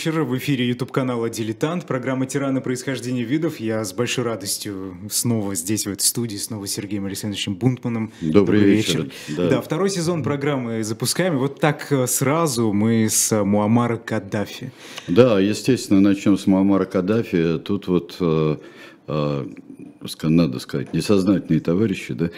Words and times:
Вечер. 0.00 0.22
В 0.22 0.38
эфире 0.38 0.66
YouTube-канала 0.66 1.28
«Дилетант», 1.28 1.84
программа 1.84 2.24
«Тираны. 2.24 2.62
Происхождение 2.62 3.22
видов». 3.22 3.60
Я 3.60 3.84
с 3.84 3.92
большой 3.92 4.24
радостью 4.24 4.96
снова 5.10 5.54
здесь, 5.54 5.84
в 5.84 5.90
этой 5.90 6.04
студии, 6.04 6.38
снова 6.38 6.64
с 6.66 6.70
Сергеем 6.70 7.04
Александровичем 7.04 7.54
Бунтманом. 7.54 8.10
Добрый, 8.22 8.32
Добрый 8.32 8.60
вечер. 8.62 9.02
вечер. 9.02 9.36
Да. 9.36 9.48
да, 9.50 9.60
второй 9.60 9.90
сезон 9.90 10.22
программы 10.22 10.82
запускаем. 10.84 11.34
И 11.34 11.36
вот 11.36 11.60
так 11.60 11.92
э, 11.92 12.06
сразу 12.06 12.72
мы 12.72 13.10
с 13.10 13.44
Муаммара 13.44 13.98
Каддафи. 13.98 14.72
Да, 15.06 15.38
естественно, 15.38 16.00
начнем 16.00 16.38
с 16.38 16.46
Муаммара 16.46 16.86
Каддафи. 16.86 17.58
Тут 17.58 17.86
вот 17.86 18.16
э, 18.20 18.56
э, 19.06 19.46
надо 20.22 20.60
сказать, 20.60 20.94
несознательные 20.94 21.60
товарищи, 21.60 22.14
да, 22.14 22.30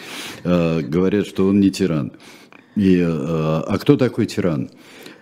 э, 0.42 0.80
говорят, 0.80 1.28
что 1.28 1.46
он 1.46 1.60
не 1.60 1.70
тиран. 1.70 2.10
И, 2.74 3.00
а 3.00 3.78
кто 3.78 3.96
такой 3.96 4.26
тиран? 4.26 4.68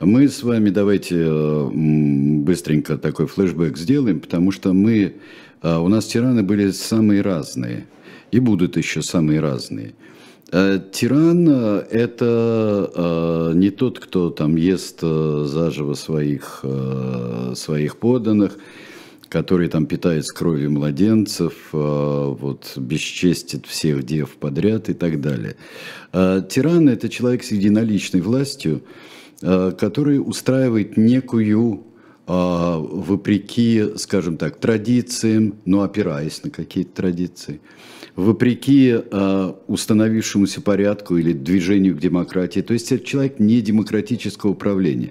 Мы 0.00 0.30
с 0.30 0.42
вами 0.42 0.70
давайте 0.70 1.16
э, 1.18 1.70
быстренько 1.72 2.96
такой 2.96 3.26
флешбэк 3.26 3.76
сделаем, 3.76 4.20
потому 4.20 4.50
что 4.50 4.72
мы, 4.72 5.16
э, 5.60 5.76
у 5.76 5.88
нас 5.88 6.06
тираны 6.06 6.42
были 6.42 6.70
самые 6.70 7.20
разные 7.20 7.86
и 8.30 8.40
будут 8.40 8.78
еще 8.78 9.02
самые 9.02 9.40
разные. 9.40 9.92
Э, 10.52 10.80
тиран– 10.90 11.46
это 11.90 13.52
не 13.54 13.68
тот, 13.68 14.00
кто 14.00 14.30
там 14.30 14.56
ест 14.56 15.02
заживо 15.02 15.92
своих, 15.92 16.64
своих 17.54 17.98
подданных, 17.98 18.56
который 19.28 19.68
там 19.68 19.84
питается 19.84 20.34
кровью 20.34 20.70
младенцев, 20.70 21.52
вот, 21.72 22.72
бесчестит 22.76 23.66
всех 23.66 24.04
дев 24.04 24.30
подряд 24.30 24.88
и 24.88 24.94
так 24.94 25.20
далее. 25.20 25.56
Тиран– 26.12 26.88
это 26.88 27.10
человек 27.10 27.44
с 27.44 27.50
единоличной 27.52 28.22
властью, 28.22 28.82
который 29.40 30.18
устраивает 30.18 30.96
некую 30.96 31.84
а, 32.32 32.78
вопреки, 32.78 33.96
скажем 33.96 34.36
так, 34.36 34.60
традициям, 34.60 35.56
но 35.64 35.82
опираясь 35.82 36.44
на 36.44 36.50
какие-то 36.50 36.94
традиции, 36.94 37.60
вопреки 38.14 38.94
а, 39.10 39.56
установившемуся 39.66 40.60
порядку 40.60 41.16
или 41.16 41.32
движению 41.32 41.96
к 41.96 41.98
демократии. 41.98 42.60
То 42.60 42.72
есть 42.72 42.92
это 42.92 43.04
человек 43.04 43.40
не 43.40 43.60
демократического 43.60 44.50
управления. 44.50 45.10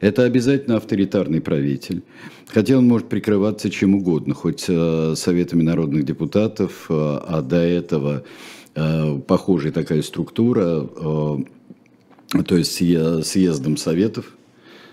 Это 0.00 0.24
обязательно 0.24 0.76
авторитарный 0.76 1.40
правитель. 1.40 2.02
Хотя 2.48 2.76
он 2.76 2.86
может 2.86 3.08
прикрываться 3.08 3.70
чем 3.70 3.94
угодно, 3.94 4.34
хоть 4.34 4.66
а, 4.68 5.14
советами 5.16 5.62
народных 5.62 6.04
депутатов, 6.04 6.84
а 6.90 7.40
до 7.40 7.56
этого 7.56 8.24
похожая 9.26 9.72
такая 9.72 10.02
структура 10.02 10.86
то 12.46 12.56
есть 12.56 12.72
съездом 12.72 13.76
советов, 13.76 14.32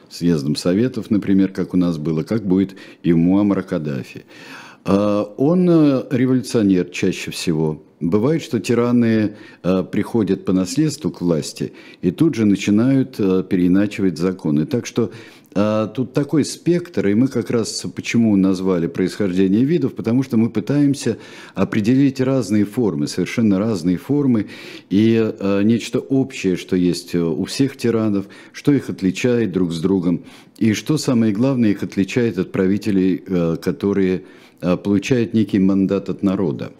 съездом 0.09 0.55
советов, 0.55 1.09
например, 1.09 1.51
как 1.51 1.73
у 1.73 1.77
нас 1.77 1.97
было, 1.97 2.23
как 2.23 2.45
будет 2.45 2.75
и 3.03 3.11
у 3.11 3.17
Муаммара 3.17 3.61
Каддафи. 3.61 4.25
А, 4.85 5.23
он 5.37 5.67
э, 5.69 6.03
революционер 6.11 6.85
чаще 6.89 7.31
всего. 7.31 7.83
Бывает, 7.99 8.43
что 8.43 8.59
тираны 8.59 9.35
э, 9.63 9.83
приходят 9.83 10.45
по 10.45 10.53
наследству 10.53 11.09
к 11.11 11.21
власти 11.21 11.73
и 12.01 12.11
тут 12.11 12.35
же 12.35 12.45
начинают 12.45 13.15
э, 13.19 13.43
переиначивать 13.49 14.17
законы. 14.17 14.65
Так 14.65 14.85
что 14.85 15.11
а, 15.57 15.87
тут 15.87 16.11
такой 16.11 16.43
спектр, 16.43 17.07
и 17.07 17.13
мы 17.13 17.29
как 17.29 17.49
раз 17.49 17.85
почему 17.95 18.35
назвали 18.35 18.87
происхождение 18.87 19.63
видов, 19.63 19.95
потому 19.95 20.21
что 20.21 20.35
мы 20.35 20.49
пытаемся 20.49 21.17
определить 21.53 22.19
разные 22.19 22.65
формы, 22.65 23.07
совершенно 23.07 23.57
разные 23.57 23.95
формы, 23.95 24.47
и 24.89 25.15
а, 25.17 25.61
нечто 25.61 25.99
общее, 25.99 26.57
что 26.57 26.75
есть 26.75 27.15
у 27.15 27.45
всех 27.45 27.77
тиранов, 27.77 28.25
что 28.51 28.73
их 28.73 28.89
отличает 28.89 29.53
друг 29.53 29.71
с 29.71 29.79
другом, 29.79 30.25
и 30.57 30.73
что 30.73 30.97
самое 30.97 31.31
главное 31.31 31.69
их 31.69 31.83
отличает 31.83 32.37
от 32.37 32.51
правителей, 32.51 33.23
а, 33.25 33.55
которые 33.55 34.23
получают 34.83 35.33
некий 35.33 35.59
мандат 35.59 36.09
от 36.09 36.23
народа 36.23 36.71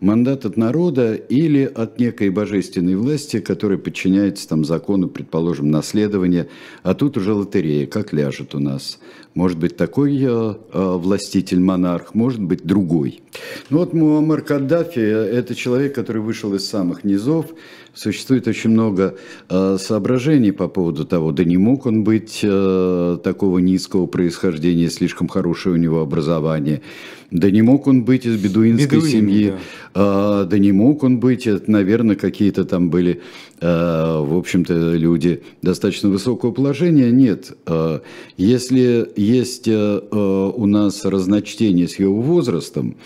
мандат 0.00 0.44
от 0.44 0.56
народа 0.56 1.14
или 1.14 1.64
от 1.64 1.98
некой 1.98 2.30
божественной 2.30 2.96
власти, 2.96 3.40
которая 3.40 3.78
подчиняется 3.78 4.48
там 4.48 4.64
закону, 4.64 5.08
предположим, 5.08 5.70
наследования, 5.70 6.48
а 6.82 6.94
тут 6.94 7.16
уже 7.16 7.32
лотерея, 7.32 7.86
как 7.86 8.12
ляжет 8.12 8.54
у 8.54 8.58
нас. 8.58 8.98
Может 9.36 9.58
быть 9.58 9.76
такой 9.76 10.16
э, 10.18 10.54
э 10.72 10.96
властитель-монарх, 10.96 12.14
может 12.14 12.40
быть 12.40 12.64
другой. 12.64 13.20
Ну 13.68 13.78
вот 13.78 13.92
Муаммар 13.92 14.40
Каддафи– 14.40 14.98
это 15.38 15.54
человек, 15.54 15.94
который 15.94 16.22
вышел 16.22 16.54
из 16.54 16.66
самых 16.66 17.04
низов, 17.04 17.44
Существует 17.96 18.46
очень 18.46 18.70
много 18.70 19.16
э, 19.48 19.78
соображений 19.80 20.52
по 20.52 20.68
поводу 20.68 21.06
того, 21.06 21.32
да 21.32 21.44
не 21.44 21.56
мог 21.56 21.86
он 21.86 22.04
быть 22.04 22.40
э, 22.42 23.18
такого 23.24 23.58
низкого 23.58 24.04
происхождения, 24.04 24.90
слишком 24.90 25.28
хорошее 25.28 25.76
у 25.76 25.78
него 25.78 26.02
образование, 26.02 26.82
да 27.30 27.50
не 27.50 27.62
мог 27.62 27.86
он 27.86 28.04
быть 28.04 28.26
из 28.26 28.38
бедуинской 28.38 28.98
Бедуин, 28.98 29.10
семьи, 29.10 29.54
да. 29.94 30.42
Э, 30.42 30.46
да 30.46 30.58
не 30.58 30.72
мог 30.72 31.04
он 31.04 31.20
быть, 31.20 31.46
это, 31.46 31.70
наверное, 31.70 32.16
какие-то 32.16 32.66
там 32.66 32.90
были, 32.90 33.22
э, 33.55 33.55
в 33.60 34.36
общем-то, 34.36 34.94
люди 34.94 35.42
достаточно 35.62 36.08
высокого 36.08 36.52
положения. 36.52 37.10
Нет, 37.10 37.56
э, 37.66 38.00
если 38.36 39.10
есть 39.16 39.66
э, 39.66 40.00
у 40.10 40.66
нас 40.66 41.04
разночтение 41.04 41.88
с 41.88 41.98
его 41.98 42.20
возрастом, 42.20 42.96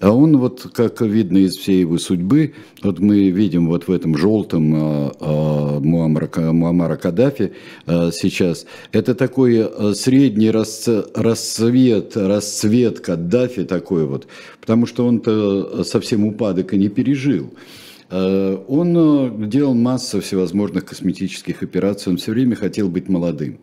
а 0.00 0.10
он 0.10 0.36
вот, 0.36 0.66
как 0.74 1.00
видно 1.00 1.38
из 1.38 1.56
всей 1.56 1.80
его 1.80 1.98
судьбы, 1.98 2.54
вот 2.82 2.98
мы 2.98 3.30
видим 3.30 3.68
вот 3.68 3.86
в 3.86 3.92
этом 3.92 4.16
желтом 4.18 4.74
э, 4.74 5.12
э, 5.20 5.78
Муаммара, 5.80 6.28
Муаммара 6.52 6.96
Каддафи 6.96 7.52
э, 7.86 8.10
сейчас, 8.12 8.66
это 8.92 9.14
такой 9.14 9.56
э, 9.56 9.94
средний 9.94 10.50
расцвет, 10.50 12.16
расцвет 12.16 13.00
Каддафи 13.00 13.64
такой 13.64 14.06
вот, 14.06 14.26
потому 14.60 14.86
что 14.86 15.06
он-то 15.06 15.84
совсем 15.84 16.26
упадок 16.26 16.74
и 16.74 16.78
не 16.78 16.88
пережил. 16.88 17.54
Э, 18.14 18.56
он 18.68 18.96
э, 18.96 19.46
делал 19.48 19.74
массу 19.74 20.20
всевозможных 20.20 20.84
косметических 20.84 21.64
операций, 21.64 22.12
он 22.12 22.16
все 22.16 22.30
время 22.30 22.54
хотел 22.54 22.88
быть 22.88 23.08
молодым. 23.08 23.58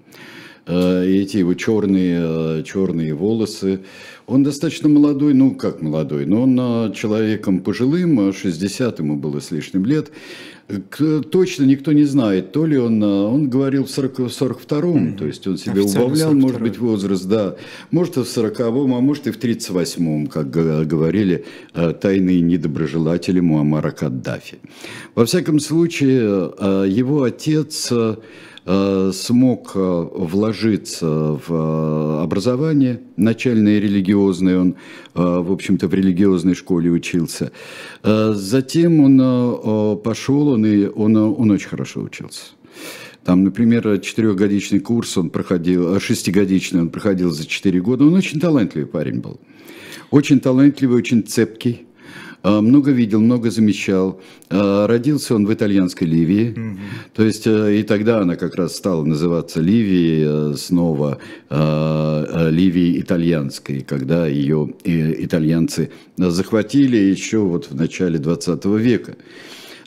Э, 0.67 1.05
эти 1.05 1.37
его 1.37 1.53
черные, 1.53 2.63
черные 2.63 3.13
волосы, 3.13 3.81
он 4.27 4.43
достаточно 4.43 4.87
молодой, 4.87 5.33
ну 5.33 5.55
как 5.55 5.81
молодой, 5.81 6.25
но 6.25 6.43
он 6.43 6.57
а, 6.59 6.91
человеком 6.91 7.59
пожилым, 7.59 8.31
60 8.31 8.99
а 8.99 9.03
ему 9.03 9.17
было 9.17 9.39
с 9.41 9.51
лишним 9.51 9.85
лет. 9.85 10.11
Точно 11.31 11.65
никто 11.65 11.91
не 11.91 12.05
знает, 12.05 12.53
то 12.53 12.65
ли 12.65 12.77
он, 12.77 13.03
он 13.03 13.49
говорил 13.49 13.83
в 13.83 13.89
40, 13.89 14.19
42-м, 14.19 14.69
mm-hmm. 14.69 15.17
то 15.17 15.25
есть 15.25 15.45
он 15.45 15.57
себе 15.57 15.81
убавлял, 15.81 16.33
может 16.33 16.61
быть, 16.61 16.77
возраст, 16.77 17.25
да, 17.25 17.55
может 17.89 18.15
и 18.15 18.21
в 18.21 18.23
40-м, 18.23 18.93
а 18.93 19.01
может 19.01 19.27
и 19.27 19.31
в 19.31 19.37
38-м, 19.37 20.27
как 20.27 20.49
говорили 20.49 21.43
тайные 21.73 22.39
недоброжелатели 22.39 23.41
Муаммара 23.41 23.91
Каддафи. 23.91 24.59
Во 25.13 25.25
всяком 25.25 25.59
случае, 25.59 26.53
его 26.87 27.23
отец 27.23 27.91
Э, 27.91 28.15
смог 28.65 29.71
э, 29.73 30.07
вложиться 30.13 31.07
в 31.07 31.43
э, 31.49 32.23
образование 32.23 33.01
начальное 33.17 33.79
религиозное, 33.79 34.59
он, 34.59 34.75
в 35.13 35.51
общем-то, 35.51 35.87
в 35.87 35.93
религиозной 35.93 36.53
школе 36.53 36.89
учился. 36.91 37.51
Затем 38.03 38.99
он 38.99 39.97
пошел, 39.99 40.49
он, 40.49 40.65
и, 40.65 40.85
он, 40.85 41.15
он 41.17 41.51
очень 41.51 41.69
хорошо 41.69 42.01
учился. 42.01 42.43
Там, 43.23 43.43
например, 43.43 43.99
четырехгодичный 43.99 44.79
курс 44.79 45.17
он 45.17 45.29
проходил, 45.29 45.99
шестигодичный 45.99 46.81
он 46.81 46.89
проходил 46.89 47.31
за 47.31 47.45
четыре 47.45 47.81
года. 47.81 48.05
Он 48.05 48.13
очень 48.13 48.39
талантливый 48.39 48.87
парень 48.87 49.19
был. 49.19 49.39
Очень 50.09 50.39
талантливый, 50.39 50.97
очень 50.97 51.23
цепкий. 51.23 51.85
А, 52.43 52.61
много 52.61 52.91
видел, 52.91 53.19
много 53.21 53.51
замечал. 53.51 54.19
А, 54.49 54.87
родился 54.87 55.35
он 55.35 55.45
в 55.45 55.53
итальянской 55.53 56.07
Ливии, 56.07 56.53
mm-hmm. 56.55 56.77
то 57.13 57.23
есть 57.23 57.45
э, 57.45 57.79
и 57.79 57.83
тогда 57.83 58.19
она 58.19 58.35
как 58.35 58.55
раз 58.55 58.75
стала 58.75 59.03
называться 59.03 59.61
Ливией 59.61 60.53
э, 60.53 60.55
снова, 60.57 61.19
Ливией 61.49 62.99
итальянской, 63.01 63.81
когда 63.81 64.27
ее 64.27 64.73
э, 64.83 65.23
итальянцы 65.23 65.91
захватили 66.17 66.97
еще 66.97 67.39
вот 67.39 67.69
в 67.69 67.75
начале 67.75 68.17
20 68.17 68.65
века. 68.65 69.15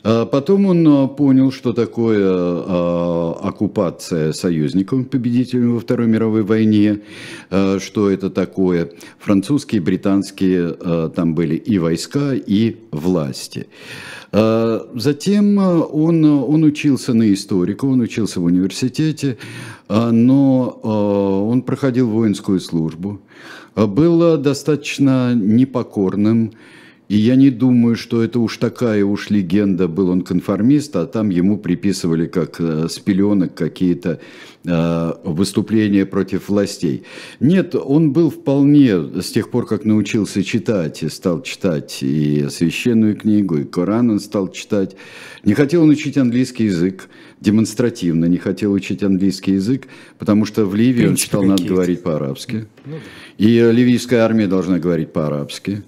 А 0.07 0.27
потом 0.27 0.67
он 0.67 0.87
а, 0.87 1.07
понял, 1.07 1.51
что 1.51 1.73
такое 1.73 2.21
а, 2.23 3.39
оккупация 3.41 4.33
союзников, 4.33 5.09
победителями 5.09 5.71
во 5.71 5.79
Второй 5.79 6.05
мировой 6.05 6.43
войне, 6.43 7.01
что 7.49 8.11
это 8.11 8.29
такое. 8.29 8.91
Французские, 9.17 9.81
британские 9.81 10.73
там 11.15 11.33
были 11.33 11.55
и 11.55 11.79
войска, 11.79 12.33
и 12.33 12.77
власти. 12.91 13.67
Затем 14.31 15.57
он, 15.57 16.25
он 16.25 16.63
учился 16.63 17.13
на 17.13 17.33
историка, 17.33 17.85
он 17.85 18.01
учился 18.01 18.39
в 18.39 18.43
университете, 18.43 19.37
но 19.89 20.69
он 21.49 21.61
проходил 21.61 22.09
воинскую 22.09 22.59
службу, 22.59 23.21
был 23.75 24.37
достаточно 24.37 25.33
непокорным, 25.33 26.51
И 27.07 27.17
я 27.17 27.35
не 27.35 27.51
думаю, 27.51 27.95
что 27.95 28.23
это 28.23 28.39
уж 28.39 28.57
такая 28.57 29.05
уж 29.05 29.29
легенда, 29.29 29.87
был 29.87 30.09
он 30.09 30.21
конформист, 30.21 30.95
а 30.95 31.05
там 31.05 31.29
ему 31.29 31.57
приписывали 31.57 32.25
как 32.25 32.59
э, 32.59 32.87
с 32.89 32.97
пеленок 32.97 33.53
какие-то 33.53 34.19
э, 34.65 35.13
выступления 35.23 36.07
против 36.07 36.49
властей. 36.49 37.03
Нет, 37.39 37.75
он 37.75 38.11
был 38.11 38.31
вполне, 38.31 39.21
с 39.21 39.31
тех 39.31 39.51
пор, 39.51 39.67
как 39.67 39.85
научился 39.85 40.43
читать, 40.43 41.03
и 41.03 41.09
стал 41.09 41.43
читать 41.43 41.99
и 42.01 42.47
священную 42.49 43.15
книгу, 43.15 43.57
и 43.57 43.65
Коран 43.65 44.09
он 44.09 44.19
стал 44.19 44.51
читать. 44.51 44.95
Не 45.43 45.53
хотел 45.53 45.83
он 45.83 45.89
учить 45.89 46.17
английский 46.17 46.65
язык, 46.65 47.07
демонстративно 47.39 48.25
не 48.25 48.37
хотел 48.37 48.71
учить 48.73 49.03
английский 49.03 49.53
язык, 49.53 49.87
потому 50.17 50.45
что 50.45 50.65
в 50.65 50.73
Ливии 50.73 51.05
он 51.05 51.17
считал, 51.17 51.43
надо 51.43 51.63
говорить 51.63 52.01
по-арабски. 52.01 52.65
Ну, 52.85 52.93
да. 52.93 52.97
И 53.37 53.59
ливийская 53.59 54.21
армия 54.21 54.47
должна 54.47 54.79
говорить 54.79 55.11
по-арабски. 55.11 55.83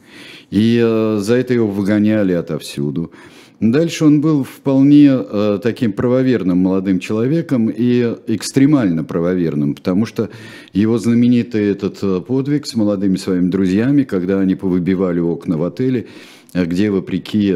И 0.49 0.81
э, 0.81 1.17
за 1.19 1.35
это 1.35 1.53
его 1.53 1.67
выгоняли 1.67 2.33
отовсюду. 2.33 3.11
Дальше 3.59 4.05
он 4.05 4.21
был 4.21 4.43
вполне 4.43 5.09
э, 5.09 5.59
таким 5.61 5.91
правоверным 5.91 6.59
молодым 6.59 6.99
человеком 6.99 7.69
и 7.69 8.15
экстремально 8.27 9.03
правоверным, 9.03 9.73
потому 9.73 10.05
что 10.05 10.29
его 10.73 10.99
знаменитый 10.99 11.65
этот 11.65 11.97
э, 12.03 12.21
подвиг 12.21 12.67
с 12.67 12.75
молодыми 12.75 13.17
своими 13.17 13.49
друзьями, 13.49 14.03
когда 14.03 14.39
они 14.39 14.55
повыбивали 14.55 15.19
окна 15.19 15.57
в 15.57 15.63
отеле, 15.63 16.05
где, 16.53 16.89
вопреки 16.91 17.51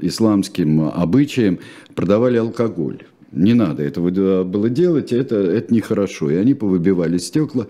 исламским 0.00 0.82
обычаям, 0.88 1.60
продавали 1.94 2.38
алкоголь. 2.38 3.04
Не 3.30 3.54
надо 3.54 3.84
этого 3.84 4.42
было 4.44 4.68
делать, 4.68 5.12
это, 5.12 5.36
это 5.36 5.72
нехорошо. 5.72 6.30
И 6.30 6.34
они 6.34 6.54
повыбивали 6.54 7.18
стекла. 7.18 7.66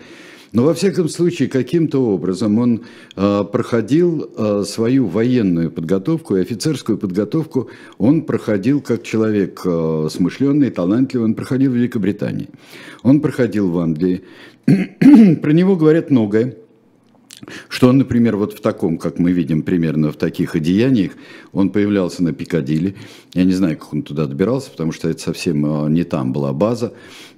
Но 0.52 0.64
во 0.64 0.74
всяком 0.74 1.08
случае, 1.08 1.48
каким-то 1.48 2.04
образом 2.04 2.58
он 2.58 2.82
э, 3.16 3.44
проходил 3.50 4.30
э, 4.36 4.64
свою 4.66 5.06
военную 5.06 5.70
подготовку 5.70 6.36
и 6.36 6.42
офицерскую 6.42 6.98
подготовку, 6.98 7.70
он 7.96 8.22
проходил 8.22 8.82
как 8.82 9.02
человек 9.02 9.62
э, 9.64 10.08
смышленный, 10.10 10.70
талантливый, 10.70 11.24
он 11.24 11.34
проходил 11.34 11.72
в 11.72 11.76
Великобритании, 11.76 12.50
он 13.02 13.20
проходил 13.22 13.70
в 13.70 13.78
Англии. 13.78 14.22
Про 14.66 15.52
него 15.52 15.76
говорят 15.76 16.10
многое. 16.10 16.56
Что 17.68 17.88
он, 17.88 17.98
например, 17.98 18.36
вот 18.36 18.52
в 18.52 18.60
таком, 18.60 18.98
как 18.98 19.18
мы 19.18 19.32
видим 19.32 19.62
примерно 19.62 20.12
в 20.12 20.16
таких 20.16 20.54
одеяниях, 20.54 21.12
он 21.52 21.70
появлялся 21.70 22.22
на 22.22 22.32
Пикадилли. 22.32 22.94
Я 23.34 23.44
не 23.44 23.52
знаю, 23.52 23.76
как 23.76 23.92
он 23.92 24.02
туда 24.02 24.26
добирался, 24.26 24.70
потому 24.70 24.92
что 24.92 25.08
это 25.08 25.20
совсем 25.20 25.92
не 25.92 26.04
там 26.04 26.32
была 26.32 26.52
база 26.52 26.92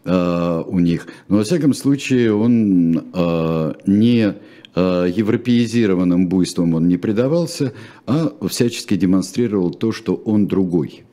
э, 0.05 0.62
у 0.67 0.79
них. 0.79 1.06
Но, 1.29 1.39
во 1.39 1.45
всяком 1.45 1.73
случае, 1.73 2.35
он 2.35 3.05
э, 3.15 3.75
не 3.87 4.35
э, 4.75 5.12
европеизированным 5.17 6.29
буйством 6.29 6.75
он 6.75 6.87
не 6.89 6.99
предавался, 6.99 7.73
а 8.06 8.33
всячески 8.49 8.97
демонстрировал 8.97 9.71
то, 9.71 9.93
что 9.93 10.15
он 10.15 10.47
другой 10.47 11.05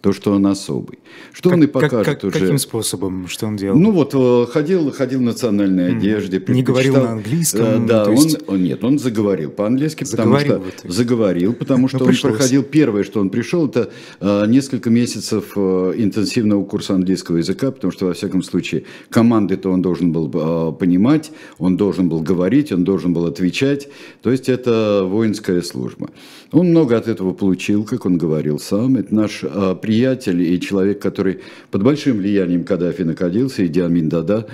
то, 0.00 0.12
что 0.12 0.32
он 0.32 0.46
особый. 0.46 0.98
Что 1.32 1.50
как, 1.50 1.58
он 1.58 1.64
и 1.64 1.66
покажет 1.66 2.06
как, 2.06 2.20
как, 2.20 2.24
уже. 2.24 2.40
Каким 2.40 2.58
способом, 2.58 3.26
что 3.28 3.46
он 3.46 3.56
делал? 3.56 3.76
Ну 3.76 3.90
вот 3.90 4.14
э, 4.14 4.46
ходил, 4.50 4.92
ходил 4.92 5.18
в 5.18 5.22
национальной 5.22 5.96
одежде. 5.96 6.42
Не 6.48 6.62
говорил 6.62 6.94
на 6.94 7.12
английском? 7.12 7.84
Э, 7.84 7.86
да, 7.86 8.04
он, 8.04 8.14
есть... 8.14 8.38
он, 8.46 8.62
нет, 8.62 8.84
он 8.84 8.98
заговорил 8.98 9.50
по-английски, 9.50 10.04
потому 10.04 10.38
что 10.38 10.58
вот, 10.58 10.74
заговорил, 10.84 11.52
потому 11.52 11.88
что 11.88 11.98
он 11.98 12.06
пришлось. 12.06 12.36
проходил 12.36 12.62
первое, 12.62 13.02
что 13.02 13.20
он 13.20 13.30
пришел, 13.30 13.66
это 13.66 13.90
э, 14.20 14.46
несколько 14.46 14.88
месяцев 14.90 15.52
э, 15.56 15.94
интенсивного 15.96 16.64
курса 16.64 16.94
английского 16.94 17.38
языка, 17.38 17.72
потому 17.72 17.92
что 17.92 18.06
во 18.06 18.12
всяком 18.12 18.42
случае 18.42 18.84
команды-то 19.10 19.70
он 19.70 19.82
должен 19.82 20.12
был 20.12 20.30
э, 20.32 20.72
понимать, 20.78 21.32
он 21.58 21.76
должен 21.76 22.08
был 22.08 22.20
говорить, 22.20 22.70
он 22.70 22.84
должен 22.84 23.12
был 23.12 23.26
отвечать, 23.26 23.88
то 24.22 24.30
есть 24.30 24.48
это 24.48 25.02
воинская 25.04 25.62
служба. 25.62 26.10
Он 26.50 26.68
много 26.68 26.96
от 26.96 27.08
этого 27.08 27.34
получил, 27.34 27.84
как 27.84 28.06
он 28.06 28.16
говорил 28.16 28.58
сам. 28.58 28.96
Это 28.96 29.14
наш 29.14 29.40
э, 29.42 29.76
приятель 29.80 30.42
и 30.42 30.58
человек, 30.58 31.00
который 31.00 31.40
под 31.70 31.82
большим 31.82 32.18
влиянием 32.18 32.64
Каддафи 32.64 33.02
находился, 33.02 33.66
Иди 33.66 33.80
Амин 33.80 34.08
Дада, 34.08 34.46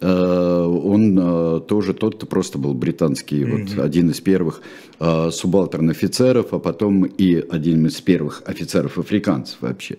э, 0.00 0.06
он 0.06 1.18
э, 1.20 1.60
тоже 1.68 1.92
тот 1.92 2.26
просто 2.26 2.56
был 2.56 2.72
британский, 2.72 3.42
mm-hmm. 3.42 3.74
вот 3.76 3.84
один 3.84 4.10
из 4.10 4.20
первых 4.22 4.62
э, 4.98 5.30
субалтерн 5.30 5.90
офицеров, 5.90 6.54
а 6.54 6.58
потом 6.58 7.04
и 7.04 7.44
один 7.50 7.86
из 7.86 8.00
первых 8.00 8.42
офицеров 8.46 8.96
африканцев 8.96 9.58
вообще 9.60 9.98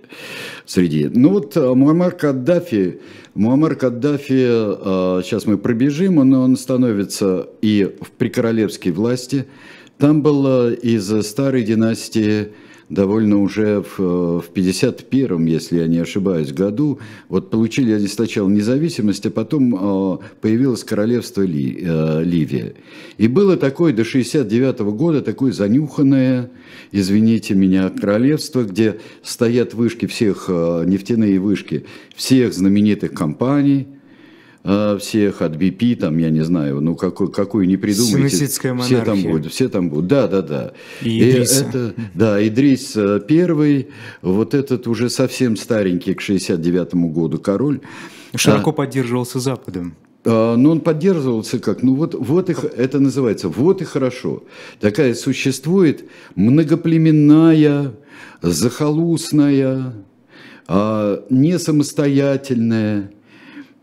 среди. 0.65 1.07
Ну 1.07 1.29
вот 1.29 1.55
Муаммар 1.55 2.13
Каддафи, 2.13 2.99
Муаммар 3.35 3.75
Каддафи, 3.75 5.21
сейчас 5.23 5.45
мы 5.45 5.59
пробежим, 5.59 6.17
он, 6.17 6.33
он 6.33 6.57
становится 6.57 7.47
и 7.61 7.95
в 8.01 8.09
прикоролевской 8.11 8.91
власти, 8.91 9.45
там 9.97 10.21
был 10.21 10.69
из 10.69 11.25
старой 11.25 11.63
династии 11.63 12.49
довольно 12.89 13.41
уже 13.41 13.81
в, 13.81 14.41
в 14.41 14.45
51-м, 14.53 15.45
если 15.45 15.79
я 15.79 15.87
не 15.87 15.99
ошибаюсь, 15.99 16.51
году, 16.51 16.99
вот 17.29 17.49
получили 17.49 17.91
они 17.93 18.07
сначала 18.07 18.47
независимость, 18.49 19.25
а 19.25 19.31
потом 19.31 19.75
э, 19.75 20.17
появилось 20.41 20.83
королевство 20.83 21.41
Ли, 21.41 21.79
э, 21.81 22.23
Ливия. 22.23 22.73
И 23.17 23.27
было 23.27 23.57
такое 23.57 23.93
до 23.93 24.03
69 24.03 24.79
-го 24.79 24.91
года, 24.91 25.21
такое 25.21 25.51
занюханное, 25.51 26.51
извините 26.91 27.55
меня, 27.55 27.89
королевство, 27.89 28.63
где 28.63 28.99
стоят 29.23 29.73
вышки 29.73 30.05
всех, 30.05 30.45
э, 30.49 30.83
нефтяные 30.85 31.39
вышки 31.39 31.85
всех 32.15 32.53
знаменитых 32.53 33.13
компаний– 33.13 33.87
всех 34.63 35.41
от 35.41 35.57
BP, 35.57 35.97
там, 35.97 36.17
я 36.17 36.29
не 36.29 36.41
знаю, 36.41 36.79
ну, 36.79 36.95
какой, 36.95 37.29
какую 37.29 37.67
не 37.67 37.75
придумайте. 37.75 38.47
Все 38.47 39.03
там 39.03 39.21
будут, 39.21 39.51
все 39.51 39.67
там 39.67 39.89
будут, 39.89 40.07
да, 40.07 40.27
да, 40.27 40.41
да. 40.41 40.73
И, 41.01 41.19
и 41.19 41.29
это, 41.31 41.93
да, 42.13 42.47
Идрис 42.47 42.95
э, 42.95 43.19
первый, 43.27 43.89
вот 44.21 44.53
этот 44.53 44.87
уже 44.87 45.09
совсем 45.09 45.57
старенький 45.57 46.13
к 46.13 46.21
69-му 46.21 47.09
году 47.09 47.39
король. 47.39 47.81
Широко 48.35 48.69
а, 48.69 48.73
поддерживался 48.73 49.39
Западом. 49.39 49.95
А, 50.25 50.55
ну, 50.55 50.71
он 50.71 50.79
поддерживался 50.79 51.59
как, 51.59 51.83
ну 51.83 51.95
вот, 51.95 52.13
вот 52.13 52.49
их, 52.49 52.63
это 52.63 52.99
называется, 52.99 53.49
вот 53.49 53.81
и 53.81 53.85
хорошо. 53.85 54.43
Такая 54.79 55.13
существует 55.13 56.05
многоплеменная, 56.35 57.93
захолустная, 58.41 59.93
а, 60.67 61.25
не 61.29 61.59
самостоятельная, 61.59 63.11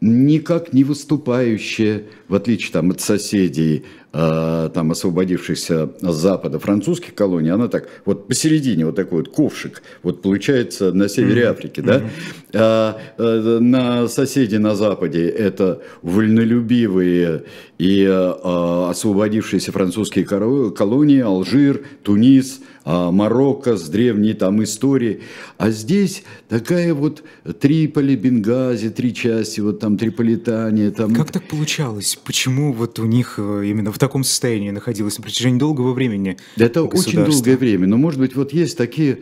никак 0.00 0.72
не 0.72 0.84
выступающая, 0.84 2.04
в 2.28 2.34
отличие 2.34 2.72
там, 2.72 2.90
от 2.90 3.00
соседей, 3.00 3.84
э, 4.12 4.70
там, 4.72 4.90
освободившихся 4.90 5.90
с 6.00 6.14
запада 6.14 6.58
французских 6.58 7.14
колоний, 7.14 7.50
она 7.50 7.68
так 7.68 7.88
вот 8.06 8.26
посередине, 8.26 8.86
вот 8.86 8.96
такой 8.96 9.18
вот 9.18 9.28
ковшик, 9.28 9.82
вот 10.02 10.22
получается 10.22 10.92
на 10.92 11.08
севере 11.08 11.42
mm-hmm. 11.42 11.50
Африки, 11.50 11.80
да, 11.80 11.98
mm-hmm. 11.98 12.10
а, 12.54 12.98
а, 13.18 13.60
на 13.60 14.08
соседи 14.08 14.56
на 14.56 14.74
западе 14.74 15.28
это 15.28 15.82
вольнолюбивые 16.02 17.44
и 17.78 18.06
а, 18.08 18.88
освободившиеся 18.90 19.70
французские 19.70 20.24
колонии, 20.24 21.20
Алжир, 21.20 21.84
Тунис, 22.02 22.60
а, 22.79 22.79
Марокко 22.84 23.76
с 23.76 23.88
древней 23.88 24.34
там 24.34 24.62
историей. 24.62 25.20
А 25.58 25.70
здесь 25.70 26.22
такая 26.48 26.94
вот 26.94 27.22
Триполи, 27.60 28.16
Бенгази, 28.16 28.90
три 28.90 29.14
части, 29.14 29.60
вот 29.60 29.80
там 29.80 29.98
Триполитания. 29.98 30.90
Там... 30.90 31.14
Как 31.14 31.30
так 31.30 31.46
получалось? 31.48 32.18
Почему 32.24 32.72
вот 32.72 32.98
у 32.98 33.04
них 33.04 33.34
э, 33.38 33.64
именно 33.66 33.92
в 33.92 33.98
таком 33.98 34.24
состоянии 34.24 34.70
находилось 34.70 35.18
на 35.18 35.22
протяжении 35.22 35.58
долгого 35.58 35.92
времени? 35.92 36.36
Это 36.56 36.82
очень 36.82 37.24
долгое 37.24 37.56
время. 37.56 37.86
Но, 37.86 37.96
может 37.96 38.18
быть, 38.20 38.34
вот 38.34 38.52
есть 38.52 38.76
такие, 38.76 39.20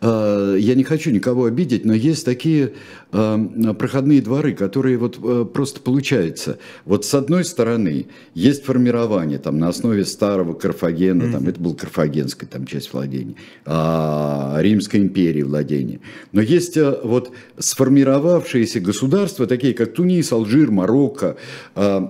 э, 0.00 0.56
я 0.58 0.74
не 0.74 0.84
хочу 0.84 1.10
никого 1.10 1.46
обидеть, 1.46 1.84
но 1.84 1.94
есть 1.94 2.24
такие 2.24 2.74
э, 3.12 3.74
проходные 3.78 4.20
дворы, 4.20 4.52
которые 4.52 4.98
вот 4.98 5.18
э, 5.22 5.46
просто 5.52 5.80
получаются. 5.80 6.58
Вот 6.84 7.04
с 7.04 7.14
одной 7.14 7.44
стороны 7.44 8.06
есть 8.34 8.64
формирование 8.64 9.38
там 9.38 9.58
на 9.58 9.68
основе 9.68 10.04
старого 10.04 10.54
Карфагена, 10.54 11.24
mm-hmm. 11.24 11.32
там 11.32 11.48
это 11.48 11.60
был 11.60 11.74
Карфагенская 11.74 12.48
там 12.48 12.66
часть 12.66 12.88
владения, 12.98 13.34
э, 13.64 14.62
Римской 14.62 15.00
империи 15.00 15.42
владения. 15.42 16.00
Но 16.32 16.40
есть 16.40 16.76
э, 16.76 16.98
вот 17.02 17.32
сформировавшиеся 17.58 18.80
государства, 18.80 19.46
такие 19.46 19.74
как 19.74 19.94
Тунис, 19.94 20.32
Алжир, 20.32 20.70
Марокко, 20.70 21.36
э, 21.74 22.08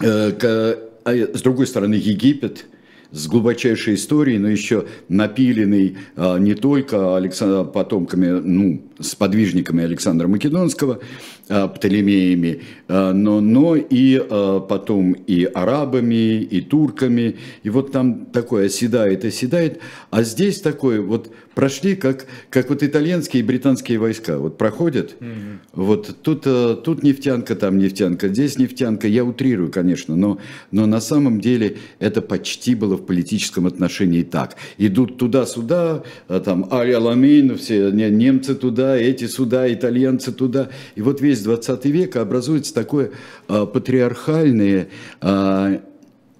э, 0.00 0.76
а 1.04 1.12
с 1.12 1.42
другой 1.42 1.66
стороны 1.66 1.94
Египет, 1.94 2.66
с 3.14 3.28
глубочайшей 3.28 3.94
историей, 3.94 4.38
но 4.38 4.48
еще 4.48 4.86
напиленный 5.08 5.96
а, 6.16 6.36
не 6.38 6.54
только 6.54 7.16
Александр, 7.16 7.70
потомками, 7.70 8.26
ну, 8.26 8.82
с 8.98 9.14
подвижниками 9.14 9.84
Александра 9.84 10.28
Македонского, 10.28 11.00
а, 11.48 11.68
Птолемеями, 11.68 12.62
а, 12.88 13.12
но, 13.12 13.40
но 13.40 13.76
и 13.76 14.18
а, 14.18 14.60
потом 14.60 15.12
и 15.12 15.44
арабами, 15.44 16.42
и 16.42 16.60
турками. 16.60 17.36
И 17.62 17.70
вот 17.70 17.92
там 17.92 18.26
такое 18.26 18.66
оседает, 18.66 19.24
оседает. 19.24 19.80
А 20.10 20.22
здесь 20.22 20.60
такое 20.60 21.00
вот 21.00 21.30
прошли, 21.54 21.96
как, 21.96 22.26
как 22.50 22.68
вот 22.70 22.82
итальянские 22.82 23.42
и 23.42 23.46
британские 23.46 23.98
войска. 23.98 24.38
Вот 24.38 24.58
проходят, 24.58 25.16
mm-hmm. 25.20 25.58
вот 25.72 26.16
тут, 26.22 26.42
тут 26.82 27.02
нефтянка, 27.02 27.54
там 27.54 27.78
нефтянка, 27.78 28.28
здесь 28.28 28.58
нефтянка. 28.58 29.06
Я 29.06 29.24
утрирую, 29.24 29.70
конечно, 29.70 30.16
но, 30.16 30.38
но 30.70 30.86
на 30.86 31.00
самом 31.00 31.40
деле 31.40 31.76
это 31.98 32.22
почти 32.22 32.74
было 32.74 32.96
в 32.96 33.06
политическом 33.06 33.66
отношении 33.66 34.22
так. 34.22 34.56
Идут 34.78 35.18
туда-сюда, 35.18 36.02
там 36.44 36.68
Аль-Аламейн, 36.72 37.56
все 37.56 37.90
немцы 37.90 38.54
туда, 38.54 38.83
эти 38.92 39.26
сюда, 39.26 39.72
итальянцы 39.72 40.32
туда. 40.32 40.70
И 40.94 41.02
вот 41.02 41.20
весь 41.20 41.40
20 41.42 41.84
век 41.86 42.16
образуется 42.16 42.74
такое 42.74 43.10
а, 43.48 43.66
патриархальное, 43.66 44.88
а, 45.20 45.80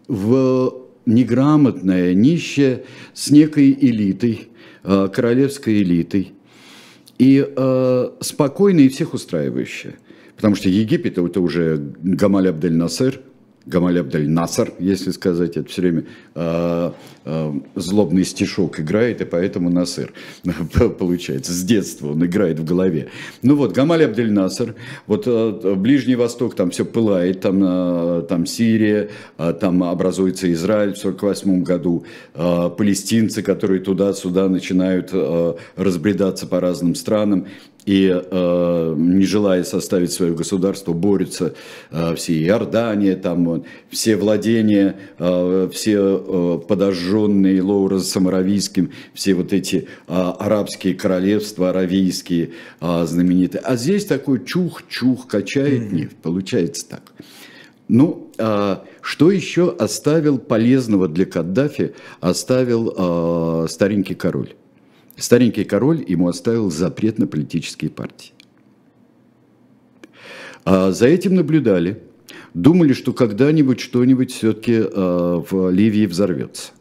в 0.06 0.74
неграмотное, 1.06 2.14
нищее, 2.14 2.84
с 3.12 3.30
некой 3.30 3.72
элитой, 3.72 4.48
а, 4.82 5.08
королевской 5.08 5.82
элитой, 5.82 6.32
и 7.18 7.46
а, 7.56 8.16
спокойное 8.20 8.84
и 8.84 8.88
всех 8.88 9.14
устраивающее. 9.14 9.94
Потому 10.36 10.56
что 10.56 10.68
Египет 10.68 11.18
это 11.18 11.40
уже 11.40 11.92
Гамаль 12.02 12.48
Абдель 12.48 12.74
Насер– 12.74 13.20
Гамаль 13.66 13.98
Абдель 13.98 14.28
Насар, 14.28 14.72
если 14.78 15.10
сказать, 15.10 15.56
это 15.56 15.68
все 15.68 15.80
время 15.82 16.04
э, 16.34 16.92
э, 17.24 17.52
злобный 17.74 18.24
стишок 18.24 18.78
играет, 18.80 19.22
и 19.22 19.24
поэтому 19.24 19.70
Насыр 19.70 20.12
получается. 20.98 21.52
С 21.52 21.62
детства 21.62 22.12
он 22.12 22.24
играет 22.24 22.58
в 22.58 22.64
голове. 22.64 23.08
Ну 23.42 23.56
вот, 23.56 23.72
Гамаль 23.72 24.04
Абдель 24.04 24.32
Насар, 24.32 24.74
вот 25.06 25.24
э, 25.26 25.74
Ближний 25.76 26.14
Восток, 26.14 26.54
там 26.54 26.70
все 26.70 26.84
пылает, 26.84 27.40
там, 27.40 27.62
э, 27.64 28.22
там 28.28 28.44
Сирия, 28.44 29.08
э, 29.38 29.54
там 29.58 29.82
образуется 29.82 30.52
Израиль 30.52 30.92
в 30.92 30.98
48 30.98 31.62
году, 31.62 32.04
э, 32.34 32.70
палестинцы, 32.76 33.42
которые 33.42 33.80
туда-сюда 33.80 34.48
начинают 34.48 35.10
э, 35.12 35.54
разбредаться 35.76 36.46
по 36.46 36.60
разным 36.60 36.94
странам 36.94 37.46
и 37.86 38.10
э, 38.12 38.94
не 38.96 39.24
желая 39.24 39.64
составить 39.64 40.12
свое 40.12 40.34
государство, 40.34 40.92
борются 40.92 41.54
э, 41.90 42.14
все 42.14 42.42
Иордания, 42.44 43.16
там, 43.16 43.64
все 43.90 44.16
владения, 44.16 44.96
э, 45.18 45.68
все 45.72 46.24
э, 46.26 46.66
подожженные 46.66 47.62
Лоуренсом 47.62 48.28
Аравийским, 48.28 48.90
все 49.12 49.34
вот 49.34 49.52
эти 49.52 49.88
э, 50.08 50.12
арабские 50.12 50.94
королевства, 50.94 51.70
аравийские 51.70 52.50
э, 52.80 53.04
знаменитые. 53.06 53.60
А 53.60 53.76
здесь 53.76 54.06
такой 54.06 54.44
чух-чух 54.44 55.26
качает 55.26 55.92
нефть, 55.92 56.16
получается 56.22 56.88
так. 56.88 57.12
Ну, 57.88 58.30
э, 58.38 58.76
что 59.02 59.30
еще 59.30 59.74
оставил 59.78 60.38
полезного 60.38 61.06
для 61.06 61.26
Каддафи, 61.26 61.94
оставил 62.20 62.94
э, 62.96 63.68
старенький 63.68 64.14
король? 64.14 64.54
Старенький 65.16 65.64
король 65.64 66.04
ему 66.06 66.28
оставил 66.28 66.70
запрет 66.70 67.18
на 67.18 67.26
политические 67.26 67.90
партии. 67.90 68.32
А 70.64 70.92
за 70.92 71.06
этим 71.06 71.34
наблюдали, 71.34 72.02
думали, 72.54 72.92
что 72.92 73.12
когда-нибудь 73.12 73.80
что-нибудь 73.80 74.32
все-таки 74.32 74.76
а, 74.78 75.44
в 75.48 75.70
Ливии 75.70 76.06
взорвется. 76.06 76.72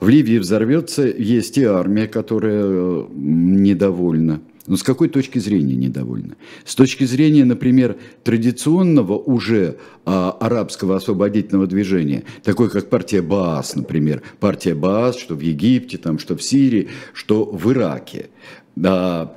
В 0.00 0.08
Ливии 0.08 0.38
взорвется, 0.38 1.02
есть 1.06 1.58
и 1.58 1.64
армия, 1.64 2.08
которая 2.08 2.64
э, 2.64 3.06
недовольна– 3.14 4.40
но 4.66 4.76
с 4.76 4.82
какой 4.82 5.08
точки 5.08 5.38
зрения 5.38 5.74
недовольны? 5.74 6.36
С 6.64 6.74
точки 6.74 7.04
зрения, 7.04 7.44
например, 7.44 7.96
традиционного 8.22 9.18
уже 9.18 9.76
а, 10.06 10.30
арабского 10.40 10.96
освободительного 10.96 11.66
движения, 11.66 12.24
такой 12.42 12.70
как 12.70 12.88
партия 12.88 13.20
Баас, 13.20 13.76
например, 13.76 14.22
партия 14.40 14.74
Баас, 14.74 15.18
что 15.18 15.34
в 15.34 15.40
Египте, 15.40 15.98
там, 15.98 16.18
что 16.18 16.36
в 16.36 16.42
Сирии, 16.42 16.88
что 17.12 17.44
в 17.44 17.70
Ираке. 17.72 18.30
Да, 18.76 19.36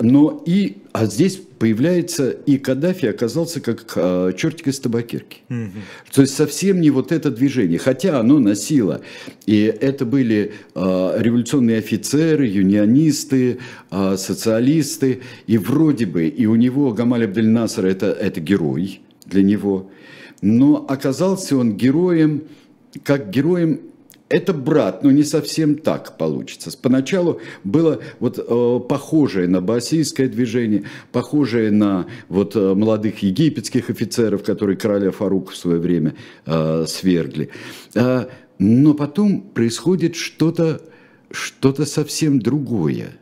но 0.00 0.42
и, 0.46 0.78
а 0.92 1.06
здесь 1.06 1.40
появляется, 1.58 2.30
и 2.30 2.58
Каддафи 2.58 3.06
оказался 3.06 3.60
как 3.60 3.92
а, 3.96 4.32
чертик 4.32 4.68
из 4.68 4.80
табакерки. 4.80 5.38
Угу. 5.48 5.70
То 6.12 6.20
есть 6.22 6.34
совсем 6.34 6.80
не 6.80 6.90
вот 6.90 7.12
это 7.12 7.30
движение, 7.30 7.78
хотя 7.78 8.20
оно 8.20 8.40
носило. 8.40 9.00
И 9.46 9.62
это 9.62 10.04
были 10.04 10.52
а, 10.74 11.16
революционные 11.18 11.78
офицеры, 11.78 12.46
юнионисты, 12.46 13.60
а, 13.90 14.16
социалисты, 14.16 15.22
и 15.46 15.56
вроде 15.56 16.06
бы, 16.06 16.26
и 16.26 16.46
у 16.46 16.56
него 16.56 16.92
Гамаль 16.92 17.24
Абдель 17.24 17.48
Насар 17.48 17.86
это, 17.86 18.06
это 18.06 18.40
герой 18.40 19.00
для 19.24 19.42
него, 19.42 19.90
но 20.42 20.84
оказался 20.86 21.56
он 21.56 21.76
героем, 21.76 22.44
как 23.04 23.30
героем 23.30 23.80
это 24.28 24.54
брат, 24.54 25.02
но 25.02 25.10
не 25.10 25.22
совсем 25.22 25.76
так 25.76 26.16
получится. 26.16 26.76
Поначалу 26.80 27.40
было 27.62 28.00
вот 28.20 28.38
э, 28.38 28.80
похожее 28.88 29.48
на 29.48 29.60
басийское 29.60 30.28
движение, 30.28 30.84
похожее 31.12 31.70
на 31.70 32.06
вот 32.28 32.56
э, 32.56 32.74
молодых 32.74 33.18
египетских 33.18 33.90
офицеров, 33.90 34.42
которые 34.42 34.76
короля 34.76 35.10
Фарука 35.10 35.52
в 35.52 35.56
свое 35.56 35.78
время 35.78 36.14
э, 36.46 36.86
свергли. 36.88 37.50
Э, 37.94 38.26
но 38.58 38.94
потом 38.94 39.42
происходит 39.42 40.16
что-то 40.16 40.80
что 41.30 41.74
совсем 41.84 42.38
другое. 42.38 43.16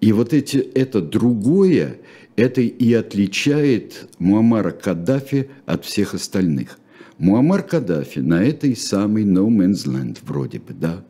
И 0.00 0.12
вот 0.12 0.32
эти, 0.32 0.56
это 0.56 1.00
другое, 1.00 1.98
это 2.36 2.60
и 2.60 2.92
отличает 2.94 4.08
Муаммара 4.18 4.70
Каддафи 4.70 5.50
от 5.66 5.84
всех 5.84 6.14
остальных– 6.14 6.78
Муаммар 7.18 7.64
Каддафи 7.64 8.20
на 8.20 8.44
этой 8.44 8.76
самой 8.76 9.24
No 9.24 9.48
Man's 9.48 9.86
Land 9.86 10.18
вроде 10.22 10.60
бы, 10.60 10.72
да, 10.72 11.04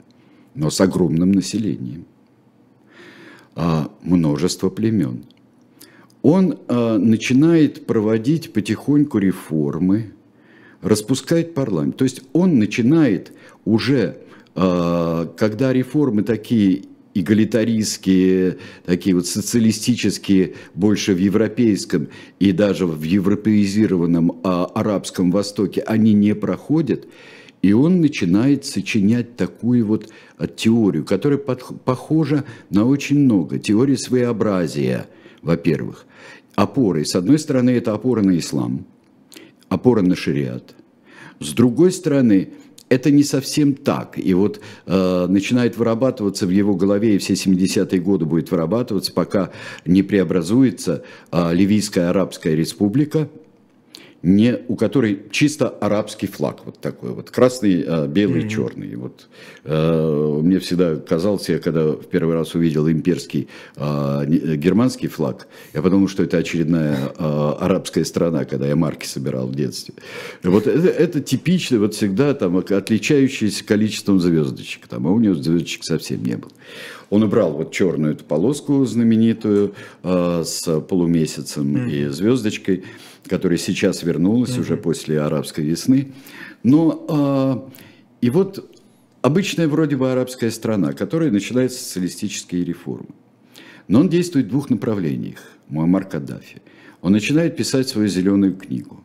но 0.54 0.70
с 0.70 0.80
огромным 0.80 1.32
населением, 1.32 2.06
а, 3.54 3.90
множество 4.02 4.70
племен. 4.70 5.24
Он 6.22 6.58
а, 6.66 6.96
начинает 6.96 7.86
проводить 7.86 8.54
потихоньку 8.54 9.18
реформы, 9.18 10.14
распускает 10.80 11.54
парламент. 11.54 11.96
То 11.98 12.04
есть 12.04 12.22
он 12.32 12.58
начинает 12.58 13.32
уже, 13.66 14.18
а, 14.54 15.26
когда 15.36 15.74
реформы 15.74 16.22
такие 16.22 16.84
эгалитаристские, 17.20 18.58
такие 18.84 19.14
вот 19.14 19.26
социалистические, 19.26 20.54
больше 20.74 21.14
в 21.14 21.18
европейском 21.18 22.08
и 22.38 22.52
даже 22.52 22.86
в 22.86 23.02
европеизированном 23.02 24.40
а, 24.42 24.66
арабском 24.66 25.30
Востоке, 25.30 25.80
они 25.82 26.12
не 26.12 26.34
проходят, 26.34 27.06
и 27.62 27.72
он 27.72 28.00
начинает 28.00 28.64
сочинять 28.64 29.36
такую 29.36 29.86
вот 29.86 30.08
а, 30.36 30.46
теорию, 30.46 31.04
которая 31.04 31.38
под, 31.38 31.82
похожа 31.84 32.44
на 32.70 32.86
очень 32.86 33.18
много. 33.18 33.58
Теория 33.58 33.96
своеобразия, 33.96 35.08
во-первых. 35.42 36.06
Опорой. 36.54 37.06
С 37.06 37.14
одной 37.14 37.38
стороны, 37.38 37.70
это 37.70 37.94
опора 37.94 38.22
на 38.22 38.36
ислам, 38.36 38.84
опора 39.68 40.02
на 40.02 40.16
шариат. 40.16 40.74
С 41.38 41.52
другой 41.52 41.92
стороны, 41.92 42.50
это 42.88 43.10
не 43.10 43.22
совсем 43.22 43.74
так. 43.74 44.18
И 44.18 44.34
вот 44.34 44.60
э, 44.86 45.26
начинает 45.28 45.76
вырабатываться 45.76 46.46
в 46.46 46.50
его 46.50 46.74
голове, 46.74 47.16
и 47.16 47.18
все 47.18 47.34
70-е 47.34 48.00
годы 48.00 48.24
будет 48.24 48.50
вырабатываться, 48.50 49.12
пока 49.12 49.50
не 49.84 50.02
преобразуется 50.02 51.02
э, 51.30 51.54
Ливийская 51.54 52.10
Арабская 52.10 52.56
Республика, 52.56 53.28
не, 54.22 54.58
у 54.66 54.74
которой 54.74 55.22
чисто 55.30 55.68
арабский 55.68 56.26
флаг, 56.26 56.62
вот 56.64 56.80
такой 56.80 57.10
вот, 57.10 57.30
красный, 57.30 57.84
а, 57.86 58.06
белый, 58.08 58.42
mm-hmm. 58.42 58.48
черный. 58.48 58.96
Вот, 58.96 59.28
э, 59.64 60.40
мне 60.42 60.58
всегда 60.58 60.96
казалось, 60.96 61.48
я 61.48 61.60
когда 61.60 61.92
в 61.92 62.04
первый 62.06 62.34
раз 62.34 62.54
увидел 62.54 62.88
имперский 62.88 63.48
э, 63.76 64.24
германский 64.56 65.06
флаг, 65.06 65.46
я 65.72 65.82
подумал, 65.82 66.08
что 66.08 66.24
это 66.24 66.38
очередная 66.38 67.12
э, 67.16 67.52
арабская 67.60 68.04
страна, 68.04 68.44
когда 68.44 68.66
я 68.66 68.74
марки 68.74 69.06
собирал 69.06 69.46
в 69.46 69.54
детстве. 69.54 69.94
Вот 70.42 70.66
это, 70.66 70.88
это 70.88 71.20
типично, 71.20 71.78
вот 71.78 71.94
всегда 71.94 72.34
там 72.34 72.56
отличающийся 72.56 73.64
количеством 73.64 74.18
звездочек, 74.18 74.88
там, 74.88 75.06
а 75.06 75.12
у 75.12 75.20
него 75.20 75.34
звездочек 75.34 75.84
совсем 75.84 76.24
не 76.24 76.36
было. 76.36 76.50
Он 77.10 77.22
убрал 77.22 77.52
вот 77.52 77.72
черную 77.72 78.14
эту 78.14 78.24
полоску 78.24 78.84
знаменитую 78.84 79.74
э, 80.02 80.42
с 80.44 80.80
полумесяцем 80.80 81.76
mm-hmm. 81.76 81.90
и 81.90 82.08
звездочкой 82.08 82.84
которая 83.26 83.58
сейчас 83.58 84.02
вернулась 84.02 84.52
угу. 84.52 84.60
уже 84.60 84.76
после 84.76 85.20
арабской 85.20 85.64
весны. 85.64 86.12
Но 86.62 87.06
а, 87.08 87.70
и 88.20 88.30
вот 88.30 88.78
обычная 89.22 89.68
вроде 89.68 89.96
бы 89.96 90.10
арабская 90.10 90.50
страна, 90.50 90.92
которая 90.92 91.30
начинает 91.30 91.72
социалистические 91.72 92.64
реформы. 92.64 93.10
Но 93.86 94.00
он 94.00 94.08
действует 94.08 94.46
в 94.46 94.50
двух 94.50 94.70
направлениях. 94.70 95.38
Муаммар 95.68 96.04
Каддафи. 96.04 96.62
Он 97.00 97.12
начинает 97.12 97.56
писать 97.56 97.88
свою 97.88 98.08
зеленую 98.08 98.56
книгу. 98.56 99.04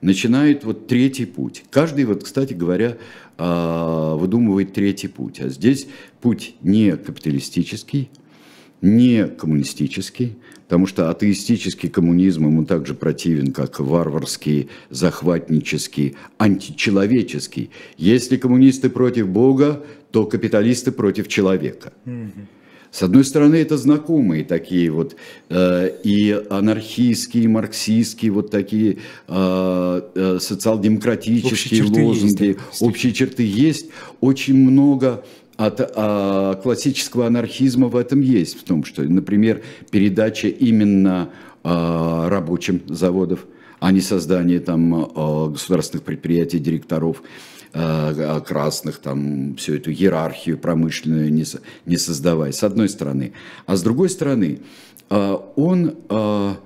Начинает 0.00 0.64
вот 0.64 0.86
третий 0.86 1.24
путь. 1.24 1.64
Каждый, 1.70 2.04
вот, 2.04 2.24
кстати 2.24 2.52
говоря, 2.52 2.98
а, 3.38 4.14
выдумывает 4.16 4.74
третий 4.74 5.08
путь. 5.08 5.40
А 5.40 5.48
здесь 5.48 5.88
путь 6.20 6.56
не 6.60 6.96
капиталистический, 6.96 8.10
не 8.82 9.26
коммунистический, 9.26 10.36
потому 10.66 10.86
что 10.86 11.10
атеистический 11.10 11.88
коммунизм 11.88 12.46
ему 12.46 12.64
также 12.64 12.94
противен, 12.94 13.52
как 13.52 13.78
варварский, 13.78 14.68
захватнический, 14.90 16.16
античеловеческий. 16.38 17.70
Если 17.96 18.36
коммунисты 18.36 18.90
против 18.90 19.28
Бога, 19.28 19.84
то 20.10 20.26
капиталисты 20.26 20.90
против 20.90 21.28
человека. 21.28 21.92
С 22.90 23.02
одной 23.02 23.24
стороны, 23.24 23.56
это 23.56 23.76
знакомые 23.76 24.42
такие 24.42 24.90
вот 24.90 25.16
э, 25.50 25.90
и 26.02 26.40
анархистские, 26.48 27.44
и 27.44 27.48
марксистские, 27.48 28.30
вот 28.32 28.50
такие 28.50 28.98
э, 29.28 30.00
э, 30.14 30.38
социал-демократические 30.40 31.82
лозунги, 31.82 32.44
есть, 32.44 32.58
общие 32.80 33.12
черты 33.12 33.42
есть. 33.42 33.90
Очень 34.20 34.56
много 34.56 35.24
от 35.56 35.80
а, 35.80 36.54
классического 36.56 37.26
анархизма 37.26 37.88
в 37.88 37.96
этом 37.96 38.20
есть, 38.20 38.58
в 38.58 38.64
том, 38.64 38.84
что, 38.84 39.02
например, 39.02 39.62
передача 39.90 40.48
именно 40.48 41.30
а, 41.64 42.28
рабочим 42.28 42.82
заводов, 42.86 43.46
а 43.80 43.90
не 43.92 44.00
создание 44.00 44.60
там 44.60 44.94
а, 44.94 45.48
государственных 45.48 46.04
предприятий, 46.04 46.58
директоров 46.58 47.22
а, 47.72 48.40
красных, 48.40 48.98
там 48.98 49.56
всю 49.56 49.74
эту 49.74 49.90
иерархию 49.90 50.58
промышленную 50.58 51.32
не, 51.32 51.44
не 51.86 51.96
создавая, 51.96 52.52
с 52.52 52.62
одной 52.62 52.88
стороны. 52.88 53.32
А 53.64 53.76
с 53.76 53.82
другой 53.82 54.10
стороны, 54.10 54.60
а, 55.08 55.36
он 55.56 55.96
а, 56.10 56.58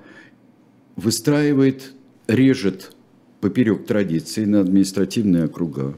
выстраивает, 0.97 1.93
режет 2.27 2.93
поперек 3.39 3.85
традиции 3.85 4.43
на 4.43 4.59
административные 4.59 5.45
округа. 5.45 5.95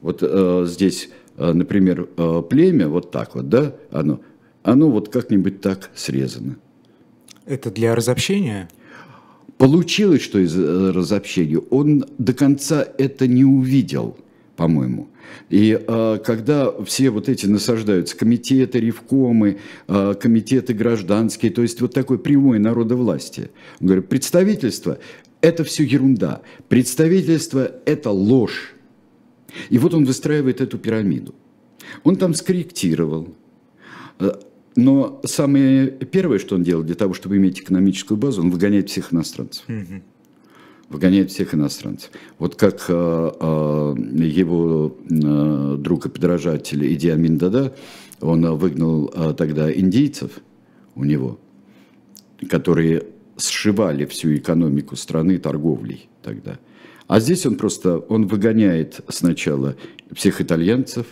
Вот 0.00 0.18
а, 0.22 0.64
здесь 0.66 1.08
Э, 1.08 1.21
например, 1.36 2.08
э, 2.16 2.42
племя, 2.48 2.88
вот 2.88 3.10
так 3.10 3.34
вот, 3.34 3.48
да, 3.48 3.74
оно, 3.90 4.20
оно 4.62 4.90
вот 4.90 5.08
как-нибудь 5.08 5.60
так 5.60 5.90
срезано. 5.94 6.56
Это 7.46 7.70
для 7.70 7.94
разобщения? 7.94 8.68
Получилось, 9.58 10.22
что 10.22 10.38
из 10.38 10.58
э, 10.58 10.90
разобщения. 10.90 11.58
Он 11.58 12.04
до 12.18 12.32
конца 12.32 12.86
это 12.98 13.26
не 13.26 13.44
увидел, 13.44 14.16
по-моему. 14.56 15.08
И 15.50 15.78
э, 15.86 16.18
когда 16.24 16.72
все 16.84 17.10
вот 17.10 17.28
эти 17.28 17.46
насаждаются, 17.46 18.16
комитеты, 18.16 18.80
ревкомы, 18.80 19.58
э, 19.88 20.14
комитеты 20.20 20.74
гражданские, 20.74 21.52
то 21.52 21.62
есть 21.62 21.80
вот 21.80 21.94
такой 21.94 22.18
прямой 22.18 22.58
народовластие. 22.58 23.50
Он 23.80 23.86
говорит, 23.86 24.08
представительство– 24.08 24.98
это 25.40 25.64
все 25.64 25.84
ерунда. 25.84 26.42
Представительство– 26.68 27.70
это 27.84 28.10
ложь. 28.10 28.74
И 29.70 29.78
вот 29.78 29.94
он 29.94 30.04
выстраивает 30.04 30.60
эту 30.60 30.78
пирамиду. 30.78 31.34
Он 32.04 32.16
там 32.16 32.34
скорректировал. 32.34 33.34
Э, 34.18 34.32
но 34.76 35.20
самое 35.24 35.90
первое, 35.90 36.38
что 36.38 36.54
он 36.54 36.62
делал 36.62 36.82
для 36.82 36.94
того, 36.94 37.14
чтобы 37.14 37.36
иметь 37.36 37.60
экономическую 37.60 38.16
базу, 38.16 38.42
он 38.42 38.50
выгоняет 38.50 38.88
всех 38.88 39.12
иностранцев. 39.12 39.64
Угу. 39.68 40.02
Выгоняет 40.88 41.30
всех 41.30 41.54
иностранцев. 41.54 42.10
Вот 42.38 42.56
как 42.56 42.84
э, 42.88 43.32
э, 43.40 43.94
его 44.24 44.96
э, 45.10 45.76
друг 45.78 46.06
и 46.06 46.08
подражатель 46.08 46.92
Иди 46.92 47.08
Амин 47.08 47.38
Дада, 47.38 47.74
он 48.20 48.46
выгнал 48.56 49.12
э, 49.14 49.34
тогда 49.36 49.72
индийцев 49.72 50.32
у 50.94 51.04
него, 51.04 51.38
которые 52.48 53.04
сшивали 53.36 54.04
всю 54.04 54.34
экономику 54.36 54.96
страны 54.96 55.38
торговлей 55.38 56.08
тогда– 56.22 56.58
а 57.06 57.20
здесь 57.20 57.46
он 57.46 57.56
просто, 57.56 57.98
он 57.98 58.26
выгоняет 58.26 59.00
сначала 59.08 59.76
всех 60.12 60.40
итальянцев, 60.40 61.06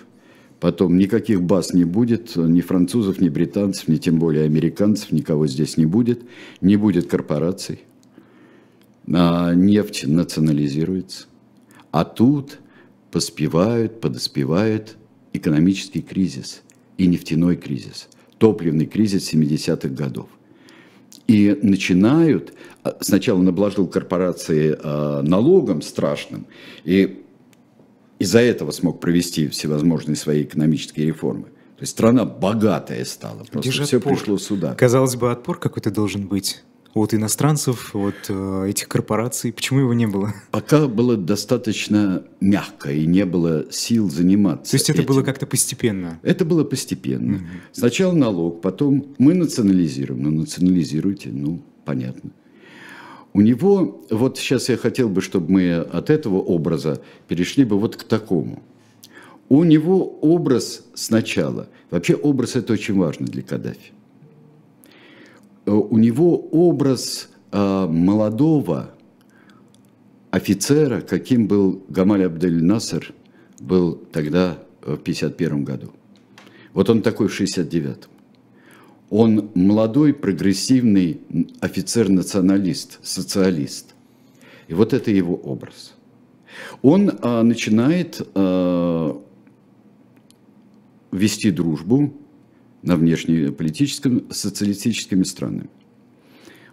потом 0.61 0.99
никаких 0.99 1.43
баз 1.43 1.73
не 1.73 1.85
будет, 1.85 2.37
ни 2.37 2.61
французов, 2.61 3.21
ни 3.21 3.29
британцев, 3.29 3.89
ни 3.89 3.97
тем 3.97 4.19
более 4.19 4.45
американцев, 4.45 5.13
никого 5.13 5.47
здесь 5.47 5.77
не 5.77 5.87
будет, 5.87 6.23
не 6.61 6.77
будет 6.77 7.09
корпораций, 7.09 7.81
а 9.13 9.55
нефть 9.55 10.07
национализируется. 10.07 11.27
А 11.91 12.05
тут 12.05 12.59
поспевают, 13.11 14.01
подоспевает 14.01 14.97
экономический 15.33 16.03
кризис 16.03 16.63
и 16.99 17.07
нефтяной 17.07 17.57
кризис, 17.57 18.09
топливный 18.39 18.87
кризис 18.87 19.33
70-х 19.33 19.89
годов. 19.89 20.29
И 21.27 21.59
начинают 21.63 22.53
а, 22.83 22.97
сначала 23.01 23.39
он 23.39 23.49
обложил 23.49 23.87
корпорации 23.87 24.77
э, 24.79 25.23
налогом 25.23 25.83
страшным, 25.83 26.47
и 26.85 27.23
из-за 28.19 28.41
этого 28.41 28.71
смог 28.71 29.01
провести 29.01 29.49
всевозможные 29.49 30.17
свои 30.17 30.43
экономические 30.45 31.07
реформы. 31.07 31.45
То 31.45 31.83
есть 31.83 31.93
страна 31.93 32.25
богатая 32.25 33.05
стала, 33.05 33.45
просто 33.45 33.71
все 33.71 33.97
отпор? 33.97 34.15
пришло 34.15 34.39
сюда. 34.39 34.75
Казалось 34.75 35.17
бы, 35.17 35.31
отпор 35.31 35.59
какой-то 35.59 35.91
должен 35.91 36.27
быть 36.27 36.63
от 36.95 37.15
иностранцев, 37.15 37.95
от 37.95 38.27
э, 38.29 38.67
этих 38.69 38.89
корпораций. 38.89 39.53
Почему 39.53 39.81
его 39.81 39.95
не 39.95 40.07
было? 40.07 40.35
Пока 40.51 40.89
было 40.89 41.17
достаточно 41.17 42.25
мягко 42.41 42.93
и 42.93 43.07
не 43.07 43.25
было 43.25 43.67
сил 43.71 44.11
заниматься. 44.11 44.73
То 44.73 44.77
есть 44.77 44.91
это 44.91 45.03
этим. 45.03 45.09
было 45.09 45.23
как-то 45.23 45.47
постепенно? 45.47 46.19
Это 46.23 46.45
было 46.45 46.65
постепенно. 46.65 47.37
Угу. 47.37 47.45
Сначала 47.73 48.13
налог, 48.13 48.61
потом 48.61 49.15
мы 49.19 49.35
национализируем. 49.35 50.23
Ну, 50.23 50.31
национализируйте, 50.31 51.31
ну, 51.33 51.63
понятно. 51.85 52.31
У 53.33 53.41
него, 53.41 54.05
вот 54.11 54.39
сейчас 54.39 54.69
я 54.69 54.77
хотел 54.77 55.09
бы, 55.09 55.21
чтобы 55.21 55.53
мы 55.53 55.77
от 55.77 56.11
этого 56.11 56.37
образа 56.37 57.01
перешли 57.29 57.65
бы 57.65 57.79
вот 57.79 57.97
к 57.97 58.03
такому. 58.03 58.63
У 59.49 59.63
него 59.65 60.19
образ 60.21 60.85
сначала, 60.95 61.69
вообще 61.91 62.15
образ 62.15 62.57
это 62.57 62.73
очень 62.73 62.95
важно 62.97 63.27
для 63.27 63.43
Каддафи. 63.43 63.93
Э, 65.67 65.71
у 65.71 65.99
него 65.99 66.37
образ 66.37 67.31
э, 67.53 67.87
молодого 67.87 68.91
офицера, 70.31 71.01
каким 71.01 71.47
был 71.47 71.85
Гамаль 71.89 72.25
Абдель 72.25 72.63
Насер, 72.63 73.13
был 73.61 73.95
тогда 74.13 74.59
в 74.81 74.95
1951 74.95 75.65
году. 75.65 75.93
Вот 76.73 76.89
он 76.89 77.03
такой 77.03 77.29
в 77.29 77.35
1969. 77.35 78.09
Он 79.11 79.51
молодой, 79.55 80.15
прогрессивный 80.15 81.21
офицер-националист, 81.61 83.01
социалист. 83.03 83.95
И 84.69 84.75
вот 84.75 84.93
это 84.93 85.11
его 85.11 85.35
образ. 85.35 85.95
Он 86.83 87.11
а, 87.21 87.43
начинает 87.43 88.21
а, 88.35 89.21
вести 91.11 91.51
дружбу 91.51 92.15
на 92.83 92.97
внешнеполитическом 92.97 94.31
социалистическими 94.31 95.23
странами. 95.23 95.69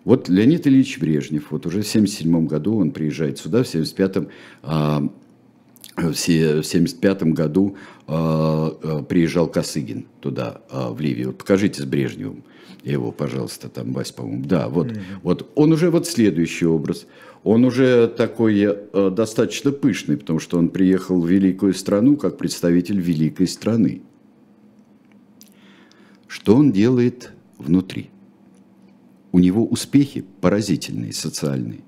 Вот 0.04 0.30
Леонид 0.30 0.66
Ильич 0.68 1.00
Брежнев, 1.00 1.52
вот 1.52 1.66
уже 1.66 1.82
в 1.82 1.88
1977 1.88 2.48
году 2.48 2.78
он 2.78 2.92
приезжает 2.92 3.40
сюда, 3.40 3.64
в 3.64 3.68
1975 3.68 4.30
а, 4.64 5.10
в 5.98 6.14
1975 6.14 7.24
году 7.34 7.76
э, 8.08 9.04
приезжал 9.10 9.48
Косыгин 9.48 10.06
туда, 10.22 10.62
э, 10.70 10.90
в 10.92 11.02
Ливию. 11.02 11.30
Вот 11.30 11.40
покажите 11.40 11.82
с 11.82 11.86
Брежневым 11.86 12.44
его, 12.84 13.12
пожалуйста, 13.12 13.68
там, 13.68 13.94
Вась, 13.94 14.12
по-моему. 14.12 14.46
Да, 14.46 14.70
вот, 14.70 14.88
mm-hmm. 14.88 15.02
вот 15.24 15.52
он 15.56 15.74
уже 15.74 15.90
вот 15.90 16.08
следующий 16.08 16.68
образ. 16.68 17.08
Он 17.44 17.66
уже 17.66 18.08
такой 18.08 18.62
э, 18.62 19.12
достаточно 19.12 19.72
пышный, 19.72 20.18
потому 20.18 20.40
что 20.40 20.58
он 20.58 20.70
приехал 20.70 21.20
в 21.20 21.28
великую 21.28 21.74
страну 21.74 22.16
как 22.16 22.38
представитель 22.38 23.00
великой 23.00 23.48
страны. 23.48 24.02
Что 26.48 26.56
он 26.56 26.72
делает 26.72 27.34
внутри? 27.58 28.10
У 29.34 29.40
него 29.40 29.66
успехи 29.66 30.24
поразительные, 30.40 31.12
социальные. 31.12 31.82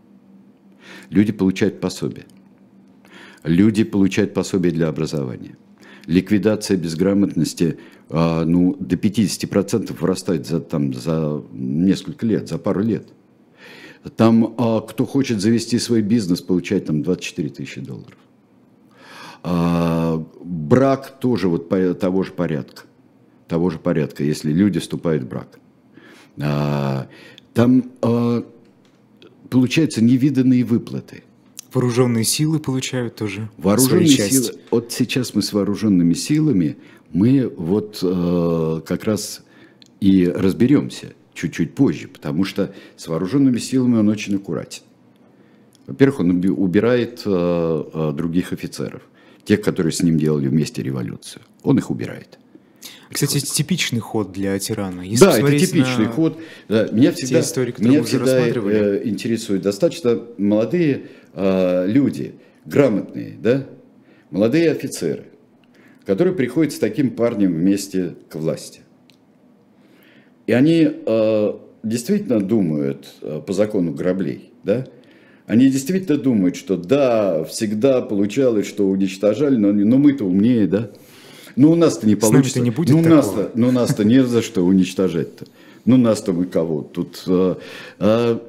Люди 1.10 1.32
получают 1.32 1.80
пособие– 1.80 2.26
люди 3.46 3.86
получают 3.86 4.34
пособие 4.34 4.74
для 4.74 4.90
образования. 4.90 5.56
Ликвидация 6.08 6.76
безграмотности 6.76 7.80
а, 8.10 8.44
ну, 8.44 8.76
до 8.78 8.98
50% 8.98 9.98
вырастает 9.98 10.46
за, 10.46 10.60
там, 10.60 10.94
за 10.94 11.42
несколько 11.54 12.26
лет, 12.26 12.50
за 12.50 12.58
пару 12.58 12.84
лет. 12.84 13.08
Там, 14.18 14.56
а, 14.58 14.82
кто 14.82 15.06
хочет 15.06 15.40
завести 15.40 15.80
свой 15.80 16.02
бизнес, 16.02 16.42
получает 16.42 16.88
там 16.88 17.02
24 17.02 17.50
тысячи 17.50 17.80
долларов. 17.80 18.18
А, 19.42 20.22
брак 20.44 21.18
тоже 21.22 21.48
вот 21.48 21.70
того 21.98 22.24
же 22.24 22.34
порядка. 22.34 22.89
Того 23.50 23.70
же 23.70 23.80
порядка, 23.80 24.24
если 24.24 24.54
люди 24.54 24.80
вступают 24.80 25.24
в 25.24 25.28
брак. 25.28 25.60
Там 27.54 27.84
получаются 29.50 30.02
невиданные 30.02 30.64
выплаты– 30.64 31.24
Вооруженные 31.74 32.24
силы 32.24 32.60
получают 32.60 33.16
тоже 33.16 33.50
Вооруженные 33.58 34.08
силы. 34.08 34.54
Вот 34.72 34.92
сейчас 34.92 35.36
мы 35.36 35.42
с 35.42 35.54
вооруженными 35.54 36.14
силами, 36.14 36.78
мы 37.12 37.48
вот 37.56 38.00
э, 38.02 38.82
как 38.86 39.04
раз 39.04 39.44
и 40.00 40.26
разберемся 40.28 41.14
чуть-чуть 41.34 41.76
позже, 41.76 42.08
потому 42.08 42.44
что 42.44 42.74
с 42.98 43.08
вооруженными 43.08 43.60
силами 43.60 43.98
он 43.98 44.10
очень 44.10 44.36
аккуратен. 44.36 44.82
Во-первых, 45.86 46.22
он 46.22 46.44
убирает 46.58 47.22
э, 47.26 48.14
других 48.16 48.52
офицеров, 48.52 49.04
тех, 49.44 49.62
которые 49.62 49.92
с 49.92 50.02
ним 50.02 50.18
делали 50.18 50.48
вместе 50.48 50.82
революцию. 50.82 51.44
Он 51.62 51.78
их 51.78 51.92
убирает. 51.92 52.40
Кстати, 53.12 53.38
это 53.38 53.48
типичный 53.48 54.00
ход 54.00 54.32
для 54.32 54.58
тирана. 54.60 55.02
Если 55.02 55.26
да, 55.26 55.40
это 55.40 55.58
типичный 55.58 56.06
на... 56.06 56.12
ход. 56.12 56.40
Да, 56.68 56.88
меня 56.92 57.12
всегда, 57.12 57.40
истории, 57.40 57.74
меня 57.80 58.04
всегда 58.04 58.40
э, 58.40 59.02
интересуют 59.06 59.64
достаточно 59.64 60.22
молодые 60.38 61.08
э, 61.34 61.88
люди, 61.88 62.36
грамотные, 62.66 63.36
да, 63.42 63.66
молодые 64.30 64.72
офицеры, 64.72 65.26
которые 66.06 66.36
приходят 66.36 66.74
с 66.74 66.80
таким 66.80 67.10
парнем 67.12 67.54
вместе 67.54 68.16
к 68.30 68.36
власти. 68.36 68.82
И 70.46 70.52
они 70.52 70.90
э, 71.06 71.54
действительно 71.84 72.40
думают 72.40 73.08
э, 73.22 73.42
по 73.46 73.54
закону 73.54 73.92
граблей, 73.92 74.52
да, 74.64 74.86
они 75.50 75.68
действительно 75.70 76.20
думают, 76.20 76.56
что 76.56 76.78
да, 76.78 77.44
всегда 77.44 78.02
получалось, 78.02 78.68
что 78.68 78.88
уничтожали, 78.88 79.56
но, 79.56 79.72
но 79.72 79.98
мы-то 79.98 80.26
умнее, 80.26 80.68
да? 80.68 80.92
Ну, 81.60 81.72
у 81.72 81.76
нас-то 81.76 82.08
не 82.08 82.16
получится. 82.16 82.62
не 82.62 82.72
будет 82.72 82.96
ну, 82.96 83.02
нас-то, 83.02 83.52
ну, 83.54 83.70
нас-то 83.70 84.06
не 84.06 84.24
за 84.24 84.42
что 84.42 84.66
уничтожать-то. 84.66 85.46
Ну, 85.84 85.98
нас-то 85.98 86.32
мы 86.32 86.46
кого? 86.46 86.84
Тут 86.84 87.22
а, 87.28 87.60
а, 88.00 88.40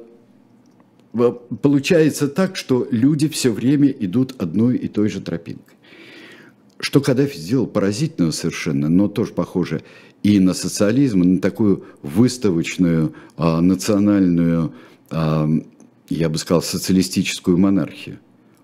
получается 1.61 2.29
так, 2.29 2.55
что 2.55 2.87
люди 2.89 3.27
все 3.27 3.51
время 3.51 3.89
идут 3.89 4.41
одной 4.41 4.77
и 4.77 4.87
той 4.87 5.09
же 5.09 5.19
тропинкой. 5.19 5.75
Что 6.79 7.01
Каддафи 7.01 7.37
сделал 7.37 7.67
поразительно 7.67 8.31
совершенно, 8.31 8.87
но 8.87 9.09
тоже 9.09 9.33
похоже 9.33 9.81
и 10.23 10.39
на 10.39 10.53
социализм, 10.53 11.21
и 11.23 11.27
на 11.27 11.41
такую 11.41 11.83
выставочную 12.01 13.13
а, 13.35 13.59
национальную 13.59 14.71
а, 15.09 15.49
я 16.07 16.29
бы 16.29 16.37
сказал, 16.37 16.61
социалистическую 16.61 17.57
монархию. 17.57 18.19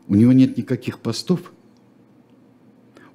У 0.07 0.15
него 0.15 0.31
нет 0.31 0.57
никаких 0.57 0.99
постов. 0.99 1.51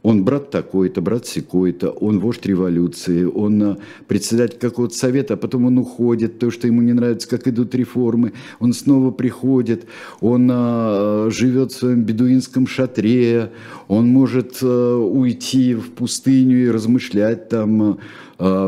Он 0.02 0.24
брат 0.24 0.50
такой-то, 0.50 1.00
брат 1.00 1.26
секой-то, 1.26 1.90
он 1.90 2.18
вождь 2.18 2.44
революции, 2.44 3.22
он 3.24 3.62
а, 3.62 3.78
председатель 4.08 4.58
какого-то 4.58 4.94
совета, 4.96 5.34
а 5.34 5.36
потом 5.36 5.66
он 5.66 5.78
уходит, 5.78 6.40
то, 6.40 6.50
что 6.50 6.66
ему 6.66 6.82
не 6.82 6.92
нравится, 6.92 7.28
как 7.28 7.46
идут 7.46 7.74
реформы, 7.74 8.32
он 8.58 8.72
снова 8.72 9.12
приходит, 9.12 9.86
он 10.20 10.48
а, 10.52 11.28
живет 11.30 11.70
в 11.70 11.76
своем 11.76 12.02
бедуинском 12.02 12.66
шатре, 12.66 13.52
он 13.86 14.08
может 14.08 14.58
а, 14.62 14.96
уйти 14.98 15.74
в 15.74 15.90
пустыню 15.90 16.64
и 16.66 16.70
размышлять 16.70 17.48
там, 17.48 17.98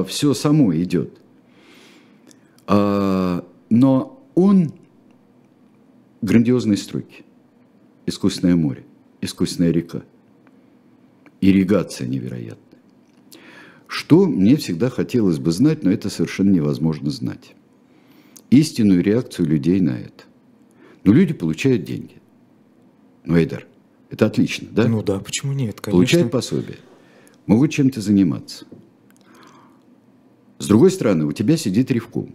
все 0.07 0.35
само 0.35 0.73
идет. 0.77 1.18
А, 2.66 3.44
но 3.70 4.25
он 4.35 4.73
грандиозные 6.23 6.77
стройки, 6.77 7.25
искусственное 8.07 8.57
море, 8.57 8.85
искусственная 9.20 9.70
река, 9.70 10.03
ирригация 11.50 12.07
невероятная. 12.07 12.59
Что 13.87 14.26
мне 14.26 14.57
всегда 14.57 14.90
хотелось 14.90 15.38
бы 15.38 15.52
знать, 15.52 15.85
но 15.85 15.90
это 15.90 16.11
совершенно 16.11 16.50
невозможно 16.50 17.11
знать. 17.11 17.54
Истинную 18.50 19.02
реакцию 19.02 19.48
людей 19.48 19.80
на 19.80 19.98
это. 19.98 20.24
Но 21.04 21.12
люди 21.12 21.35
получают 21.35 21.85
деньги. 21.85 22.16
Ну, 23.24 23.37
Эйдар, 23.37 23.66
это 24.11 24.26
отлично, 24.26 24.68
да? 24.70 24.88
Ну 24.88 25.02
да, 25.02 25.18
почему 25.18 25.52
нет, 25.52 25.80
конечно. 25.80 25.92
Получают 25.92 26.30
пособие, 26.30 26.78
могут 27.46 27.72
чем-то 27.72 28.00
заниматься. 28.00 28.66
С 30.59 30.66
другой 30.66 30.90
стороны, 30.90 31.26
у 31.26 31.33
тебя 31.33 31.57
сидит 31.57 31.90
ревком, 31.90 32.35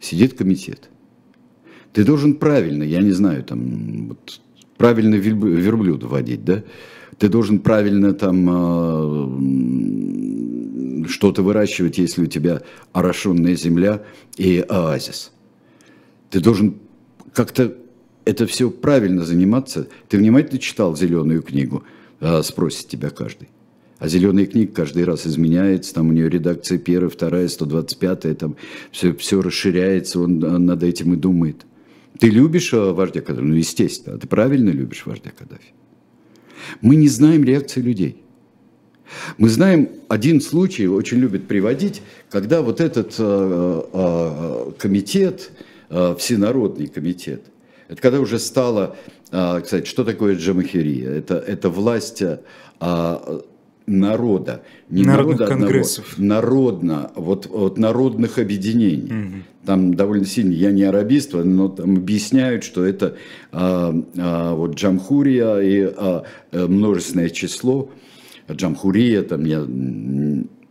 сидит 0.00 0.34
комитет– 0.34 0.90
ты 1.92 2.04
должен 2.04 2.34
правильно, 2.34 2.82
я 2.82 3.00
не 3.00 3.12
знаю, 3.12 3.42
там, 3.44 4.08
вот, 4.08 4.40
правильно 4.76 5.14
верблюда 5.16 6.06
водить, 6.06 6.44
да? 6.44 6.62
Ты 7.18 7.28
должен 7.28 7.58
правильно 7.58 8.12
там 8.14 8.48
э, 11.04 11.08
что-то 11.08 11.42
выращивать, 11.42 11.98
если 11.98 12.22
у 12.22 12.26
тебя 12.26 12.62
орошенная 12.92 13.56
земля 13.56 14.02
и 14.36 14.64
оазис. 14.68 15.32
Ты 16.30 16.40
должен 16.40 16.76
как-то 17.32 17.74
это 18.24 18.46
все 18.46 18.70
правильно 18.70 19.24
заниматься. 19.24 19.88
Ты 20.08 20.18
внимательно 20.18 20.58
читал 20.58 20.96
зеленую 20.96 21.42
книгу, 21.42 21.82
э, 22.20 22.42
спросит 22.42 22.88
тебя 22.88 23.10
каждый. 23.10 23.48
А 23.98 24.06
зеленая 24.06 24.46
книга 24.46 24.72
каждый 24.72 25.04
раз 25.04 25.26
изменяется, 25.26 25.92
там 25.94 26.10
у 26.10 26.12
нее 26.12 26.28
редакция 26.30 26.78
первая, 26.78 27.10
вторая, 27.10 27.48
125, 27.48 28.38
там 28.38 28.54
все, 28.92 29.12
все 29.14 29.40
расширяется, 29.42 30.20
он 30.20 30.38
над 30.38 30.84
этим 30.84 31.14
и 31.14 31.16
думает. 31.16 31.66
Ты 32.18 32.30
любишь 32.30 32.72
э, 32.72 32.92
вождя 32.92 33.22
Каддафи? 33.22 33.46
Ну, 33.46 33.54
естественно. 33.54 34.18
Ты 34.18 34.28
правильно 34.28 34.70
любишь 34.70 35.06
вождя 35.06 35.30
Каддафи. 35.36 35.72
Мы 36.80 36.96
не 36.96 37.08
знаем 37.08 37.44
реакции 37.44 37.80
людей. 37.80 38.22
Мы 39.38 39.48
знаем 39.48 39.88
один 40.08 40.40
случай, 40.40 40.86
очень 40.86 41.18
любят 41.18 41.48
приводить, 41.48 42.02
когда 42.30 42.60
вот 42.62 42.80
этот 42.80 43.14
э, 43.18 43.82
э, 43.92 44.72
комитет, 44.78 45.50
э, 45.88 46.14
всенародный 46.18 46.88
комитет, 46.88 47.42
это 47.88 48.02
когда 48.02 48.20
уже 48.20 48.38
стало, 48.38 48.96
э, 49.30 49.60
кстати, 49.62 49.86
что 49.86 50.04
такое 50.04 50.36
джамахирия? 50.36 51.10
Это, 51.10 51.36
это 51.36 51.70
власть 51.70 52.22
э, 52.22 52.38
народа, 53.88 54.62
не 54.88 55.02
Народных 55.02 55.40
народа 55.40 55.58
конгрессов. 55.58 56.12
одного, 56.12 56.34
народно, 56.34 57.10
вот, 57.14 57.46
вот 57.46 57.78
народных 57.78 58.38
объединений. 58.38 59.04
Угу. 59.04 59.34
Там 59.66 59.94
довольно 59.94 60.24
сильно, 60.24 60.52
я 60.52 60.70
не 60.70 60.84
арабист, 60.84 61.34
но 61.34 61.68
там 61.68 61.96
объясняют, 61.96 62.64
что 62.64 62.84
это 62.84 63.16
а, 63.52 63.94
а, 64.16 64.54
вот 64.54 64.76
джамхурия 64.76 65.58
и 65.58 65.92
а, 65.96 66.24
э, 66.52 66.66
множественное 66.66 67.28
число. 67.30 67.90
Джамхурия, 68.50 69.22
там 69.22 69.44
я 69.44 69.66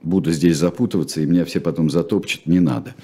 буду 0.01 0.31
здесь 0.31 0.57
запутываться, 0.57 1.21
и 1.21 1.25
меня 1.25 1.45
все 1.45 1.59
потом 1.59 1.89
затопчут, 1.89 2.45
не 2.45 2.59
надо. 2.59 2.95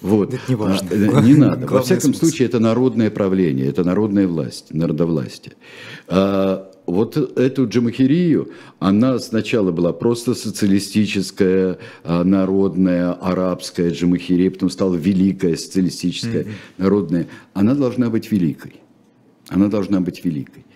Вот. 0.00 0.32
Это 0.32 0.42
не 0.48 0.54
важно. 0.54 0.88
А, 0.90 1.20
не 1.20 1.34
надо. 1.34 1.66
Во 1.66 1.82
всяком 1.82 2.14
смысл. 2.14 2.20
случае, 2.20 2.48
это 2.48 2.58
народное 2.58 3.10
правление, 3.10 3.66
это 3.66 3.84
народная 3.84 4.26
власть, 4.26 4.72
народовластие. 4.72 5.54
А, 6.08 6.71
вот 6.86 7.16
эту 7.16 7.68
джамахирию, 7.68 8.50
она 8.78 9.18
сначала 9.18 9.70
была 9.70 9.92
просто 9.92 10.34
социалистическая, 10.34 11.78
а, 12.02 12.24
народная, 12.24 13.12
арабская 13.12 13.90
джамахирия, 13.90 14.50
потом 14.50 14.70
стала 14.70 14.96
великая 14.96 15.56
социалистическая, 15.56 16.42
mm-hmm. 16.42 16.78
народная. 16.78 17.28
Она 17.54 17.74
должна 17.74 18.10
быть 18.10 18.30
великой. 18.32 18.74
Она 19.48 19.68
должна 19.68 20.00
быть 20.00 20.24
великой. 20.24 20.66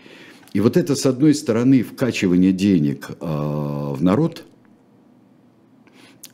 И 0.53 0.61
вот 0.61 0.77
это, 0.77 0.95
с 0.95 1.07
одной 1.07 1.35
стороны, 1.35 1.83
вкачивание 1.83 2.53
денег 2.53 3.11
э, 3.11 3.14
в 3.21 3.99
народ, 4.01 4.45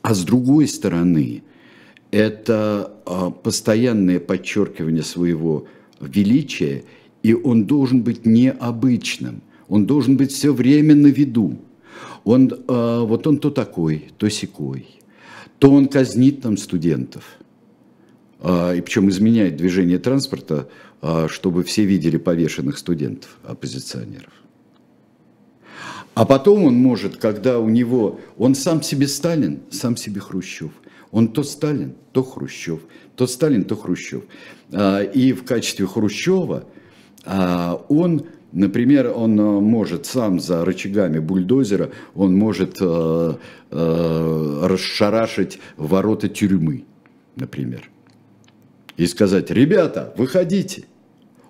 а 0.01 0.13
с 0.13 0.23
другой 0.23 0.67
стороны, 0.67 1.43
это 2.11 2.93
э, 3.05 3.31
постоянное 3.43 4.19
подчеркивание 4.19 5.03
своего 5.03 5.65
величия, 5.99 6.83
и 7.23 7.33
он 7.33 7.65
должен 7.65 8.03
быть 8.03 8.25
необычным– 8.25 9.41
он 9.73 9.87
должен 9.87 10.17
быть 10.17 10.31
все 10.31 10.53
время 10.53 10.93
на 10.93 11.07
виду. 11.07 11.57
Он, 12.25 12.47
э, 12.47 12.99
вот 13.07 13.25
он 13.25 13.39
то 13.39 13.49
такой, 13.49 14.11
то 14.19 14.29
секой. 14.29 14.85
То 15.57 15.71
он 15.71 15.87
казнит 15.87 16.43
там 16.43 16.57
студентов. 16.57 17.23
Э, 18.39 18.77
и 18.77 18.81
причем 18.81 19.09
изменяет 19.09 19.55
движение 19.55 19.97
транспорта, 19.97 20.69
э, 21.01 21.27
чтобы 21.27 21.63
все 21.63 21.85
видели 21.85 22.17
повешенных 22.17 22.77
студентов, 22.77 23.39
оппозиционеров. 23.43 24.31
А 26.13 26.25
потом 26.25 26.65
он 26.65 26.75
может, 26.75 27.17
когда 27.17 27.57
у 27.57 27.67
него, 27.67 28.19
он 28.37 28.53
сам 28.53 28.83
себе 28.83 29.07
Сталин, 29.07 29.61
сам 29.71 29.97
себе 29.97 30.21
Хрущев. 30.21 30.71
Он 31.09 31.29
то 31.29 31.41
Сталин, 31.41 31.95
то 32.11 32.21
Хрущев, 32.21 32.81
то 33.15 33.25
Сталин, 33.25 33.63
то 33.63 33.75
Хрущев. 33.75 34.21
И 35.15 35.33
в 35.33 35.43
качестве 35.45 35.87
Хрущева 35.87 36.65
он 37.89 38.27
Например, 38.53 39.11
он 39.15 39.39
э, 39.39 39.43
может 39.43 40.05
сам 40.05 40.39
за 40.39 40.63
рычагами 40.63 41.17
бульдозера, 41.17 41.89
он 42.13 42.37
может 42.37 42.77
э, 42.79 43.33
э, 43.71 44.59
расшарашить 44.67 45.59
ворота 45.75 46.29
тюрьмы, 46.29 46.85
например. 47.35 47.89
И 48.95 49.07
сказать, 49.07 49.49
ребята, 49.49 50.13
выходите. 50.17 50.85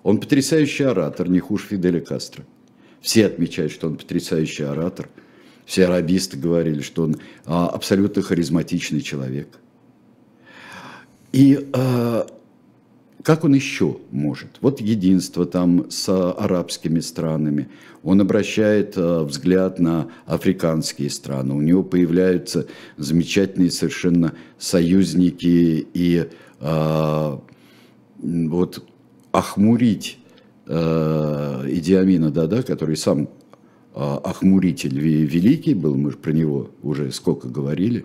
Он 0.02 0.18
потрясающий 0.18 0.84
оратор, 0.84 1.28
не 1.28 1.40
хуже 1.40 1.66
Фиделя 1.66 2.00
Кастро. 2.00 2.44
Все 3.02 3.26
отмечают, 3.26 3.72
что 3.72 3.86
он 3.88 3.96
потрясающий 3.96 4.64
оратор. 4.64 5.10
Все 5.66 5.84
арабисты 5.84 6.38
говорили, 6.38 6.80
что 6.80 7.02
он 7.02 7.16
а, 7.44 7.68
абсолютно 7.68 8.22
харизматичный 8.22 9.02
человек. 9.02 9.48
И 11.32 11.70
как 13.24 13.42
он 13.42 13.54
еще 13.54 13.96
может? 14.10 14.58
Вот 14.60 14.82
единство 14.82 15.46
там 15.46 15.90
с 15.90 16.08
арабскими 16.10 17.00
странами. 17.00 17.68
Он 18.02 18.20
обращает 18.20 18.98
э, 18.98 19.22
взгляд 19.22 19.78
на 19.78 20.08
африканские 20.26 21.08
страны. 21.08 21.54
У 21.54 21.62
него 21.62 21.82
появляются 21.82 22.66
замечательные 22.98 23.70
совершенно 23.70 24.34
союзники 24.58 25.86
и 25.94 26.28
э, 26.60 27.38
вот 28.18 28.84
охмурить 29.32 30.18
э, 30.66 31.66
Идиамина 31.70 32.30
Дада, 32.30 32.62
который 32.62 32.98
сам 32.98 33.30
а, 33.96 34.18
охмуритель 34.18 34.98
великий 34.98 35.72
был, 35.72 35.94
мы 35.94 36.10
про 36.10 36.32
него 36.32 36.70
уже 36.82 37.12
сколько 37.12 37.48
говорили, 37.48 38.04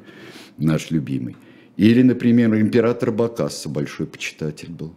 наш 0.57 0.91
любимый. 0.91 1.35
Или, 1.77 2.03
например, 2.03 2.55
император 2.55 3.11
Бакасса, 3.11 3.69
большой 3.69 4.05
почитатель 4.05 4.69
был. 4.69 4.93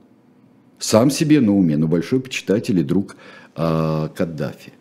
Сам 0.82 1.10
себе 1.12 1.40
на 1.40 1.56
уме, 1.56 1.76
но 1.76 1.86
большой 1.86 2.20
почитатель 2.20 2.80
и 2.80 2.82
друг 2.82 3.14
а, 3.54 4.08
Каддафи. 4.08 4.72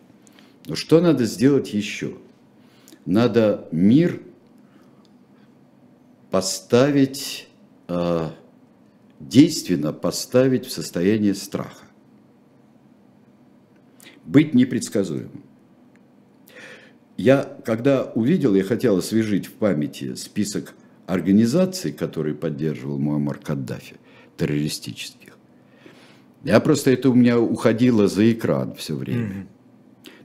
Но 0.66 0.74
что 0.74 1.00
надо 1.00 1.26
сделать 1.26 1.72
еще? 1.72 2.16
Надо 3.06 3.68
мир 3.70 4.20
поставить, 6.32 7.46
а, 7.86 8.34
действенно 9.20 9.92
поставить 9.92 10.66
в 10.66 10.72
состояние 10.72 11.36
страха. 11.36 11.86
Быть 14.24 14.54
непредсказуемым. 14.54 15.44
Я, 17.16 17.44
когда 17.64 18.10
увидел, 18.16 18.56
я 18.56 18.64
хотел 18.64 18.96
освежить 18.96 19.46
в 19.46 19.52
памяти 19.52 20.16
список 20.16 20.74
организаций, 21.06 21.92
которые 21.92 22.34
поддерживал 22.34 22.98
Муаммар 22.98 23.38
Каддафи, 23.38 23.98
террористических. 24.36 25.21
Я 26.44 26.60
просто, 26.60 26.90
это 26.90 27.10
у 27.10 27.14
меня 27.14 27.38
уходило 27.38 28.08
за 28.08 28.32
экран 28.32 28.74
все 28.74 28.94
время. 28.94 29.26
Mm-hmm. 29.26 29.46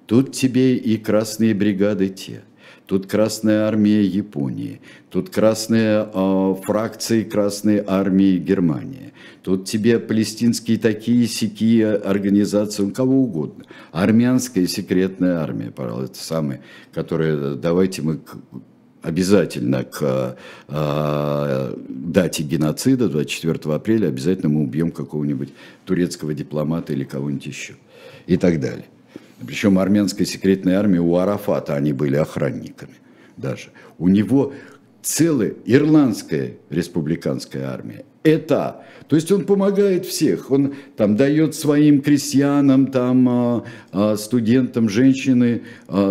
Тут 0.07 0.31
тебе 0.31 0.77
и 0.77 0.97
красные 0.97 1.53
бригады 1.53 2.07
те, 2.07 2.43
тут 2.85 3.07
Красная 3.07 3.67
армия 3.67 4.01
Японии, 4.01 4.79
тут 5.09 5.29
красные 5.29 6.07
э, 6.11 6.55
фракции 6.63 7.23
Красной 7.23 7.83
армии 7.85 8.37
Германии, 8.37 9.13
тут 9.43 9.65
тебе 9.65 9.99
палестинские 9.99 10.79
такие 10.79 11.27
сякие 11.27 11.95
организации, 11.95 12.83
у 12.83 12.91
кого 12.91 13.21
угодно. 13.23 13.65
Армянская 13.91 14.65
секретная 14.65 15.39
армия, 15.39 15.71
пожалуй, 15.71 16.05
это 16.05 16.19
самое, 16.19 16.61
которое 16.93 17.55
давайте 17.55 18.01
мы 18.01 18.21
обязательно 19.07 19.85
к 19.85 20.37
э, 20.67 21.73
дате 21.87 22.43
геноцида 22.43 23.07
24 23.07 23.73
апреля 23.73 24.09
обязательно 24.09 24.49
мы 24.49 24.61
убьем 24.63 24.91
какого-нибудь 24.91 25.49
турецкого 25.85 26.33
дипломата 26.33 26.91
или 26.91 27.05
кого-нибудь 27.05 27.45
еще 27.45 27.75
и 28.25 28.35
так 28.35 28.59
далее. 28.59 28.85
Причем 29.45 29.79
армянская 29.79 30.25
секретная 30.25 30.77
армия 30.77 30.99
у 30.99 31.15
Арафата, 31.15 31.75
они 31.75 31.93
были 31.93 32.17
охранниками 32.17 32.95
даже. 33.37 33.69
У 33.97 34.09
него 34.09 34.53
целая 35.01 35.53
ирландская 35.65 36.57
республиканская 36.69 37.69
армия. 37.69 38.03
Это, 38.23 38.81
то 39.07 39.15
есть 39.15 39.31
он 39.31 39.45
помогает 39.45 40.05
всех, 40.05 40.51
он 40.51 40.73
там 40.97 41.15
дает 41.15 41.55
своим 41.55 42.01
крестьянам, 42.01 42.87
там 42.87 43.29
а, 43.29 43.63
а, 43.93 44.17
студентам, 44.17 44.89
женщины, 44.89 45.61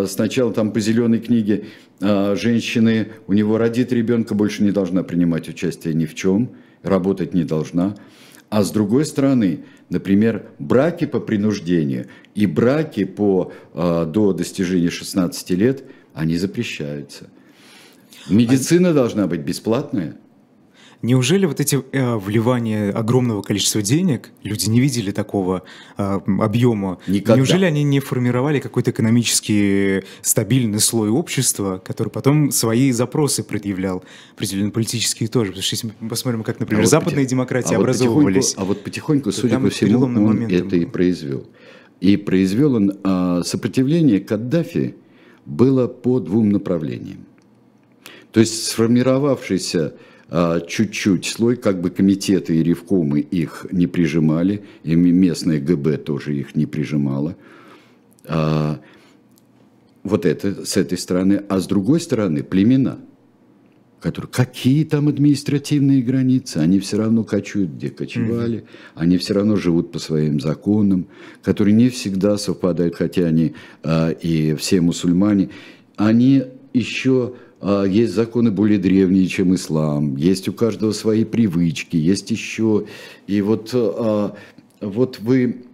сначала 0.07 0.51
там 0.51 0.71
по 0.71 0.81
зеленой 0.81 1.19
книге 1.19 1.67
женщины, 2.01 3.09
у 3.27 3.33
него 3.33 3.59
родит 3.59 3.93
ребенка, 3.93 4.35
больше 4.35 4.63
не 4.63 4.71
должна 4.71 5.03
принимать 5.03 5.49
участие 5.49 5.95
ни 5.95 6.07
в 6.07 6.15
чем, 6.15 6.51
работать 6.83 7.35
не 7.35 7.45
должна. 7.45 7.97
А 8.49 8.63
с 8.63 8.71
другой 8.71 9.05
стороны, 9.05 9.65
например, 9.89 10.51
браки 10.59 11.07
по 11.07 11.21
принуждению 11.21 12.07
и 12.35 12.47
браки 12.47 13.05
по, 13.05 13.53
до 13.75 14.33
достижения 14.33 14.91
16 14.91 15.51
лет, 15.51 15.85
они 16.15 16.37
запрещаются. 16.37 17.29
Медицина 18.29 18.93
должна 18.93 19.27
быть 19.27 19.41
бесплатная. 19.41 20.17
Неужели 21.07 21.47
вот 21.47 21.61
эти 21.61 21.85
э, 21.93 22.17
вливания 22.17 22.91
огромного 22.91 23.41
количества 23.41 23.81
денег, 23.81 24.31
люди 24.43 24.69
не 24.69 24.81
видели 24.81 25.13
такого 25.13 25.63
э, 25.97 26.19
объема, 26.27 26.99
Никогда. 27.07 27.37
неужели 27.37 27.65
они 27.65 27.85
не 27.85 28.01
формировали 28.01 28.59
какой-то 28.59 28.91
экономически 28.91 30.03
стабильный 30.21 30.81
слой 30.81 31.11
общества, 31.11 31.81
который 31.85 32.09
потом 32.09 32.51
свои 32.51 32.91
запросы 32.91 33.45
предъявлял, 33.45 34.03
определенно 34.35 34.73
политические 34.73 35.29
тоже? 35.29 35.51
Потому 35.51 35.63
что 35.63 35.75
если 35.75 35.93
мы 36.01 36.09
посмотрим, 36.09 36.43
как, 36.43 36.59
например, 36.59 36.83
а 36.83 36.87
западные 36.89 37.23
вот, 37.23 37.31
демократии 37.31 37.77
а 37.77 37.79
образовывались... 37.79 38.57
Вот 38.57 38.63
а 38.63 38.65
вот 38.65 38.83
потихоньку, 38.83 39.31
судя 39.31 39.61
по 39.61 39.71
всему, 39.71 40.01
он 40.01 40.43
это 40.47 40.65
был. 40.65 40.77
и 40.77 40.87
произвел. 40.87 41.47
И 42.01 42.17
произвел 42.17 42.75
он 42.75 42.99
а, 43.05 43.45
сопротивление 43.45 44.19
Каддафи 44.19 44.97
было 45.45 45.87
по 45.87 46.19
двум 46.19 46.51
направлениям. 46.51 47.27
То 48.33 48.41
есть 48.41 48.67
сформировавшийся 48.67 49.95
а, 49.95 49.97
чуть-чуть 50.29 51.25
слой, 51.25 51.57
как 51.57 51.81
бы 51.81 51.91
комитеты 51.91 52.57
и 52.57 52.63
ревкомы 52.63 53.21
их 53.21 53.67
не 53.71 53.87
прижимали, 53.87 54.65
и 54.83 54.95
местное 54.97 55.61
ГБ 55.61 55.99
тоже 55.99 56.37
их 56.37 56.57
не 56.57 56.67
прижимало. 56.67 57.37
А, 58.25 58.81
вот 60.03 60.27
это 60.27 60.65
с 60.65 60.77
этой 60.77 60.99
стороны. 60.99 61.43
А 61.49 61.59
с 61.59 61.67
другой 61.67 62.01
стороны 62.01 62.43
племена, 62.43 62.99
которые 64.01 64.31
какие 64.31 64.85
там 64.85 65.09
административные 65.09 66.03
границы, 66.03 66.59
они 66.59 66.79
все 66.81 66.99
равно 66.99 67.25
кочуют, 67.25 67.73
где 67.73 67.91
кочевали, 67.91 68.59
mm-hmm. 68.59 68.93
они 68.95 69.19
все 69.19 69.35
равно 69.35 69.57
живут 69.57 69.91
по 69.91 69.99
своим 69.99 70.39
законам, 70.39 71.09
которые 71.43 71.75
не 71.75 71.89
всегда 71.89 72.39
совпадают, 72.39 72.95
хотя 72.95 73.25
они 73.25 73.55
а, 73.83 74.11
и 74.11 74.55
все 74.55 74.81
мусульмане, 74.81 75.51
они 75.97 76.45
еще 76.73 77.35
а, 77.35 77.46
есть 77.63 78.13
законы 78.13 78.51
более 78.51 78.79
древние, 78.79 79.27
чем 79.27 79.55
ислам, 79.55 80.17
есть 80.17 80.49
у 80.49 80.53
каждого 80.53 80.93
свои 80.93 81.25
привычки, 81.25 81.97
есть 81.97 82.31
еще... 82.31 82.87
И 83.27 83.41
вот, 83.41 83.71
а, 83.73 84.37
вот 84.81 85.19
вы 85.21 85.65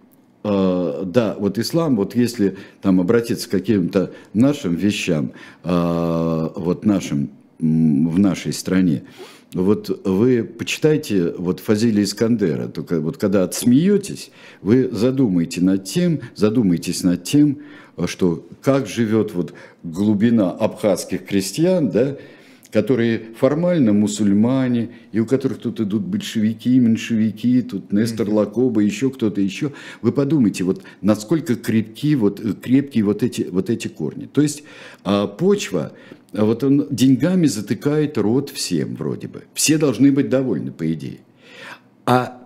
а, 0.43 1.03
да, 1.05 1.35
вот 1.37 1.59
ислам, 1.59 1.95
вот 1.95 2.15
если 2.15 2.57
там 2.81 2.99
обратиться 2.99 3.47
к 3.47 3.51
каким-то 3.51 4.11
нашим 4.33 4.75
вещам, 4.75 5.31
вот 5.63 6.85
нашим, 6.85 7.29
в 7.59 8.19
нашей 8.19 8.53
стране, 8.53 9.03
вот 9.53 10.01
вы 10.05 10.43
почитайте 10.43 11.31
вот 11.37 11.59
Фазили 11.59 12.03
Искандера, 12.03 12.67
только 12.67 12.99
вот 12.99 13.17
когда 13.17 13.43
отсмеетесь, 13.43 14.31
вы 14.61 14.89
задумайте 14.91 15.61
над 15.61 15.85
тем, 15.85 16.21
задумайтесь 16.35 17.03
над 17.03 17.23
тем, 17.23 17.59
что 18.05 18.47
как 18.61 18.87
живет 18.87 19.33
вот 19.33 19.53
глубина 19.83 20.51
абхазских 20.51 21.25
крестьян, 21.25 21.89
да, 21.89 22.17
которые 22.71 23.21
формально 23.37 23.93
мусульмане, 23.93 24.89
и 25.11 25.19
у 25.19 25.27
которых 25.27 25.59
тут 25.59 25.79
идут 25.79 26.01
большевики, 26.01 26.79
меньшевики, 26.79 27.61
тут 27.61 27.93
Нестор 27.93 28.27
Лакоба, 28.27 28.81
еще 28.81 29.11
кто-то 29.11 29.39
еще. 29.39 29.73
Вы 30.01 30.11
подумайте, 30.11 30.63
вот 30.63 30.81
насколько 31.01 31.55
крепки, 31.55 32.15
вот, 32.15 32.41
крепкие 32.63 33.03
вот 33.03 33.21
эти, 33.21 33.43
вот 33.43 33.69
эти 33.69 33.89
корни. 33.89 34.25
То 34.25 34.41
есть 34.41 34.63
а, 35.03 35.27
почва, 35.27 35.91
вот 36.33 36.63
он 36.63 36.87
деньгами 36.89 37.45
затыкает 37.45 38.17
рот 38.17 38.49
всем 38.49 38.95
вроде 38.95 39.27
бы. 39.27 39.43
Все 39.53 39.77
должны 39.77 40.11
быть 40.11 40.29
довольны, 40.29 40.71
по 40.71 40.91
идее. 40.91 41.19
А 42.05 42.45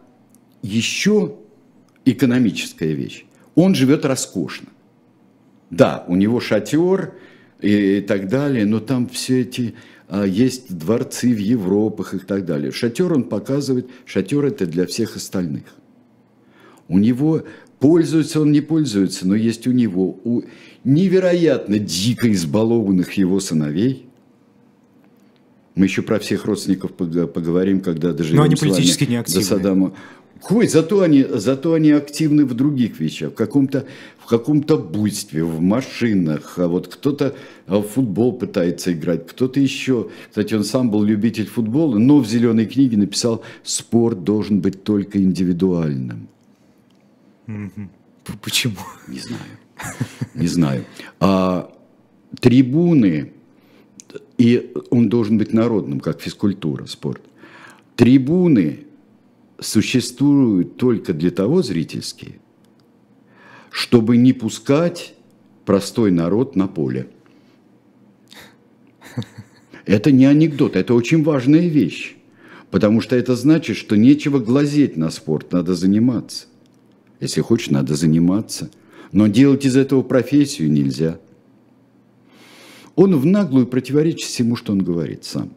еще 0.62 1.36
экономическая 2.06 2.94
вещь. 2.94 3.26
Он 3.56 3.76
живет 3.76 4.06
роскошно. 4.06 4.68
Да, 5.70 6.06
у 6.08 6.16
него 6.16 6.40
шатер 6.40 7.14
и, 7.62 7.98
и 7.98 8.02
так 8.02 8.28
далее, 8.28 8.66
но 8.66 8.80
там 8.80 9.08
все 9.08 9.42
эти 9.42 9.76
а, 10.10 10.26
есть 10.26 10.78
дворцы 10.78 11.34
в 11.34 11.40
Европах 11.40 12.14
и 12.14 12.20
так 12.20 12.46
далее. 12.46 12.72
Шатер 12.72 13.14
он 13.14 13.24
показывает, 13.24 13.90
шатер 14.06 14.46
это 14.46 14.66
для 14.66 14.86
всех 14.86 15.16
остальных. 15.16 15.64
У 16.88 16.98
него 16.98 17.44
пользуется 17.80 18.42
он, 18.42 18.52
не 18.52 18.62
пользуется, 18.62 19.28
но 19.28 19.36
есть 19.36 19.68
у 19.68 19.72
него 19.72 20.20
у 20.24 20.42
невероятно 20.84 21.80
дико 21.80 22.32
избалованных 22.32 23.14
его 23.14 23.40
сыновей. 23.40 24.08
Мы 25.76 25.86
еще 25.86 26.02
про 26.02 26.18
всех 26.20 26.46
родственников 26.46 26.94
поговорим, 26.94 27.82
когда 27.82 28.12
доживем 28.14 28.38
Но 28.38 28.44
они 28.44 28.56
политически 28.56 29.04
не 29.04 29.18
активны. 29.18 29.42
до 29.42 29.48
Саддама. 29.48 29.94
Ой, 30.50 30.68
зато 30.68 31.02
они, 31.02 31.26
зато 31.30 31.74
они 31.74 31.92
активны 31.92 32.46
в 32.46 32.54
других 32.54 33.00
вещах, 33.00 33.32
в 33.32 33.36
каком-то 33.36 33.86
в 34.20 34.30
каком-то 34.30 34.78
буйстве, 34.78 35.44
в 35.44 35.62
машинах, 35.62 36.56
а 36.58 36.68
вот 36.68 36.90
кто-то 36.90 37.34
в 37.66 37.82
футбол 37.82 38.34
пытается 38.34 38.92
играть, 38.92 39.26
кто-то 39.26 39.60
еще. 39.60 40.10
Кстати, 40.30 40.54
он 40.54 40.66
сам 40.66 40.92
был 40.92 41.02
любитель 41.04 41.46
футбола, 41.46 41.98
но 41.98 42.20
в 42.20 42.28
«Зеленой 42.28 42.66
книге» 42.66 42.98
написал, 42.98 43.42
спорт 43.64 44.26
должен 44.26 44.60
быть 44.60 44.84
только 44.84 45.24
индивидуальным. 45.24 46.28
Почему? 48.42 48.78
Не 49.08 49.20
знаю. 49.20 49.42
Не 50.34 50.48
знаю. 50.48 50.86
А 51.20 51.74
трибуны, 52.40 53.32
и 54.38 54.74
он 54.90 55.10
должен 55.10 55.38
быть 55.38 55.54
народным, 55.54 56.00
как 56.00 56.22
физкультура, 56.22 56.86
спорт. 56.86 57.22
Трибуны 57.96 58.86
существуют 59.60 60.78
только 60.78 61.14
для 61.14 61.32
того, 61.32 61.64
зрительские, 61.64 62.40
чтобы 63.72 64.18
не 64.18 64.34
пускать 64.34 65.16
простой 65.66 66.12
народ 66.12 66.56
на 66.56 66.68
поле. 66.68 67.10
Это 69.86 70.12
не 70.12 70.26
анекдот, 70.26 70.76
это 70.76 70.94
очень 70.94 71.24
важная 71.24 71.68
вещь. 71.68 72.16
Потому 72.70 73.00
что 73.00 73.16
это 73.16 73.38
значит, 73.38 73.78
что 73.78 73.96
нечего 73.96 74.40
глазеть 74.40 74.98
на 74.98 75.10
спорт, 75.10 75.54
надо 75.54 75.74
заниматься. 75.74 76.48
Если 77.20 77.42
хочешь, 77.42 77.70
надо 77.70 77.96
заниматься. 77.96 78.70
Но 79.12 79.28
делать 79.28 79.66
из 79.66 79.76
этого 79.76 80.02
профессию 80.02 80.72
нельзя. 80.72 81.20
Он 82.96 83.16
в 83.16 83.26
наглую 83.26 83.68
противоречит 83.68 84.28
всему, 84.28 84.56
что 84.56 84.74
он 84.74 84.84
говорит 84.84 85.24
сам. 85.24 85.52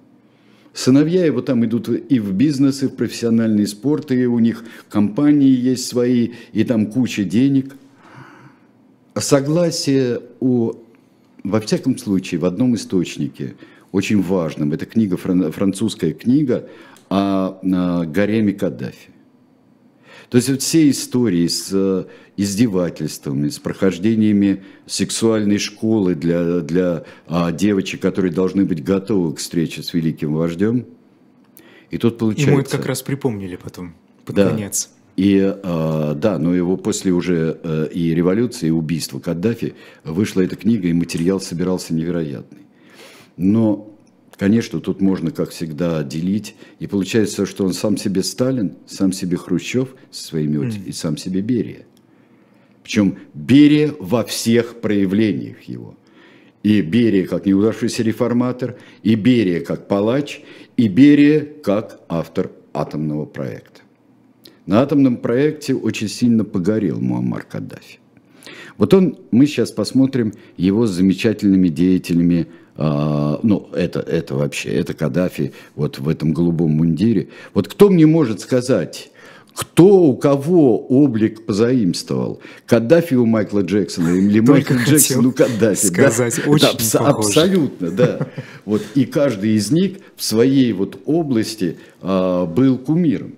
Сыновья 0.72 1.24
его 1.24 1.42
там 1.42 1.64
идут 1.64 1.88
и 1.88 2.20
в 2.20 2.32
бизнес, 2.32 2.82
и 2.82 2.86
в 2.86 2.94
профессиональный 2.94 3.66
спорт, 3.66 4.12
и 4.12 4.26
у 4.26 4.38
них 4.38 4.64
компании 4.88 5.50
есть 5.50 5.86
свои, 5.86 6.30
и 6.52 6.64
там 6.64 6.86
куча 6.86 7.24
денег. 7.24 7.74
Согласие 9.16 10.20
у, 10.38 10.74
во 11.42 11.60
всяком 11.60 11.98
случае, 11.98 12.40
в 12.40 12.44
одном 12.44 12.76
источнике, 12.76 13.56
очень 13.90 14.22
важном, 14.22 14.72
это 14.72 14.86
книга, 14.86 15.16
французская 15.16 16.12
книга 16.12 16.68
о, 17.08 17.58
о 17.62 18.04
гареме 18.04 18.52
Каддафи. 18.52 19.10
То 20.30 20.36
есть 20.36 20.48
вот 20.48 20.62
все 20.62 20.88
истории 20.88 21.48
с 21.48 21.70
э, 21.72 22.04
издевательствами, 22.36 23.48
с 23.48 23.58
прохождениями 23.58 24.62
сексуальной 24.86 25.58
школы 25.58 26.14
для, 26.14 26.60
для 26.60 27.04
а, 27.26 27.50
девочек, 27.50 28.00
которые 28.00 28.32
должны 28.32 28.64
быть 28.64 28.82
готовы 28.82 29.34
к 29.34 29.38
встрече 29.38 29.82
с 29.82 29.92
великим 29.92 30.34
вождем. 30.34 30.86
И 31.90 31.98
тут 31.98 32.16
получается... 32.18 32.50
Ему 32.50 32.60
это 32.60 32.70
как 32.70 32.86
раз 32.86 33.02
припомнили 33.02 33.56
потом, 33.56 33.94
под 34.24 34.36
да. 34.36 34.50
конец. 34.50 34.90
И 35.16 35.36
э, 35.36 36.14
да, 36.16 36.38
но 36.38 36.54
его 36.54 36.76
после 36.76 37.10
уже 37.10 37.58
э, 37.62 37.88
и 37.92 38.14
революции, 38.14 38.68
и 38.68 38.70
убийства 38.70 39.18
Каддафи 39.18 39.74
вышла 40.04 40.42
эта 40.42 40.54
книга, 40.54 40.86
и 40.86 40.92
материал 40.92 41.40
собирался 41.40 41.92
невероятный. 41.92 42.62
Но 43.36 43.89
Конечно, 44.40 44.80
тут 44.80 45.02
можно, 45.02 45.32
как 45.32 45.50
всегда, 45.50 46.02
делить. 46.02 46.54
И 46.78 46.86
получается, 46.86 47.44
что 47.44 47.66
он 47.66 47.74
сам 47.74 47.98
себе 47.98 48.22
Сталин, 48.22 48.72
сам 48.86 49.12
себе 49.12 49.36
Хрущев 49.36 49.94
со 50.10 50.28
своими 50.28 50.64
mm. 50.64 50.86
и 50.86 50.92
сам 50.92 51.18
себе 51.18 51.42
Берия. 51.42 51.84
Причем 52.82 53.18
Берия 53.34 53.94
во 53.98 54.24
всех 54.24 54.80
проявлениях 54.80 55.60
его. 55.64 55.94
И 56.62 56.80
Берия 56.80 57.26
как 57.26 57.44
неудавшийся 57.44 58.02
реформатор, 58.02 58.78
и 59.02 59.14
Берия 59.14 59.60
как 59.60 59.88
палач, 59.88 60.40
и 60.78 60.88
Берия 60.88 61.46
как 61.62 62.00
автор 62.08 62.50
атомного 62.72 63.26
проекта. 63.26 63.82
На 64.64 64.80
атомном 64.80 65.18
проекте 65.18 65.74
очень 65.74 66.08
сильно 66.08 66.44
погорел 66.44 66.98
Муаммар 66.98 67.42
Каддафи. 67.42 67.98
Вот 68.78 68.94
он, 68.94 69.18
мы 69.32 69.44
сейчас 69.44 69.70
посмотрим 69.70 70.32
его 70.56 70.86
с 70.86 70.92
замечательными 70.92 71.68
деятелями 71.68 72.46
ну, 72.80 73.68
это, 73.74 74.00
это 74.00 74.34
вообще, 74.34 74.70
это 74.70 74.94
Каддафи 74.94 75.52
вот 75.76 75.98
в 75.98 76.08
этом 76.08 76.32
голубом 76.32 76.70
мундире. 76.72 77.28
Вот 77.52 77.68
кто 77.68 77.90
мне 77.90 78.06
может 78.06 78.40
сказать, 78.40 79.10
кто 79.54 80.04
у 80.04 80.16
кого 80.16 80.78
облик 80.78 81.44
позаимствовал? 81.44 82.40
Каддафи 82.66 83.14
у 83.14 83.26
Майкла 83.26 83.60
Джексона 83.60 84.08
или 84.08 84.40
Майкл 84.40 84.74
Джексон 84.74 85.26
у 85.26 85.32
Каддафи? 85.32 85.86
Сказать, 85.86 86.40
да? 86.42 86.50
очень 86.50 86.68
абс- 86.68 86.94
Абсолютно, 86.94 87.90
да. 87.90 88.28
Вот, 88.64 88.82
и 88.94 89.04
каждый 89.04 89.56
из 89.56 89.70
них 89.70 89.98
в 90.16 90.22
своей 90.22 90.72
вот 90.72 91.00
области 91.04 91.76
а, 92.00 92.46
был 92.46 92.78
кумиром. 92.78 93.34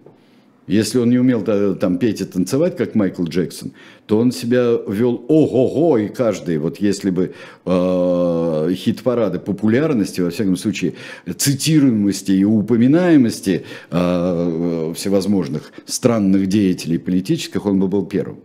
Если 0.68 0.98
он 0.98 1.10
не 1.10 1.18
умел 1.18 1.42
там 1.42 1.98
петь 1.98 2.20
и 2.20 2.24
танцевать, 2.24 2.76
как 2.76 2.94
Майкл 2.94 3.24
Джексон, 3.24 3.72
то 4.06 4.18
он 4.18 4.30
себя 4.30 4.78
вел 4.86 5.24
ого-го, 5.28 5.98
и 5.98 6.08
каждый, 6.08 6.58
вот 6.58 6.78
если 6.78 7.10
бы 7.10 7.34
э, 7.64 8.74
хит-парады 8.74 9.40
популярности, 9.40 10.20
во 10.20 10.30
всяком 10.30 10.56
случае, 10.56 10.94
цитируемости 11.36 12.32
и 12.32 12.44
упоминаемости 12.44 13.64
э, 13.90 14.92
всевозможных 14.96 15.72
странных 15.84 16.46
деятелей 16.46 16.98
политических, 16.98 17.66
он 17.66 17.80
бы 17.80 17.88
был 17.88 18.06
первым. 18.06 18.38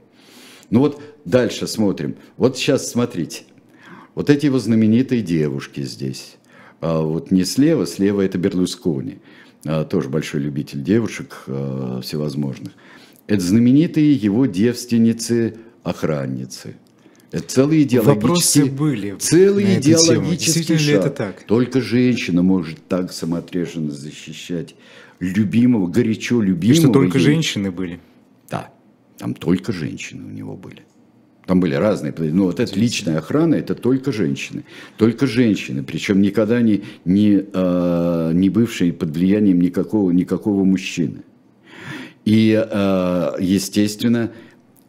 Ну 0.71 0.79
вот 0.79 0.99
дальше 1.23 1.67
смотрим. 1.67 2.15
Вот 2.37 2.57
сейчас 2.57 2.89
смотрите. 2.89 3.43
Вот 4.15 4.31
эти 4.31 4.47
его 4.47 4.57
знаменитые 4.57 5.21
девушки 5.21 5.81
здесь. 5.81 6.37
А 6.81 7.01
вот 7.01 7.31
не 7.31 7.43
слева, 7.43 7.85
слева 7.85 8.21
это 8.21 8.37
Берлускони. 8.37 9.19
А, 9.65 9.85
тоже 9.85 10.09
большой 10.09 10.41
любитель 10.41 10.83
девушек 10.83 11.43
а, 11.47 12.01
всевозможных. 12.01 12.73
Это 13.27 13.41
знаменитые 13.41 14.13
его 14.13 14.45
девственницы-охранницы. 14.45 16.75
Это 17.31 17.47
целые 17.47 17.83
идеологические... 17.83 18.15
Вопросы 18.15 18.65
были 18.65 19.15
Целый 19.19 19.77
идеологический 19.79 20.77
шаг. 20.77 21.05
это 21.05 21.09
так? 21.09 21.43
Только 21.43 21.81
женщина 21.81 22.41
может 22.41 22.79
так 22.87 23.11
самоотверженно 23.11 23.91
защищать 23.91 24.75
любимого, 25.19 25.87
горячо 25.87 26.41
любимого. 26.41 26.77
И 26.77 26.79
что 26.79 26.87
только 26.89 27.17
ей. 27.17 27.25
женщины 27.25 27.69
были? 27.71 27.99
Да, 28.49 28.71
там 29.17 29.33
только 29.33 29.73
женщины 29.73 30.25
у 30.25 30.29
него 30.29 30.55
были. 30.55 30.83
Там 31.47 31.61
были 31.61 31.75
разные, 31.75 32.13
ну 32.17 32.43
вот 32.43 32.59
эта 32.59 32.77
личная 32.77 33.19
охрана, 33.19 33.55
это 33.55 33.73
только 33.73 34.11
женщины. 34.11 34.65
Только 34.97 35.25
женщины, 35.27 35.81
причем 35.81 36.21
никогда 36.21 36.61
не, 36.61 36.83
не, 37.05 37.41
э, 37.51 38.31
не 38.33 38.49
бывшие 38.49 38.91
под 38.91 39.11
влиянием 39.11 39.61
никакого, 39.61 40.11
никакого 40.11 40.65
мужчины. 40.65 41.23
И, 42.25 42.51
э, 42.51 43.31
естественно, 43.39 44.31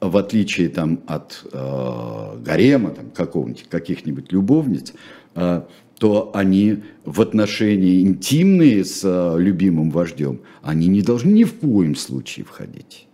в 0.01 0.17
отличие 0.17 0.69
там, 0.69 1.01
от 1.07 1.47
э, 1.53 2.39
гарема, 2.45 2.91
там, 2.91 3.11
какого-нибудь, 3.11 3.69
каких-нибудь 3.69 4.33
любовниц, 4.33 4.95
э, 5.37 5.63
то 5.99 6.31
они 6.35 6.79
в 7.05 7.21
отношении 7.21 8.03
интимные 8.03 8.85
с 8.85 9.03
э, 9.05 9.37
любимым 9.39 9.91
вождем, 9.91 10.41
они 10.63 10.89
не 10.89 11.03
должны 11.03 11.31
ни 11.31 11.45
в 11.45 11.55
коем 11.55 11.95
случае 11.95 12.45
входить. 12.45 13.08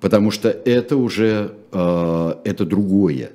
Потому 0.00 0.30
что 0.30 0.50
это 0.50 0.96
уже 0.96 1.54
э, 1.72 2.34
это 2.44 2.64
другое, 2.64 3.32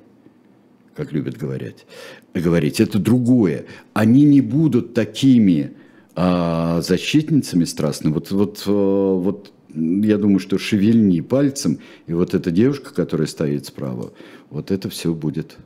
как 0.95 1.11
любят 1.11 1.37
говорить. 1.37 1.85
говорить. 2.33 2.79
Это 2.79 2.99
другое. 2.99 3.65
Они 3.93 4.23
не 4.23 4.41
будут 4.41 4.93
такими 4.93 5.71
э, 6.15 6.81
защитницами 6.83 7.63
страстными. 7.63 8.13
Вот, 8.13 8.31
вот, 8.31 8.63
э, 8.67 8.71
вот 8.71 9.51
я 9.75 10.17
думаю, 10.17 10.39
что 10.39 10.57
шевельни 10.57 11.21
пальцем, 11.21 11.79
и 12.07 12.13
вот 12.13 12.33
эта 12.33 12.51
девушка, 12.51 12.93
которая 12.93 13.27
стоит 13.27 13.65
справа, 13.65 14.13
вот 14.49 14.69
это 14.71 14.89
все 14.89 15.13
будет 15.13 15.57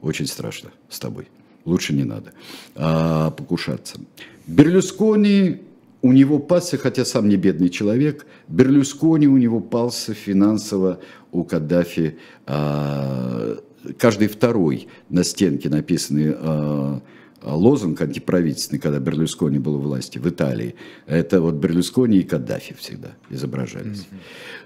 очень 0.00 0.26
страшно 0.26 0.70
с 0.88 0.98
тобой. 0.98 1.28
Лучше 1.64 1.92
не 1.92 2.04
надо 2.04 2.32
а, 2.74 3.30
покушаться. 3.30 3.98
Берлюскони 4.46 5.62
у 6.02 6.12
него 6.12 6.38
пасся, 6.38 6.78
хотя 6.78 7.04
сам 7.04 7.28
не 7.28 7.36
бедный 7.36 7.68
человек, 7.68 8.26
Берлюскони 8.48 9.26
у 9.26 9.36
него 9.36 9.60
пался 9.60 10.14
финансово, 10.14 11.00
у 11.32 11.44
Каддафи 11.44 12.16
а, 12.46 13.58
каждый 13.98 14.28
второй 14.28 14.88
на 15.08 15.24
стенке 15.24 15.68
написанный 15.68 16.34
а, 16.34 17.00
лозунг 17.42 18.00
антиправительственный, 18.00 18.80
когда 18.80 18.98
Берлюскони 18.98 19.58
был 19.58 19.76
у 19.76 19.80
власти 19.80 20.18
в 20.18 20.28
Италии. 20.28 20.74
Это 21.06 21.40
вот 21.40 21.54
Берлюскони 21.54 22.18
и 22.18 22.22
Каддафи 22.22 22.74
всегда 22.78 23.12
изображались. 23.30 23.98
Mm-hmm. 23.98 24.18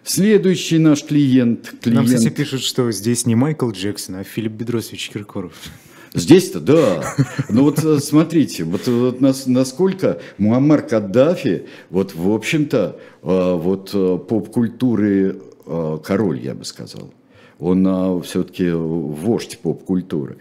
Следующий 0.05 0.79
наш 0.79 1.05
клиент, 1.05 1.75
клиент... 1.81 1.87
Нам, 1.87 2.07
кстати, 2.07 2.33
пишут, 2.33 2.63
что 2.63 2.91
здесь 2.93 3.27
не 3.27 3.35
Майкл 3.35 3.71
Джексон, 3.71 4.17
а 4.17 4.25
Филипп 4.25 4.53
Бедросович 4.53 5.11
Киркоров. 5.11 5.55
Здесь-то, 6.15 6.61
да. 6.61 7.15
Ну 7.49 7.65
вот 7.65 7.83
э, 7.83 7.99
смотрите, 7.99 8.65
вот, 8.65 8.87
вот 8.87 9.21
нас, 9.21 9.47
насколько 9.47 10.21
Муаммар 10.37 10.83
Каддафи, 10.83 11.67
вот 11.89 12.15
в 12.15 12.31
общем-то, 12.31 12.99
э, 13.23 13.55
вот 13.55 13.91
э, 13.95 14.19
поп-культуры 14.19 15.41
король, 16.05 16.41
я 16.41 16.55
бы 16.55 16.65
сказал. 16.65 17.15
Он 17.61 18.21
все-таки 18.23 18.69
вождь 18.71 19.61
поп-культуры. 19.63 20.39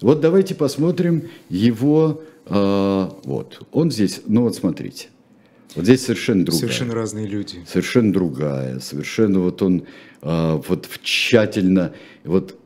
Вот 0.00 0.20
давайте 0.20 0.54
посмотрим 0.54 1.28
его, 1.48 2.22
вот, 2.46 3.66
он 3.72 3.90
здесь, 3.90 4.20
ну 4.26 4.42
вот 4.42 4.54
смотрите. 4.54 5.08
Вот 5.74 5.86
здесь 5.86 6.04
совершенно 6.04 6.44
другая. 6.44 6.60
Совершенно 6.60 6.94
разные 6.94 7.26
люди. 7.26 7.64
Совершенно 7.66 8.12
другая. 8.12 8.78
Совершенно 8.78 9.40
вот 9.40 9.60
он 9.60 9.86
вот 10.20 10.88
тщательно, 11.02 11.92
вот 12.22 12.56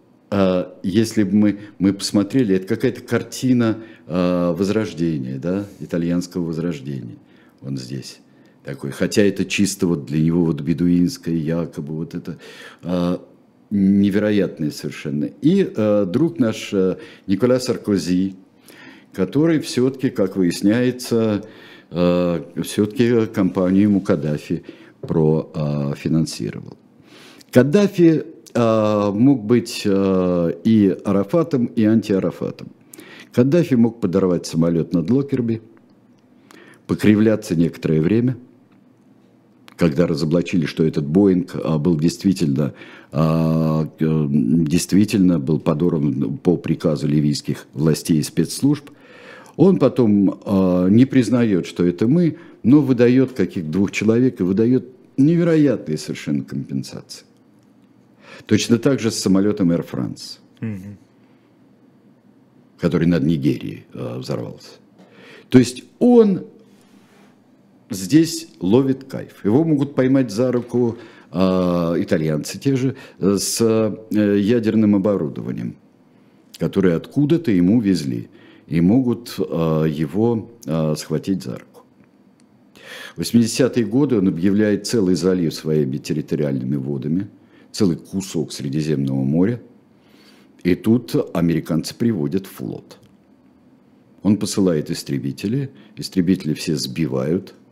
если 0.82 1.22
бы 1.22 1.34
мы, 1.34 1.58
мы 1.78 1.92
посмотрели, 1.92 2.56
это 2.56 2.66
какая-то 2.66 3.00
картина 3.00 3.78
а, 4.06 4.52
возрождения, 4.52 5.38
да, 5.38 5.66
итальянского 5.80 6.44
возрождения, 6.46 7.16
он 7.62 7.76
здесь 7.76 8.18
такой, 8.64 8.90
хотя 8.90 9.22
это 9.22 9.44
чисто 9.44 9.86
вот 9.86 10.06
для 10.06 10.20
него 10.20 10.44
вот 10.46 10.60
бедуинское, 10.60 11.34
якобы 11.34 11.94
вот 11.94 12.14
это 12.16 12.38
а, 12.82 13.24
невероятное 13.70 14.70
совершенно. 14.70 15.24
И 15.42 15.64
друг 16.06 16.38
наш 16.38 16.72
Николя 17.26 17.58
Саркози, 17.58 18.36
который 19.12 19.60
все-таки, 19.60 20.10
как 20.10 20.36
выясняется, 20.36 21.44
все-таки 21.90 23.26
компанию 23.26 23.82
ему 23.84 24.00
Каддафи 24.00 24.62
профинансировал. 25.00 26.76
Каддафи 27.50 28.24
а, 28.56 29.12
мог 29.12 29.44
быть 29.44 29.82
а, 29.86 30.48
и 30.48 30.96
Арафатом, 31.04 31.66
и 31.66 31.84
антиарафатом. 31.84 32.68
Каддафи 33.32 33.74
мог 33.74 34.00
подорвать 34.00 34.46
самолет 34.46 34.94
над 34.94 35.10
Локерби, 35.10 35.60
покривляться 36.86 37.54
некоторое 37.54 38.00
время, 38.00 38.38
когда 39.76 40.06
разоблачили, 40.06 40.64
что 40.64 40.84
этот 40.84 41.06
Боинг 41.06 41.50
а, 41.54 41.78
был 41.78 41.98
действительно, 41.98 42.72
а, 43.12 43.88
действительно 44.00 45.38
был 45.38 45.60
подорван 45.60 46.38
по 46.38 46.56
приказу 46.56 47.06
ливийских 47.06 47.66
властей 47.74 48.18
и 48.18 48.22
спецслужб, 48.22 48.90
он 49.56 49.78
потом 49.78 50.38
не 50.90 51.06
признает, 51.06 51.64
что 51.64 51.82
это 51.86 52.06
мы, 52.06 52.36
но 52.62 52.82
выдает 52.82 53.32
каких 53.32 53.70
двух 53.70 53.90
человек 53.90 54.40
и 54.40 54.42
выдает 54.42 54.86
невероятные 55.16 55.96
совершенно 55.96 56.44
компенсации. 56.44 57.24
Точно 58.44 58.78
так 58.78 59.00
же 59.00 59.10
с 59.10 59.18
самолетом 59.18 59.72
Air 59.72 59.86
France, 59.88 60.38
угу. 60.60 60.96
который 62.78 63.06
над 63.06 63.22
Нигерией 63.24 63.86
взорвался. 63.92 64.72
То 65.48 65.58
есть 65.58 65.84
он 65.98 66.44
здесь 67.90 68.48
ловит 68.60 69.04
кайф. 69.04 69.44
Его 69.44 69.64
могут 69.64 69.94
поймать 69.94 70.30
за 70.30 70.52
руку 70.52 70.98
э, 71.32 71.38
итальянцы 71.38 72.58
те 72.58 72.76
же 72.76 72.96
с 73.20 73.58
э, 73.60 74.38
ядерным 74.38 74.96
оборудованием, 74.96 75.76
которое 76.58 76.96
откуда-то 76.96 77.50
ему 77.50 77.80
везли, 77.80 78.28
и 78.66 78.80
могут 78.80 79.36
э, 79.38 79.42
его 79.88 80.50
э, 80.64 80.94
схватить 80.96 81.42
за 81.42 81.58
руку. 81.58 81.84
В 83.16 83.20
80-е 83.20 83.84
годы 83.84 84.18
он 84.18 84.28
объявляет 84.28 84.86
целый 84.86 85.14
залив 85.14 85.54
своими 85.54 85.96
территориальными 85.96 86.76
водами, 86.76 87.28
целый 87.76 87.96
кусок 87.96 88.52
Средиземного 88.52 89.22
моря, 89.22 89.60
и 90.62 90.74
тут 90.74 91.14
американцы 91.34 91.94
приводят 91.94 92.46
флот. 92.46 92.98
Он 94.22 94.36
посылает 94.36 94.90
истребители, 94.90 95.70
истребители 95.96 96.54
все 96.54 96.76
сбивают– 96.76 97.54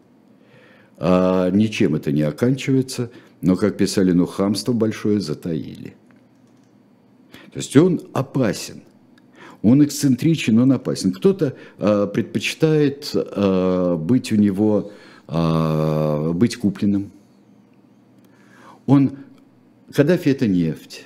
а 0.96 1.50
ничем 1.50 1.94
это 1.94 2.12
не 2.12 2.22
оканчивается, 2.22 3.10
но, 3.40 3.56
как 3.56 3.76
писали, 3.76 4.12
ну, 4.12 4.26
хамство 4.26 4.72
большое 4.72 5.20
затаили. 5.20 5.94
То 7.52 7.58
есть 7.58 7.76
он 7.76 8.00
опасен. 8.12 8.82
Он 9.62 9.84
эксцентричен, 9.84 10.58
он 10.58 10.72
опасен. 10.72 11.12
Кто-то 11.12 11.56
э, 11.78 12.06
предпочитает 12.12 13.10
э, 13.14 13.96
быть 13.98 14.30
у 14.32 14.36
него, 14.36 14.92
э, 15.28 16.32
быть 16.34 16.56
купленным. 16.56 17.10
Он, 18.86 19.12
Каддафи 19.94 20.28
это 20.30 20.46
нефть, 20.46 21.04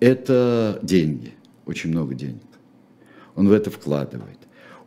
это 0.00 0.78
деньги, 0.82 1.32
очень 1.66 1.90
много 1.90 2.14
денег. 2.14 2.42
Он 3.34 3.48
в 3.48 3.52
это 3.52 3.70
вкладывает. 3.70 4.38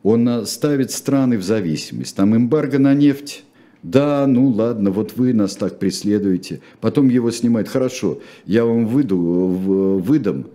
Он 0.03 0.45
ставит 0.45 0.91
страны 0.91 1.37
в 1.37 1.43
зависимость. 1.43 2.15
Там 2.15 2.35
эмбарго 2.35 2.79
на 2.79 2.93
нефть 2.93 3.43
да, 3.83 4.27
ну 4.27 4.49
ладно, 4.49 4.91
вот 4.91 5.13
вы 5.15 5.33
нас 5.33 5.55
так 5.55 5.79
преследуете. 5.79 6.61
Потом 6.81 7.09
его 7.09 7.31
снимают. 7.31 7.67
Хорошо, 7.67 8.19
я 8.45 8.63
вам 8.63 8.85
выйду, 8.85 9.17
выдам, 9.17 10.47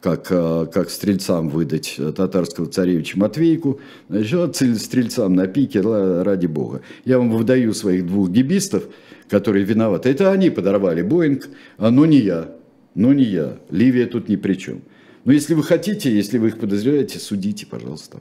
как, 0.00 0.28
а, 0.30 0.64
как 0.64 0.88
стрельцам 0.88 1.50
выдать 1.50 1.96
татарского 2.16 2.66
царевича 2.66 3.18
Матвейку, 3.18 3.80
значит, 4.08 4.56
стрельцам 4.80 5.34
на 5.34 5.46
пике, 5.46 5.82
ради 5.82 6.46
бога. 6.46 6.80
Я 7.04 7.18
вам 7.18 7.30
выдаю 7.30 7.74
своих 7.74 8.06
двух 8.06 8.30
гибистов, 8.30 8.84
которые 9.30 9.64
виноваты. 9.64 10.10
Это 10.10 10.32
они 10.32 10.50
подорвали 10.50 11.02
Боинг, 11.02 11.48
а 11.78 11.90
но 11.90 12.04
не 12.04 12.18
я. 12.18 12.52
Но 12.94 13.14
не 13.14 13.24
я. 13.24 13.58
Ливия 13.70 14.06
тут 14.06 14.28
ни 14.28 14.36
при 14.36 14.54
чем. 14.54 14.82
Но 15.24 15.32
если 15.32 15.54
вы 15.54 15.62
хотите, 15.62 16.14
если 16.14 16.38
вы 16.38 16.48
их 16.48 16.58
подозреваете, 16.58 17.18
судите, 17.20 17.66
пожалуйста, 17.66 18.18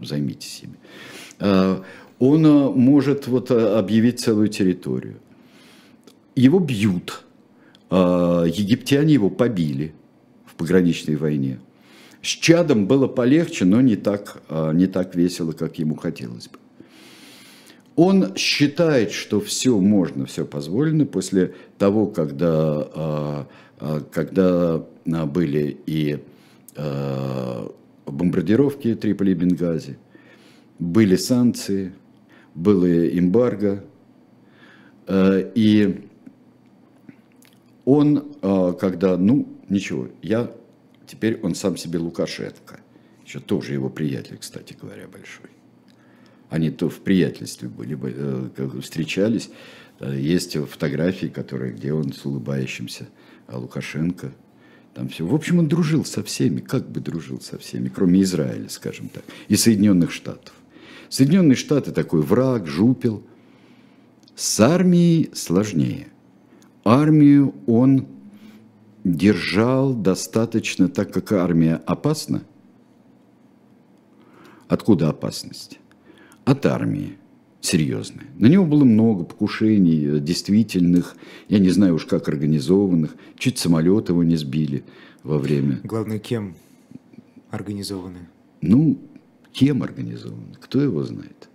займитесь 0.00 0.60
ими. 0.62 0.74
А, 1.38 1.82
он 2.18 2.44
э, 2.46 2.70
может 2.70 3.26
вот 3.26 3.50
э, 3.50 3.78
объявить 3.78 4.20
целую 4.20 4.48
территорию. 4.48 5.16
Его 6.34 6.58
бьют. 6.58 7.24
А, 7.88 8.44
египтяне 8.44 9.14
его 9.14 9.30
побили 9.30 9.94
в 10.44 10.54
пограничной 10.54 11.16
войне. 11.16 11.58
С 12.20 12.28
Чадом 12.28 12.86
было 12.86 13.06
полегче, 13.06 13.64
но 13.64 13.80
не 13.80 13.96
так, 13.96 14.42
а, 14.48 14.72
не 14.72 14.86
так 14.86 15.14
весело, 15.14 15.52
как 15.52 15.78
ему 15.78 15.94
хотелось 15.94 16.48
бы. 16.48 16.58
Он 17.96 18.36
считает, 18.36 19.10
что 19.10 19.40
все 19.40 19.78
можно, 19.78 20.26
все 20.26 20.44
позволено 20.44 21.06
после 21.06 21.54
того, 21.78 22.06
когда, 22.06 22.88
а, 22.94 23.46
когда 24.12 24.84
были 25.06 25.76
и 25.86 26.18
бомбардировки 28.06 28.94
Триполи 28.94 29.32
и 29.32 29.34
Бенгази, 29.34 29.98
были 30.78 31.16
санкции– 31.16 31.92
было 32.56 33.06
эмбарго, 33.06 33.84
и 35.08 36.08
он, 37.84 38.34
когда, 38.80 39.16
ну, 39.16 39.46
ничего, 39.68 40.08
я, 40.22 40.50
теперь 41.06 41.38
он 41.42 41.54
сам 41.54 41.76
себе 41.76 41.98
Лукашенко, 41.98 42.80
еще 43.24 43.40
тоже 43.40 43.74
его 43.74 43.90
приятель, 43.90 44.38
кстати 44.38 44.76
говоря, 44.80 45.06
большой. 45.06 45.50
Они 46.48 46.70
то 46.70 46.88
в 46.88 47.00
приятельстве 47.00 47.68
были, 47.68 47.98
э, 48.02 48.80
встречались, 48.80 49.50
есть 50.00 50.56
фотографии, 50.56 51.26
которые, 51.26 51.72
где 51.72 51.92
он 51.92 52.12
с 52.12 52.24
улыбающимся 52.24 53.08
Лукашенко, 53.48 54.32
там 54.96 55.08
все. 55.08 55.26
В 55.26 55.34
общем, 55.34 55.58
он 55.58 55.68
дружил 55.68 56.04
со 56.04 56.22
всеми, 56.22 56.60
как 56.60 56.88
бы 56.88 57.00
дружил 57.00 57.40
со 57.40 57.58
всеми, 57.58 57.88
кроме 57.88 58.22
Израиля, 58.22 58.68
скажем 58.68 59.08
так, 59.08 59.24
и 59.48 59.56
Соединенных 59.56 60.10
Штатов. 60.10 60.54
Соединенные 61.10 61.56
Штаты 61.56 61.92
такой 61.92 62.22
враг, 62.22 62.66
жупел. 62.66 63.22
С 64.34 64.58
армией 64.60 65.30
сложнее. 65.34 66.08
Армию 66.84 67.54
он 67.66 68.06
держал 69.04 69.94
достаточно, 69.94 70.88
так 70.88 71.12
как 71.12 71.32
армия 71.32 71.76
опасна. 71.86 72.42
Откуда 74.68 75.10
опасность? 75.10 75.78
От 76.46 76.64
армии 76.64 77.18
серьезная. 77.60 78.24
На 78.38 78.46
него 78.46 78.64
было 78.64 78.84
много 78.84 79.24
покушений, 79.24 80.18
действительных, 80.20 81.14
я 81.50 81.58
не 81.58 81.68
знаю 81.68 81.96
уж 81.96 82.06
как 82.06 82.28
организованных. 82.28 83.14
Чуть 83.36 83.58
самолет 83.58 84.08
его 84.08 84.24
не 84.24 84.36
сбили 84.36 84.84
во 85.22 85.36
время. 85.36 85.80
Главное, 85.84 86.18
кем 86.18 86.56
организованы? 87.50 88.28
Ну, 88.62 88.98
Кем 89.56 89.82
организован? 89.82 90.54
Кто 90.60 90.82
его 90.82 91.02
знает? 91.02 91.48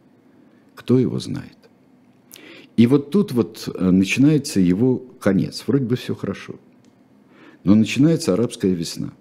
Кто 0.73 0.97
его 0.97 1.19
знает? 1.19 1.55
И 2.75 2.87
вот 2.87 3.11
тут 3.11 3.31
вот 3.31 3.69
э, 3.71 3.91
начинается 3.91 4.59
его 4.59 4.97
конец. 5.19 5.63
Вроде 5.67 5.85
бы 5.85 5.95
все 5.95 6.15
хорошо. 6.15 6.55
Но 7.63 7.75
начинается 7.75 8.33
арабская 8.33 8.73
весна. 8.73 9.13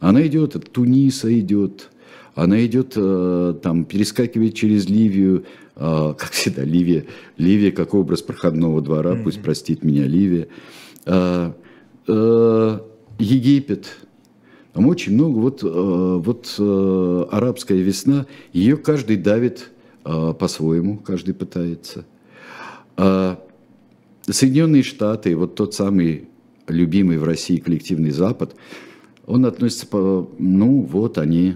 Она 0.00 0.26
идет 0.26 0.56
от 0.56 0.72
Туниса, 0.72 1.32
идет, 1.38 1.92
она 2.36 2.64
идет, 2.64 2.92
э, 2.94 3.54
там, 3.60 3.84
перескакивает 3.84 4.54
через 4.54 4.88
Ливию, 4.88 5.44
э, 5.74 6.14
как 6.16 6.30
всегда, 6.30 6.62
Ливия, 6.62 7.06
Ливия 7.36 7.72
как 7.72 7.94
образ 7.94 8.22
проходного 8.22 8.80
двора, 8.80 9.14
mm-hmm. 9.14 9.22
пусть 9.24 9.42
простит 9.42 9.82
меня 9.82 10.06
Ливия. 10.06 10.46
Египет, 13.18 13.86
там 14.76 14.88
очень 14.88 15.14
много, 15.14 15.38
вот, 15.38 15.62
э, 15.62 15.66
вот 15.66 16.54
э, 16.58 17.26
арабская 17.30 17.78
весна, 17.78 18.26
ее 18.52 18.76
каждый 18.76 19.16
давит 19.16 19.70
э, 20.04 20.34
по-своему, 20.38 20.98
каждый 20.98 21.32
пытается. 21.32 22.04
Соединенные 24.28 24.82
Штаты, 24.82 25.34
вот 25.34 25.54
тот 25.54 25.72
самый 25.72 26.28
любимый 26.68 27.16
в 27.16 27.24
России 27.24 27.56
коллективный 27.56 28.10
Запад, 28.10 28.54
он 29.26 29.46
относится 29.46 29.86
по, 29.86 30.30
ну 30.38 30.82
вот 30.82 31.16
они 31.16 31.54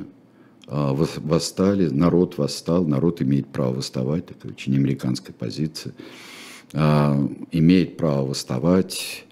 восстали, 0.71 1.89
народ 1.89 2.39
восстал, 2.39 2.87
народ 2.87 3.21
имеет 3.23 3.49
право 3.49 3.77
восставать, 3.77 4.27
такая 4.27 4.53
очень 4.53 4.77
американская 4.77 5.35
позиция, 5.35 5.95
а, 6.73 7.29
имеет 7.51 7.97
право 7.97 8.29
восставать, 8.29 9.25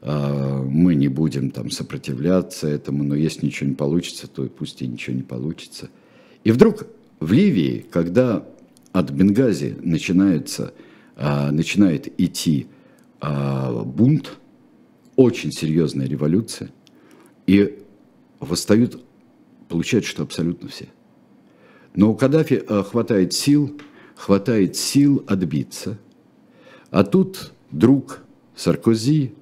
а, 0.00 0.62
мы 0.62 0.94
не 0.94 1.08
будем 1.08 1.50
там 1.50 1.70
сопротивляться 1.70 2.68
этому, 2.68 3.04
но 3.04 3.14
если 3.14 3.46
ничего 3.46 3.68
не 3.68 3.74
получится, 3.76 4.28
то 4.28 4.44
пусть 4.44 4.80
и 4.80 4.86
ничего 4.86 5.16
не 5.16 5.22
получится. 5.22 5.90
И 6.44 6.52
вдруг 6.52 6.86
в 7.20 7.32
Ливии, 7.32 7.84
когда 7.90 8.46
от 8.92 9.10
Бенгази 9.10 9.76
начинается, 9.82 10.72
а, 11.16 11.50
начинает 11.50 12.08
идти 12.20 12.68
а, 13.20 13.82
бунт, 13.84 14.38
очень 15.16 15.50
серьезная 15.50 16.06
революция, 16.06 16.70
и 17.46 17.78
восстают, 18.38 19.02
получается, 19.68 20.10
что 20.10 20.22
абсолютно 20.22 20.68
все. 20.68 20.88
Но 21.94 22.10
у 22.10 22.14
Каддафи 22.14 22.64
хватает 22.84 23.32
сил, 23.32 23.78
хватает 24.14 24.76
сил 24.76 25.24
отбиться. 25.26 25.98
А 26.90 27.04
тут 27.04 27.52
друг 27.70 28.20
Саркози, 28.56 29.32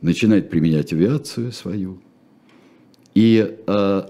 начинает 0.00 0.50
применять 0.50 0.92
авиацию 0.92 1.52
свою. 1.52 1.98
И 3.14 3.58
э, 3.66 4.02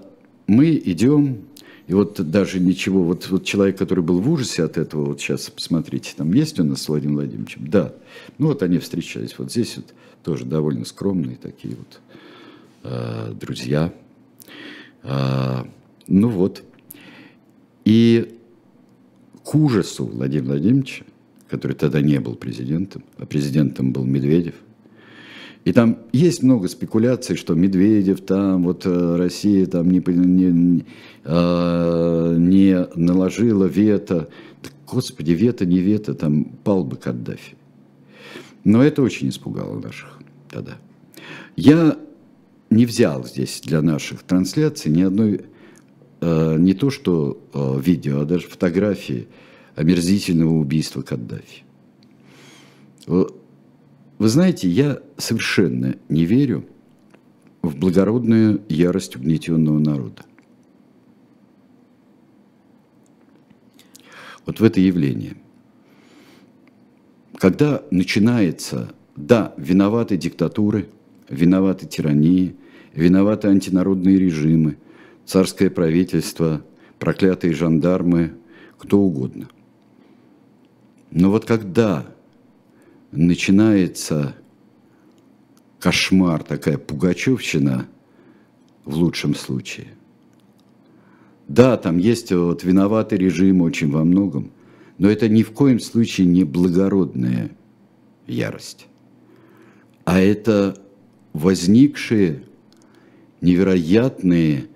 мы 0.47 0.81
идем 0.85 1.43
И 1.87 1.93
вот 1.93 2.19
даже 2.29 2.59
ничего, 2.59 3.03
вот, 3.03 3.29
вот 3.29 3.45
человек, 3.45 3.77
который 3.77 4.03
был 4.03 4.19
в 4.19 4.29
ужасе 4.29 4.63
от 4.63 4.77
этого, 4.77 5.05
вот 5.05 5.21
сейчас 5.21 5.49
посмотрите, 5.49 6.13
там 6.17 6.33
есть 6.33 6.59
у 6.59 6.63
нас 6.63 6.81
с 6.81 6.89
Владимиром 6.89 7.17
Владимировичем? 7.17 7.67
Да. 7.69 7.93
Ну 8.37 8.47
вот 8.47 8.61
они 8.61 8.77
встречались. 8.79 9.35
Вот 9.37 9.51
здесь 9.51 9.77
вот 9.77 9.93
тоже 10.23 10.45
довольно 10.45 10.83
скромные 10.83 11.37
такие 11.37 11.75
вот 11.75 11.99
э, 12.83 13.33
друзья. 13.39 13.93
Э, 15.03 15.63
ну 16.07 16.29
вот. 16.29 16.63
И 17.85 18.37
к 19.43 19.55
ужасу 19.55 20.05
Владимира 20.05 20.53
Владимировича, 20.53 21.05
который 21.49 21.73
тогда 21.73 22.01
не 22.01 22.19
был 22.19 22.35
президентом, 22.35 23.03
а 23.17 23.25
президентом 23.25 23.93
был 23.93 24.03
Медведев, 24.03 24.55
и 25.67 25.73
там 25.73 25.97
есть 26.13 26.43
много 26.43 26.69
спекуляций, 26.69 27.35
что 27.35 27.53
Медведев 27.53 28.21
там, 28.21 28.63
вот 28.63 28.85
э, 28.85 29.15
Россия 29.17 29.65
там 29.65 29.91
не, 29.91 30.01
не, 30.07 30.85
э, 31.25 32.35
не 32.37 32.87
наложила 32.95 33.65
вето. 33.65 34.29
Да, 34.63 34.69
господи, 34.89 35.33
вето, 35.33 35.65
не 35.65 35.79
вето, 35.79 36.13
там 36.13 36.45
пал 36.45 36.85
бы 36.85 36.95
Каддафи. 36.95 37.57
Но 38.63 38.81
это 38.81 39.01
очень 39.01 39.27
испугало 39.27 39.77
наших 39.77 40.19
тогда. 40.49 40.77
Я 41.57 41.97
не 42.69 42.85
взял 42.85 43.25
здесь 43.25 43.61
для 43.61 43.81
наших 43.81 44.23
трансляций 44.23 44.91
ни 44.91 45.01
одной, 45.01 45.45
э, 46.21 46.55
не 46.57 46.73
то 46.73 46.89
что 46.89 47.41
э, 47.53 47.79
видео, 47.81 48.21
а 48.21 48.25
даже 48.25 48.47
фотографии 48.47 49.27
омерзительного 49.75 50.53
убийства 50.53 51.01
Каддафи. 51.01 51.63
Вы 53.05 53.29
знаете, 54.29 54.67
я 54.67 54.99
совершенно 55.17 55.95
не 56.09 56.25
верю 56.25 56.65
в 57.61 57.77
благородную 57.77 58.61
ярость 58.67 59.15
угнетенного 59.15 59.79
народа. 59.79 60.23
Вот 64.45 64.59
в 64.59 64.63
это 64.63 64.79
явление. 64.79 65.35
Когда 67.37 67.83
начинается, 67.91 68.93
да, 69.15 69.53
виноваты 69.57 70.17
диктатуры, 70.17 70.89
виноваты 71.29 71.85
тирании, 71.85 72.55
виноваты 72.93 73.47
антинародные 73.47 74.17
режимы, 74.17 74.77
царское 75.25 75.69
правительство, 75.69 76.61
проклятые 76.99 77.53
жандармы, 77.53 78.33
кто 78.77 78.99
угодно. 78.99 79.49
Но 81.11 81.31
вот 81.31 81.45
когда 81.45 82.05
начинается 83.11 84.35
кошмар, 85.79 86.43
такая 86.43 86.77
пугачевщина 86.77 87.87
в 88.85 88.95
лучшем 88.95 89.35
случае. 89.35 89.87
Да, 91.47 91.77
там 91.77 91.97
есть 91.97 92.31
вот 92.31 92.63
виноватый 92.63 93.17
режим 93.17 93.61
очень 93.61 93.89
во 93.89 94.03
многом, 94.03 94.51
но 94.97 95.09
это 95.09 95.29
ни 95.29 95.43
в 95.43 95.51
коем 95.51 95.79
случае 95.79 96.27
не 96.27 96.43
благородная 96.43 97.51
ярость, 98.25 98.87
а 100.03 100.19
это 100.19 100.77
возникшие 101.37 102.43
невероятные, 103.41 104.67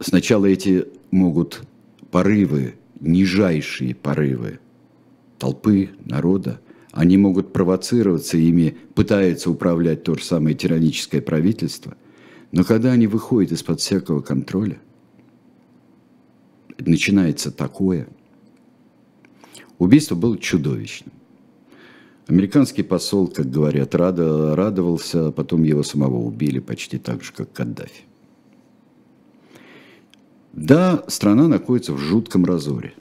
сначала 0.00 0.46
эти 0.46 0.86
могут 1.10 1.62
порывы, 2.10 2.74
нижайшие 3.00 3.94
порывы 3.94 4.60
толпы, 5.38 5.90
народа, 6.04 6.60
они 6.92 7.18
могут 7.18 7.52
провоцироваться, 7.52 8.38
ими 8.38 8.76
пытается 8.94 9.50
управлять 9.50 10.04
то 10.04 10.14
же 10.14 10.24
самое 10.24 10.56
тираническое 10.56 11.20
правительство. 11.20 11.96
Но 12.52 12.64
когда 12.64 12.92
они 12.92 13.06
выходят 13.06 13.52
из-под 13.52 13.80
всякого 13.80 14.20
контроля, 14.20 14.78
начинается 16.78 17.50
такое. 17.50 18.08
Убийство 19.78 20.14
было 20.14 20.38
чудовищным. 20.38 21.12
Американский 22.26 22.82
посол, 22.82 23.28
как 23.28 23.50
говорят, 23.50 23.94
радовался, 23.94 25.28
а 25.28 25.32
потом 25.32 25.62
его 25.62 25.82
самого 25.82 26.16
убили 26.18 26.58
почти 26.58 26.98
так 26.98 27.22
же, 27.22 27.32
как 27.32 27.52
Каддафи. 27.52 28.04
Да, 30.52 31.04
страна 31.08 31.48
находится 31.48 31.92
в 31.92 31.98
жутком 31.98 32.44
разоре. 32.44 32.94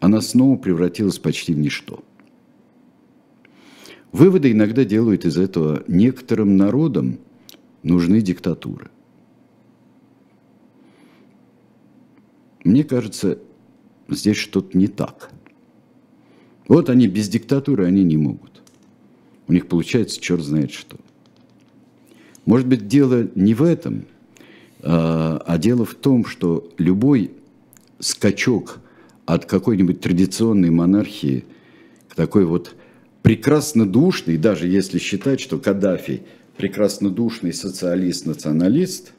Она 0.00 0.20
снова 0.20 0.56
превратилась 0.56 1.18
почти 1.18 1.54
в 1.54 1.58
ничто– 1.58 2.04
Выводы 4.12 4.52
иногда 4.52 4.84
делают 4.84 5.24
из 5.24 5.38
этого 5.38 5.82
некоторым 5.88 6.58
народам 6.58 7.18
нужны 7.82 8.20
диктатуры. 8.20 8.90
Мне 12.62 12.84
кажется, 12.84 13.38
здесь 14.08 14.36
что-то 14.36 14.76
не 14.76 14.86
так. 14.86 15.32
Вот 16.68 16.88
они 16.90 17.06
без 17.06 17.28
диктатуры, 17.28 17.86
они 17.86 18.04
не 18.04 18.16
могут. 18.16 18.62
У 19.48 19.52
них 19.52 19.66
получается 19.66 20.20
черт 20.20 20.42
знает 20.42 20.72
что. 20.72 20.96
Может 22.44 22.66
быть, 22.66 22.88
дело 22.88 23.28
не 23.34 23.54
в 23.54 23.62
этом, 23.62 24.06
а, 24.80 25.42
а 25.46 25.58
дело 25.58 25.84
в 25.84 25.94
том, 25.94 26.24
что 26.24 26.70
любой 26.78 27.32
скачок 27.98 28.80
от 29.26 29.46
какой-нибудь 29.46 30.00
традиционной 30.00 30.70
монархии 30.70 31.44
к 32.08 32.14
такой 32.14 32.44
вот 32.44 32.74
прекраснодушный, 33.22 34.36
даже 34.36 34.66
если 34.66 34.98
считать, 34.98 35.40
что 35.40 35.58
Каддафи 35.58 36.22
прекраснодушный 36.56 37.52
социалист-националист, 37.52 39.12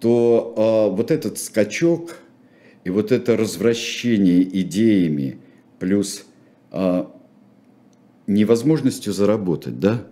то 0.00 0.90
э, 0.90 0.96
вот 0.96 1.10
этот 1.10 1.38
скачок 1.38 2.18
и 2.84 2.90
вот 2.90 3.12
это 3.12 3.36
развращение 3.36 4.42
идеями 4.60 5.38
плюс 5.78 6.26
э, 6.70 7.04
невозможностью 8.26 9.12
заработать, 9.12 9.80
да, 9.80 10.06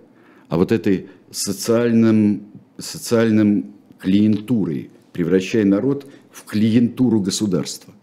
а 0.49 0.57
вот 0.57 0.73
этой 0.73 1.09
социальным, 1.31 2.47
социальным 2.79 3.75
клиентурой, 3.99 4.91
превращая 5.13 5.65
народ 5.65 6.07
в 6.31 6.45
клиентуру 6.45 7.21
государства. 7.21 7.95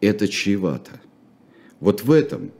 Это 0.00 0.28
чревато. 0.28 1.00
Вот 1.80 2.04
в 2.04 2.10
этом 2.10 2.50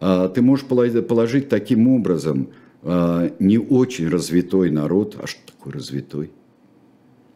а, 0.00 0.28
ты 0.28 0.42
можешь 0.42 0.66
положить 0.66 1.48
таким 1.48 1.88
образом 1.88 2.50
а, 2.82 3.32
не 3.38 3.58
очень 3.58 4.08
развитой 4.08 4.70
народ, 4.70 5.16
а 5.20 5.26
что 5.26 5.40
такое 5.46 5.74
развитой? 5.74 6.30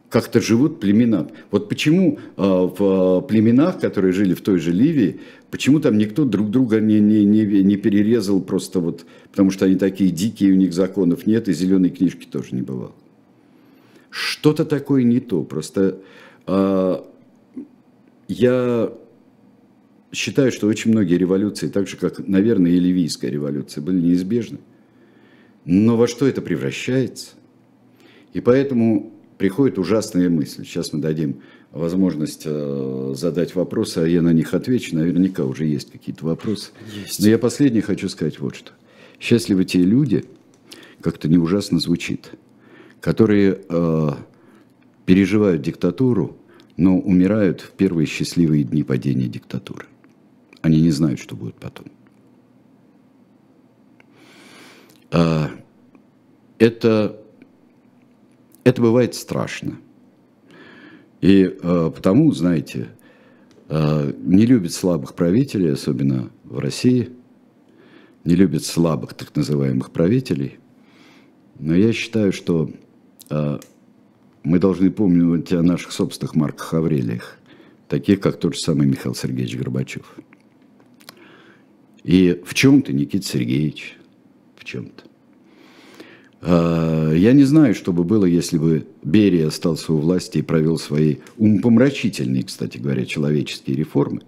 Как-то 0.09 0.41
живут 0.41 0.79
племена. 0.79 1.27
Вот 1.51 1.69
почему 1.69 2.19
а, 2.35 2.65
в 2.65 3.21
племенах, 3.27 3.79
которые 3.79 4.11
жили 4.11 4.33
в 4.33 4.41
той 4.41 4.59
же 4.59 4.71
Ливии, 4.71 5.19
почему 5.51 5.79
там 5.79 5.97
никто 5.97 6.25
друг 6.25 6.49
друга 6.49 6.79
не, 6.79 6.99
не, 6.99 7.23
не, 7.23 7.45
не 7.63 7.77
перерезал 7.77 8.41
просто 8.41 8.79
вот, 8.79 9.05
потому 9.31 9.51
что 9.51 9.65
они 9.65 9.75
такие 9.75 10.09
дикие, 10.09 10.53
у 10.53 10.55
них 10.55 10.73
законов 10.73 11.27
нет, 11.27 11.47
и 11.47 11.53
зеленой 11.53 11.89
книжки 11.89 12.25
тоже 12.25 12.55
не 12.55 12.61
бывало. 12.63 12.93
Что-то 14.09 14.65
такое 14.65 15.03
не 15.03 15.19
то. 15.19 15.43
Просто 15.43 15.99
я 18.27 18.93
считаю, 20.11 20.51
что 20.51 20.67
очень 20.67 20.91
многие 20.91 21.15
революции, 21.15 21.67
так 21.67 21.87
же 21.87 21.97
как, 21.97 22.27
наверное, 22.27 22.71
и 22.71 22.79
ливийская 22.79 23.29
революция, 23.29 23.81
были 23.81 23.99
неизбежны. 23.99 24.59
Но 25.65 25.97
во 25.97 26.07
что 26.07 26.27
это 26.27 26.41
превращается? 26.41 27.31
И 28.33 28.41
поэтому 28.41 29.13
приходит 29.39 29.79
ужасная 29.79 30.29
мысль. 30.29 30.65
Сейчас 30.65 30.91
мы 30.93 30.99
дадим 30.99 31.41
возможность 31.71 32.43
э, 32.45 33.13
задать 33.15 33.55
вопросы, 33.55 33.99
а 33.99 34.07
я 34.07 34.21
на 34.21 34.33
них 34.33 34.53
отвечу. 34.53 34.95
Наверняка 34.95 35.45
уже 35.45 35.65
есть 35.65 35.91
какие-то 35.91 36.25
вопросы. 36.25 36.71
Есть. 36.93 37.21
Но 37.21 37.29
я 37.29 37.39
последний 37.39 37.81
хочу 37.81 38.09
сказать 38.09 38.37
вот 38.39 38.55
что. 38.55 38.73
Счастливы 39.17 39.63
те 39.63 39.79
люди, 39.79 40.25
как-то 41.01 41.29
не 41.29 41.37
ужасно 41.37 41.79
звучит, 41.79 42.31
которые 42.99 43.61
э, 43.69 44.09
переживают 45.05 45.61
диктатуру, 45.61 46.37
но 46.75 46.99
умирают 46.99 47.61
в 47.61 47.71
первые 47.71 48.07
счастливые 48.07 48.65
дни 48.65 48.83
падения 48.83 49.27
диктатуры. 49.27 49.85
Они 50.61 50.81
не 50.81 50.91
знают, 50.91 51.19
что 51.19 51.37
будет 51.37 51.55
потом. 51.55 51.85
А, 55.11 55.49
это, 56.57 57.21
это 58.69 58.81
бывает 58.81 59.15
страшно. 59.15 59.77
И 61.21 61.57
а, 61.61 61.91
потому, 61.91 62.31
знаете, 62.31 62.89
а, 63.67 64.13
не 64.23 64.45
любят 64.45 64.71
слабых 64.73 65.15
правителей, 65.15 65.73
особенно 65.73 66.29
в 66.43 66.59
России, 66.59 67.09
не 68.23 68.35
любят 68.35 68.63
слабых 68.63 69.13
так 69.13 69.35
называемых 69.35 69.91
правителей. 69.91 70.59
Но 71.57 71.75
я 71.75 71.91
считаю, 71.91 72.31
что 72.31 72.69
мы 74.43 74.59
должны 74.59 74.91
помнить 74.91 75.51
о 75.51 75.61
наших 75.61 75.91
собственных 75.91 76.35
Марках 76.35 76.73
Аврелиях, 76.73 77.37
таких 77.87 78.21
как 78.21 78.39
тот 78.39 78.55
же 78.55 78.59
самый 78.59 78.87
Михаил 78.87 79.13
Сергеевич 79.13 79.57
Горбачев– 79.57 80.15
и 82.03 82.41
в 82.45 82.53
чем-то, 82.53 82.93
Никита 82.93 83.25
Сергеевич, 83.25 83.97
в 84.55 84.65
чем-то. 84.65 85.03
А, 86.41 87.11
я 87.13 87.33
не 87.33 87.43
знаю, 87.43 87.75
что 87.75 87.91
бы 87.91 88.03
было, 88.03 88.25
если 88.25 88.57
бы 88.57 88.87
Берия 89.03 89.47
остался 89.47 89.93
у 89.93 89.97
власти 89.97 90.39
и 90.39 90.43
провел 90.43 90.77
свои 90.77 91.17
умопомрачительные, 91.37 92.43
кстати 92.43 92.77
говоря, 92.77 93.05
человеческие 93.05 93.75
реформы. 93.75 94.21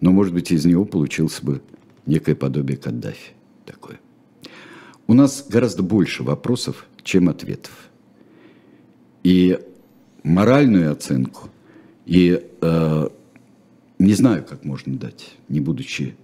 Но, 0.00 0.12
может 0.12 0.34
быть, 0.34 0.52
из 0.52 0.64
него 0.64 0.84
получился 0.84 1.44
бы 1.44 1.62
некое 2.06 2.34
подобие 2.34 2.76
Каддафи 2.76 3.32
такое. 3.64 3.98
У 5.06 5.14
нас 5.14 5.46
гораздо 5.48 5.82
больше 5.82 6.22
вопросов, 6.22 6.86
чем 7.02 7.28
ответов. 7.28 7.72
И 9.22 9.58
моральную 10.22 10.92
оценку, 10.92 11.48
и 12.06 12.42
э, 12.60 13.08
не 13.98 14.14
знаю, 14.14 14.44
как 14.44 14.64
можно 14.64 14.96
дать, 14.96 15.34
не 15.48 15.60
будучи 15.60 16.14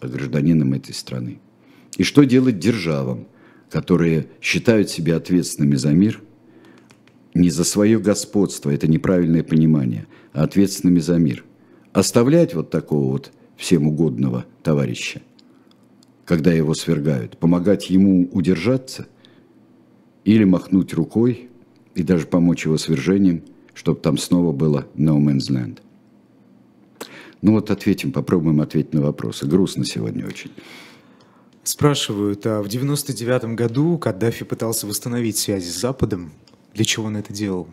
гражданином 0.00 0.72
этой 0.74 0.94
страны. 0.94 1.38
И 1.96 2.02
что 2.02 2.24
делать 2.24 2.58
державам, 2.58 3.26
которые 3.70 4.28
считают 4.40 4.90
себя 4.90 5.16
ответственными 5.16 5.76
за 5.76 5.90
мир, 5.90 6.22
не 7.34 7.50
за 7.50 7.64
свое 7.64 7.98
господство, 7.98 8.70
это 8.70 8.88
неправильное 8.88 9.42
понимание, 9.42 10.06
а 10.32 10.44
ответственными 10.44 11.00
за 11.00 11.18
мир. 11.18 11.44
Оставлять 11.92 12.54
вот 12.54 12.70
такого 12.70 13.12
вот 13.12 13.32
всем 13.56 13.86
угодного 13.86 14.46
товарища, 14.62 15.22
когда 16.24 16.52
его 16.52 16.74
свергают, 16.74 17.38
помогать 17.38 17.90
ему 17.90 18.28
удержаться 18.32 19.06
или 20.24 20.44
махнуть 20.44 20.94
рукой 20.94 21.48
и 21.94 22.02
даже 22.02 22.26
помочь 22.26 22.64
его 22.64 22.78
свержением, 22.78 23.42
чтобы 23.74 24.00
там 24.00 24.18
снова 24.18 24.52
было 24.52 24.86
no 24.96 25.18
man's 25.18 25.50
land. 25.50 25.78
Ну 27.42 27.52
вот 27.52 27.70
ответим, 27.70 28.12
попробуем 28.12 28.60
ответить 28.60 28.94
на 28.94 29.02
вопросы. 29.02 29.46
Грустно 29.46 29.84
сегодня 29.84 30.26
очень. 30.26 30.50
Спрашивают, 31.66 32.46
а 32.46 32.62
в 32.62 32.68
99 32.68 33.56
году 33.56 33.98
Каддафи 33.98 34.44
пытался 34.44 34.86
восстановить 34.86 35.36
связи 35.36 35.68
с 35.68 35.80
Западом. 35.80 36.30
Для 36.74 36.84
чего 36.84 37.06
он 37.06 37.16
это 37.16 37.32
делал? 37.32 37.66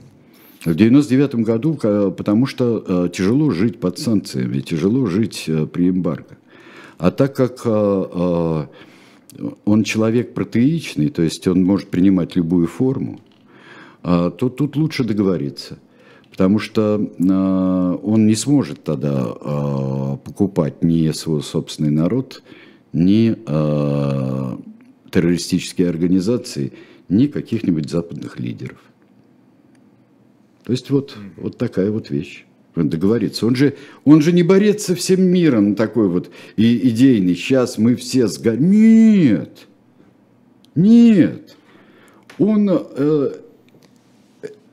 В 0.65 0.73
99 0.73 1.35
году, 1.35 1.75
потому 1.75 2.47
что 2.47 2.83
э, 2.87 3.09
тяжело 3.13 3.51
жить 3.51 3.79
под 3.79 3.99
санкциями, 3.99 4.61
тяжело 4.61 5.05
жить 5.05 5.43
э, 5.45 5.67
при 5.67 5.89
эмбарго. 5.89 6.39
А 6.97 7.11
так 7.11 7.35
как 7.35 7.61
э, 7.65 8.65
он 9.63 9.83
человек 9.83 10.33
протеичный, 10.33 11.09
то 11.09 11.21
есть 11.21 11.47
он 11.47 11.63
может 11.63 11.91
принимать 11.91 12.35
любую 12.35 12.65
форму, 12.65 13.19
то 14.01 14.31
тут 14.31 14.75
лучше 14.75 15.03
договориться. 15.03 15.77
Потому 16.31 16.57
что 16.57 16.95
он 18.03 18.27
не 18.27 18.35
сможет 18.35 18.83
тогда 18.83 20.17
покупать 20.25 20.83
ни 20.83 21.09
свой 21.11 21.41
собственный 21.41 21.89
народ, 21.89 22.43
ни 22.93 23.35
террористические 25.11 25.89
организации, 25.89 26.73
ни 27.09 27.27
каких-нибудь 27.27 27.89
западных 27.89 28.39
лидеров. 28.39 28.79
То 30.63 30.71
есть 30.71 30.89
вот, 30.89 31.17
вот 31.37 31.57
такая 31.57 31.91
вот 31.91 32.09
вещь. 32.09 32.45
Договориться. 32.75 33.45
Он 33.45 33.55
же, 33.55 33.75
он 34.03 34.21
же 34.21 34.31
не 34.31 34.41
борец 34.41 34.85
со 34.85 34.95
всем 34.95 35.21
миром 35.21 35.75
такой 35.75 36.07
вот 36.07 36.31
и 36.55 36.89
идейный. 36.89 37.35
Сейчас 37.35 37.77
мы 37.77 37.95
все 37.95 38.27
сгорим. 38.27 38.71
Нет. 38.71 39.67
Нет. 40.73 41.55
Он 42.39 42.67
э, 42.71 43.31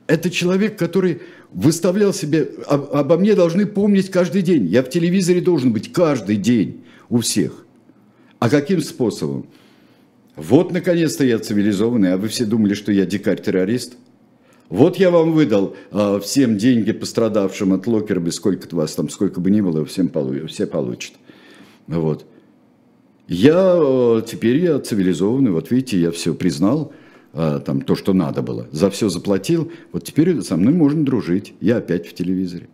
это 0.07 0.31
человек, 0.31 0.79
который 0.79 1.21
выставлял 1.51 2.13
себе, 2.13 2.49
обо 2.67 3.17
мне 3.17 3.35
должны 3.35 3.67
помнить 3.67 4.09
каждый 4.09 4.41
день. 4.41 4.65
Я 4.65 4.81
в 4.81 4.89
телевизоре 4.89 5.41
должен 5.41 5.71
быть 5.71 5.93
каждый 5.93 6.37
день 6.37 6.83
у 7.09 7.19
всех. 7.19 7.65
А 8.41 8.49
каким 8.49 8.81
способом? 8.81 9.45
Вот, 10.35 10.71
наконец-то, 10.71 11.23
я 11.23 11.37
цивилизованный, 11.37 12.13
а 12.13 12.17
вы 12.17 12.27
все 12.27 12.43
думали, 12.43 12.73
что 12.73 12.91
я 12.91 13.05
дикарь-террорист? 13.05 13.97
Вот 14.67 14.97
я 14.97 15.11
вам 15.11 15.33
выдал 15.33 15.75
э, 15.91 16.19
всем 16.23 16.57
деньги 16.57 16.91
пострадавшим 16.91 17.71
от 17.71 17.85
Локерби, 17.85 18.31
сколько 18.31 18.75
вас 18.75 18.95
там, 18.95 19.09
сколько 19.09 19.39
бы 19.39 19.51
ни 19.51 19.61
было, 19.61 19.85
всем 19.85 20.09
полу, 20.09 20.47
все 20.47 20.65
получат. 20.65 21.13
Вот. 21.85 22.25
Я 23.27 23.77
э, 23.79 24.23
теперь 24.27 24.57
я 24.57 24.79
цивилизованный, 24.79 25.51
вот 25.51 25.69
видите, 25.69 25.99
я 25.99 26.09
все 26.09 26.33
признал, 26.33 26.93
э, 27.33 27.59
там 27.63 27.81
то, 27.81 27.93
что 27.93 28.11
надо 28.11 28.41
было, 28.41 28.65
за 28.71 28.89
все 28.89 29.07
заплатил, 29.09 29.71
вот 29.91 30.03
теперь 30.03 30.41
со 30.41 30.57
мной 30.57 30.73
можно 30.73 31.05
дружить, 31.05 31.53
я 31.61 31.77
опять 31.77 32.07
в 32.07 32.15
телевизоре. 32.15 32.69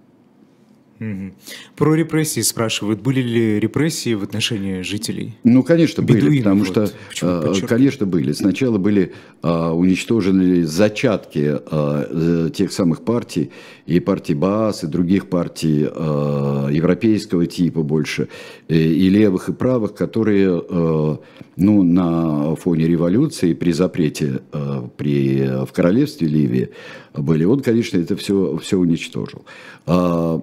Угу. 1.00 1.34
Про 1.76 1.96
репрессии 1.96 2.42
спрашивают. 2.42 3.02
Были 3.02 3.22
ли 3.22 3.60
репрессии 3.60 4.14
в 4.16 4.24
отношении 4.24 4.82
жителей? 4.82 5.36
Ну, 5.44 5.64
конечно, 5.64 6.02
были, 6.02 6.40
потому 6.40 6.64
вот, 6.64 6.92
что, 7.12 7.54
э, 7.62 7.68
конечно, 7.68 8.06
были. 8.06 8.32
Сначала 8.32 8.78
были 8.78 9.14
а, 9.42 9.74
уничтожены 9.74 10.66
зачатки 10.66 11.60
а, 11.66 12.50
тех 12.50 12.72
самых 12.72 13.04
партий, 13.04 13.52
и 13.86 14.00
партии 14.00 14.34
БАС, 14.34 14.84
и 14.84 14.88
других 14.88 15.30
партий 15.30 15.88
а, 15.88 16.68
европейского 16.70 17.46
типа 17.46 17.84
больше, 17.84 18.28
и, 18.68 18.76
и 18.76 19.10
левых, 19.10 19.50
и 19.50 19.54
правых, 19.54 19.94
которые 19.94 20.62
а, 20.68 21.20
ну, 21.58 21.84
на 21.84 22.56
фоне 22.56 22.88
революции, 22.88 23.54
при 23.54 23.72
запрете 23.72 24.42
а, 24.52 24.90
при, 24.98 25.66
в 25.66 25.72
королевстве 25.74 26.28
Ливии 26.28 26.70
были. 27.14 27.44
Он, 27.44 27.60
конечно, 27.60 27.98
это 27.98 28.16
все, 28.16 28.58
все 28.58 28.78
уничтожил. 28.78 29.46
А, 29.86 30.42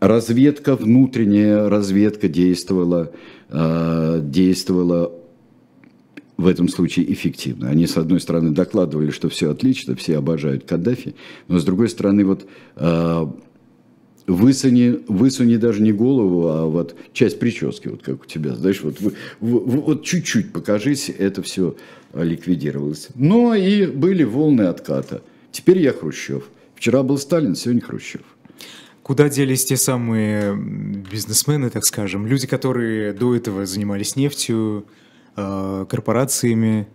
разведка, 0.00 0.76
внутренняя 0.76 1.68
разведка 1.68 2.28
действовала, 2.28 3.12
э, 3.48 4.20
действовала 4.22 5.12
в 6.36 6.46
этом 6.46 6.68
случае 6.68 7.12
эффективно. 7.12 7.68
Они, 7.68 7.86
с 7.86 7.96
одной 7.96 8.20
стороны, 8.20 8.50
докладывали, 8.50 9.10
что 9.10 9.28
все 9.28 9.50
отлично, 9.50 9.96
все 9.96 10.16
обожают 10.16 10.64
Каддафи, 10.64 11.14
но 11.48 11.58
с 11.58 11.64
другой 11.64 11.88
стороны, 11.88 12.24
вот 12.24 12.46
э, 12.76 13.26
высуни, 14.28 15.00
высуни 15.08 15.56
даже 15.56 15.82
не 15.82 15.92
голову, 15.92 16.46
а 16.48 16.66
вот 16.66 16.94
часть 17.12 17.40
прически, 17.40 17.88
вот 17.88 18.02
как 18.02 18.22
у 18.22 18.26
тебя, 18.26 18.54
знаешь, 18.54 18.82
вот, 18.82 18.98
вот 19.40 20.04
чуть-чуть 20.04 20.52
покажись, 20.52 21.10
это 21.10 21.42
все 21.42 21.74
ликвидировалось. 22.14 23.08
Но 23.16 23.54
и 23.54 23.86
были 23.86 24.22
волны 24.22 24.62
отката. 24.62 25.22
Теперь 25.50 25.78
я 25.78 25.92
Хрущев. 25.92 26.48
Вчера 26.76 27.02
был 27.02 27.18
Сталин, 27.18 27.56
сегодня 27.56 27.80
Хрущев. 27.80 28.22
Куда 29.08 29.30
делись 29.30 29.64
те 29.64 29.78
самые 29.78 30.54
бизнесмены, 30.54 31.70
так 31.70 31.86
скажем, 31.86 32.26
люди, 32.26 32.46
которые 32.46 33.14
до 33.14 33.34
этого 33.34 33.64
занимались 33.64 34.16
нефтью, 34.16 34.84
э, 35.34 35.86
корпорациями? 35.88 36.88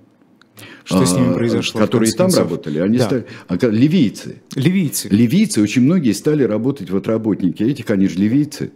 Что 0.84 1.00
а, 1.00 1.06
с 1.08 1.16
ними 1.16 1.34
произошло? 1.34 1.82
Которые 1.82 2.12
там 2.12 2.30
работали, 2.32 2.78
они 2.78 3.00
да. 3.00 3.06
стали... 3.06 3.26
А, 3.48 3.58
ливийцы. 3.66 4.44
Ливийцы. 4.54 5.08
Ливийцы, 5.10 5.60
очень 5.60 5.82
многие 5.82 6.12
стали 6.12 6.44
работать, 6.44 6.92
вот 6.92 7.08
работники 7.08 7.64
этих, 7.64 7.90
они 7.90 8.08
же 8.08 8.20
ливийцы. 8.20 8.72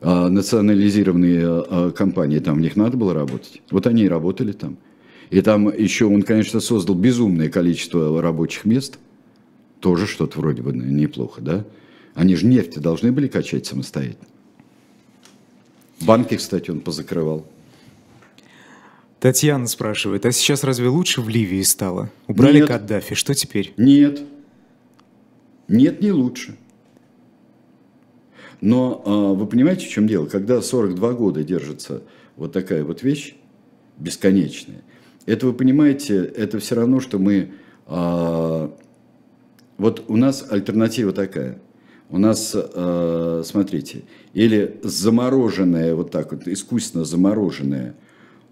А, 0.00 0.28
национализированные 0.28 1.42
а, 1.46 1.90
компании, 1.92 2.40
там 2.40 2.56
в 2.56 2.60
них 2.60 2.74
надо 2.74 2.96
было 2.96 3.14
работать. 3.14 3.62
Вот 3.70 3.86
они 3.86 4.02
и 4.02 4.08
работали 4.08 4.50
там. 4.50 4.78
И 5.30 5.40
там 5.42 5.72
еще 5.72 6.06
он, 6.06 6.22
конечно, 6.22 6.58
создал 6.58 6.96
безумное 6.96 7.48
количество 7.48 8.20
рабочих 8.20 8.64
мест. 8.64 8.98
Тоже 9.78 10.08
что-то 10.08 10.40
вроде 10.40 10.62
бы 10.62 10.72
неплохо, 10.72 11.40
да? 11.40 11.64
Они 12.14 12.36
же 12.36 12.46
нефть 12.46 12.80
должны 12.80 13.12
были 13.12 13.28
качать 13.28 13.66
самостоятельно. 13.66 14.26
Банки, 16.00 16.36
кстати, 16.36 16.70
он 16.70 16.80
позакрывал. 16.80 17.46
Татьяна 19.20 19.66
спрашивает, 19.66 20.26
а 20.26 20.32
сейчас 20.32 20.64
разве 20.64 20.88
лучше 20.88 21.22
в 21.22 21.28
Ливии 21.28 21.62
стало? 21.62 22.10
Убрали 22.26 22.58
Нет. 22.58 22.68
Каддафи, 22.68 23.14
что 23.14 23.34
теперь? 23.34 23.72
Нет. 23.76 24.20
Нет, 25.66 26.02
не 26.02 26.12
лучше. 26.12 26.56
Но 28.60 29.02
а, 29.04 29.34
вы 29.34 29.46
понимаете, 29.46 29.86
в 29.86 29.88
чем 29.88 30.06
дело? 30.06 30.26
Когда 30.26 30.60
42 30.60 31.12
года 31.14 31.42
держится 31.42 32.02
вот 32.36 32.52
такая 32.52 32.84
вот 32.84 33.02
вещь, 33.02 33.34
бесконечная, 33.98 34.82
это 35.26 35.46
вы 35.46 35.54
понимаете, 35.54 36.22
это 36.24 36.58
все 36.58 36.74
равно, 36.74 37.00
что 37.00 37.18
мы... 37.18 37.52
А, 37.86 38.74
вот 39.78 40.04
у 40.08 40.16
нас 40.16 40.46
альтернатива 40.50 41.12
такая. 41.12 41.58
У 42.14 42.18
нас, 42.18 42.54
э, 42.54 43.42
смотрите, 43.44 44.04
или 44.34 44.78
замороженное, 44.84 45.96
вот 45.96 46.12
так 46.12 46.30
вот, 46.30 46.46
искусственно 46.46 47.04
замороженное 47.04 47.96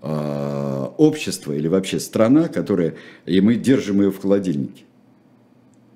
э, 0.02 0.86
общество 0.98 1.52
или 1.52 1.68
вообще 1.68 2.00
страна, 2.00 2.48
которая, 2.48 2.96
и 3.24 3.40
мы 3.40 3.54
держим 3.54 4.02
ее 4.02 4.10
в 4.10 4.20
холодильнике. 4.20 4.82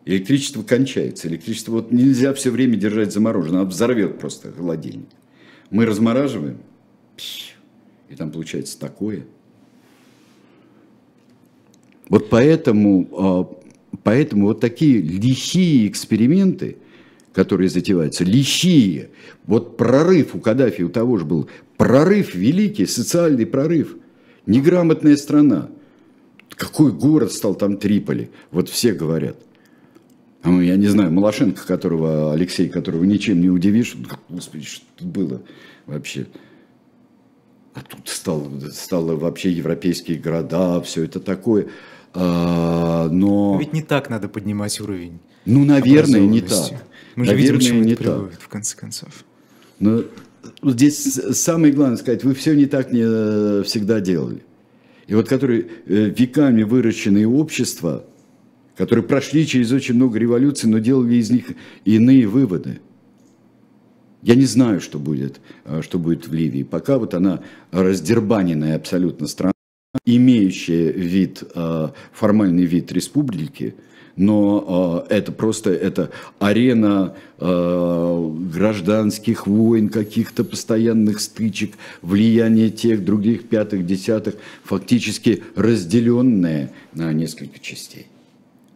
Электричество 0.04 0.62
кончается. 0.62 1.26
Электричество 1.26 1.72
вот 1.72 1.90
нельзя 1.90 2.32
все 2.34 2.52
время 2.52 2.76
держать 2.76 3.12
замороженное, 3.12 3.62
оно 3.62 3.68
взорвет 3.68 4.20
просто 4.20 4.52
холодильник. 4.52 5.08
Мы 5.70 5.86
размораживаем, 5.86 6.58
и 8.08 8.14
там 8.14 8.30
получается 8.30 8.78
такое. 8.78 9.26
Вот 12.08 12.30
поэтому, 12.30 13.50
э, 13.90 13.98
поэтому 14.04 14.46
вот 14.46 14.60
такие 14.60 15.00
лихие 15.00 15.88
эксперименты– 15.88 16.76
которые 17.36 17.68
затеваются, 17.68 18.24
лихие. 18.24 19.10
Вот 19.46 19.76
прорыв 19.76 20.34
у 20.34 20.40
Каддафи, 20.40 20.80
у 20.80 20.88
того 20.88 21.18
же 21.18 21.26
был 21.26 21.50
прорыв 21.76 22.34
великий, 22.34 22.86
социальный 22.86 23.44
прорыв. 23.44 23.96
Неграмотная 24.46 25.16
страна. 25.16 25.68
какой 26.48 26.92
город 26.92 27.32
стал 27.32 27.54
там 27.54 27.76
Триполи? 27.76 28.30
Вот 28.50 28.70
все 28.70 28.94
говорят. 28.94 29.36
А 30.42 30.48
ну, 30.48 30.62
я 30.62 30.76
не 30.76 30.86
знаю, 30.86 31.12
Малашенко, 31.12 31.66
которого, 31.66 32.32
Алексей, 32.32 32.70
которого 32.70 33.04
ничем 33.04 33.42
не 33.42 33.50
удивишь, 33.50 33.94
господи, 34.30 34.64
что 34.64 34.86
тут 34.96 35.08
было 35.08 35.42
вообще? 35.84 36.28
А 37.74 37.80
тут 37.82 38.08
стал, 38.08 38.50
стало 38.72 39.16
вообще 39.16 39.50
европейские 39.50 40.18
города, 40.18 40.80
все 40.80 41.04
это 41.04 41.20
такое. 41.20 41.68
А, 42.14 43.10
но... 43.10 43.58
Ведь 43.60 43.74
не 43.74 43.82
так 43.82 44.08
надо 44.08 44.30
поднимать 44.30 44.80
уровень. 44.80 45.18
Ну, 45.44 45.64
наверное, 45.64 46.20
не 46.20 46.40
так. 46.40 46.86
Мы 47.16 47.24
же 47.24 47.32
наверное, 47.32 47.58
видим, 47.58 47.82
не 47.82 47.92
это 47.94 48.02
приводит, 48.02 48.40
в 48.40 48.48
конце 48.48 48.76
концов. 48.76 49.24
Но 49.80 50.04
здесь 50.62 51.02
самое 51.32 51.72
главное 51.72 51.96
сказать, 51.96 52.22
вы 52.24 52.34
все 52.34 52.54
не 52.54 52.66
так 52.66 52.92
не 52.92 53.02
э, 53.02 53.62
всегда 53.64 54.00
делали. 54.00 54.42
И 55.06 55.14
вот 55.14 55.28
которые 55.28 55.66
э, 55.86 56.10
веками 56.16 56.62
выращенные 56.62 57.26
общества, 57.26 58.04
которые 58.76 59.04
прошли 59.04 59.46
через 59.46 59.72
очень 59.72 59.94
много 59.94 60.18
революций, 60.18 60.68
но 60.68 60.78
делали 60.78 61.14
из 61.14 61.30
них 61.30 61.46
иные 61.84 62.26
выводы. 62.26 62.80
Я 64.22 64.34
не 64.34 64.44
знаю, 64.44 64.80
что 64.80 64.98
будет, 64.98 65.40
э, 65.64 65.80
что 65.82 65.98
будет 65.98 66.28
в 66.28 66.34
Ливии. 66.34 66.64
Пока 66.64 66.98
вот 66.98 67.14
она 67.14 67.42
раздербаненная 67.70 68.76
абсолютно 68.76 69.26
страна, 69.26 69.52
имеющая 70.06 70.90
вид, 70.92 71.42
формальный 72.12 72.64
вид 72.64 72.92
республики– 72.92 73.74
но 74.16 75.04
э, 75.08 75.14
это 75.14 75.30
просто 75.30 75.70
это 75.70 76.10
арена 76.38 77.14
э, 77.38 78.32
гражданских 78.52 79.46
войн, 79.46 79.88
каких-то 79.88 80.42
постоянных 80.42 81.20
стычек, 81.20 81.74
влияние 82.02 82.70
тех, 82.70 83.04
других, 83.04 83.48
пятых, 83.48 83.84
десятых, 83.86 84.36
фактически 84.64 85.42
разделенное 85.54 86.72
на 86.94 87.12
несколько 87.12 87.58
частей. 87.58 88.06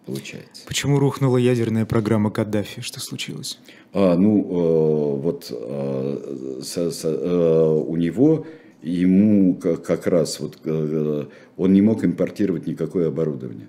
Получается. 0.05 0.62
Почему 0.66 0.99
рухнула 0.99 1.37
ядерная 1.37 1.87
программа 1.87 2.31
Каддафи? 2.31 2.83
Что 2.83 3.01
случилось? 3.01 3.59
А, 3.93 4.16
ну, 4.16 4.41
э, 4.41 5.20
вот 5.22 5.47
э, 5.51 6.61
со, 6.62 6.91
со, 6.91 7.09
э, 7.09 7.83
у 7.87 7.97
него 7.97 8.47
ему 8.83 9.55
как, 9.57 9.83
как 9.83 10.07
раз 10.07 10.41
вот 10.41 10.59
э, 10.64 11.24
он 11.57 11.72
не 11.72 11.83
мог 11.83 12.05
импортировать 12.05 12.66
никакое 12.66 13.09
оборудование 13.09 13.68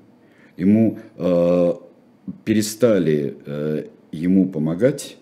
ему 0.57 0.99
э, 1.17 1.73
перестали 2.45 3.37
э, 3.45 3.85
ему 4.11 4.49
помогать 4.49 5.17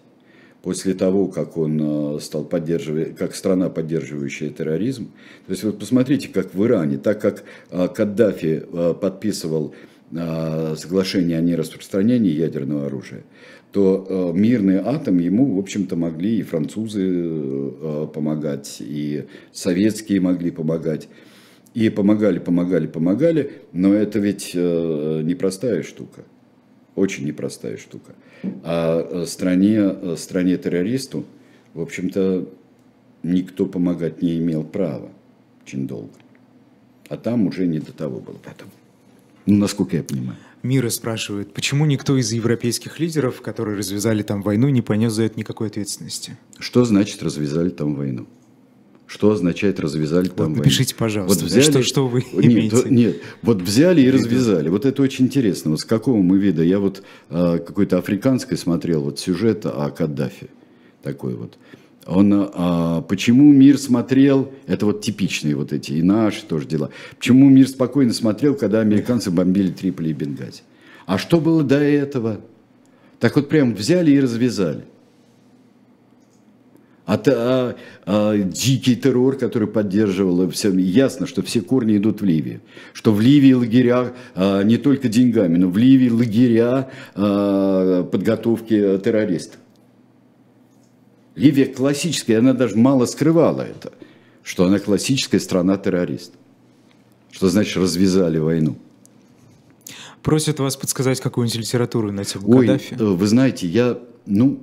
после 0.62 0.94
того, 0.94 1.28
как 1.28 1.58
он 1.58 2.18
э, 2.18 2.20
стал 2.20 2.44
поддерживать, 2.44 3.16
как 3.16 3.36
страна, 3.36 3.70
поддерживающая 3.70 4.50
терроризм. 4.50 5.12
То 5.48 5.52
есть 5.52 5.64
вот 5.64 5.80
посмотрите, 5.80 6.28
как 6.30 6.54
в 6.54 6.66
Иране, 6.66 6.98
так 6.98 7.22
как 7.22 7.44
э, 7.72 7.88
Каддафи 7.88 8.64
э, 8.72 8.94
подписывал 9.00 9.74
э, 9.74 9.89
соглашение 10.12 11.38
о 11.38 11.42
нераспространении 11.42 12.32
ядерного 12.32 12.88
оружия, 12.88 13.24
то 13.72 14.06
э, 14.10 14.38
мирный 14.38 14.78
атом 14.78 15.20
ему, 15.20 15.56
в 15.56 15.60
общем-то, 15.60 15.96
могли 15.96 16.40
и 16.40 16.44
французы 16.44 17.04
э, 17.06 18.08
помогать, 18.14 18.78
и 18.80 19.26
советские 19.52 20.22
могли 20.22 20.52
помогать. 20.52 21.08
И 21.76 21.90
помогали, 21.90 22.40
помогали, 22.40 22.88
помогали, 22.88 23.52
но 23.74 23.94
это 23.94 24.18
ведь 24.18 24.52
э, 24.56 25.22
непростая 25.24 25.84
штука, 25.84 26.24
очень 26.96 27.26
непростая 27.26 27.78
штука. 27.78 28.14
А 28.64 29.08
э, 29.08 29.26
стране, 29.28 29.78
э, 29.78 30.16
стране 30.18 30.58
террористу, 30.58 31.26
в 31.76 31.82
общем-то, 31.82 32.50
никто 33.22 33.68
помогать 33.68 34.24
не 34.24 34.40
имел 34.40 34.64
права 34.64 35.12
очень 35.64 35.88
долго. 35.88 36.14
А 37.08 37.18
там 37.18 37.46
уже 37.46 37.68
не 37.68 37.80
до 37.80 37.94
того 37.94 38.20
было 38.20 38.38
потом. 38.44 38.70
Насколько 39.58 39.98
я 39.98 40.04
понимаю. 40.04 40.38
Мира 40.62 40.90
спрашивает, 40.90 41.54
почему 41.54 41.86
никто 41.86 42.18
из 42.18 42.32
европейских 42.32 43.00
лидеров, 43.00 43.42
которые 43.42 43.78
развязали 43.78 44.24
там 44.24 44.42
войну, 44.42 44.68
не 44.70 44.82
понес 44.82 45.14
за 45.14 45.24
это 45.24 45.40
никакой 45.40 45.68
ответственности? 45.68 46.38
Что 46.60 46.84
значит 46.84 47.24
развязали 47.24 47.70
там 47.70 47.96
войну? 47.96 48.28
Что 49.08 49.32
означает 49.32 49.80
развязали 49.80 50.28
там 50.28 50.54
вот 50.54 50.58
Напишите, 50.58 50.94
пожалуйста, 50.94 51.44
вот 51.44 51.50
взяли, 51.52 51.64
что, 51.64 51.82
что 51.82 52.08
вы 52.08 52.24
нет, 52.34 52.46
имеете? 52.46 52.90
Нет, 52.90 53.22
вот 53.42 53.62
взяли 53.62 54.02
и 54.02 54.12
развязали. 54.12 54.70
Вот 54.70 54.86
это 54.86 55.02
очень 55.02 55.26
интересно. 55.26 55.72
Вот 55.72 55.80
с 55.80 55.86
какого 55.86 56.22
мы 56.22 56.38
вида? 56.38 56.62
Я 56.62 56.80
вот 56.80 57.02
э, 57.30 57.58
какой-то 57.66 57.98
африканской 57.98 58.56
смотрел 58.56 59.02
вот 59.02 59.18
сюжет 59.20 59.66
о 59.66 59.90
Каддафи. 59.90 60.50
Такой 61.02 61.34
вот. 61.36 61.58
Он, 62.10 62.50
а, 62.54 63.02
почему 63.02 63.52
мир 63.54 63.78
смотрел, 63.78 64.52
это 64.66 64.86
вот 64.86 65.02
типичные 65.02 65.56
вот 65.56 65.72
эти, 65.72 65.94
и 65.94 66.02
наши 66.02 66.44
тоже 66.44 66.66
дела. 66.66 66.90
Почему 67.18 67.50
мир 67.50 67.68
спокойно 67.68 68.14
смотрел, 68.14 68.56
когда 68.56 68.80
американцы 68.80 69.30
бомбили 69.30 69.72
Триполи 69.72 70.10
и 70.10 70.14
Бенгази? 70.14 70.62
А 71.06 71.18
что 71.18 71.40
было 71.40 71.64
до 71.64 71.80
этого? 71.80 72.42
Так 73.20 73.36
вот 73.36 73.50
прям 73.50 73.76
взяли 73.76 74.12
и 74.12 74.20
развязали 74.20 74.86
а, 77.06 77.20
а, 77.26 77.76
а, 78.06 78.38
дикий 78.38 78.96
террор, 78.96 79.36
который 79.36 79.68
поддерживал, 79.68 80.48
все, 80.52 80.72
ясно, 80.72 81.26
что 81.26 81.42
все 81.42 81.62
корни 81.62 81.98
идут 81.98 82.22
в 82.22 82.26
Ливию. 82.26 82.62
Что 82.94 83.12
в 83.12 83.20
Ливии 83.20 83.54
лагеря 83.54 84.14
а, 84.36 84.62
не 84.62 84.78
только 84.78 85.10
деньгами, 85.10 85.58
но 85.58 85.70
в 85.70 85.78
Ливии 85.78 86.10
лагеря 86.10 86.90
а, 87.16 88.04
подготовки 88.04 89.00
террористов. 89.04 89.60
Ливия 91.36 91.66
классическая, 91.66 92.40
она 92.40 92.54
даже 92.54 92.76
мало 92.76 93.06
скрывала 93.06 93.62
это, 93.62 93.94
что 94.44 94.66
она 94.66 94.80
классическая 94.80 95.40
страна 95.40 95.78
террорист. 95.78 96.34
Что 97.32 97.48
значит 97.50 97.78
развязали 97.78 98.40
войну. 98.40 98.76
Просят 100.24 100.60
вас 100.60 100.76
подсказать 100.76 101.22
какую-нибудь 101.22 101.60
литературу 101.60 102.12
на 102.12 102.26
тему 102.26 102.50
Ой, 102.50 102.68
Каддафи. 102.68 102.96
Вы 102.96 103.28
знаете, 103.28 103.68
я, 103.68 104.00
ну, 104.26 104.60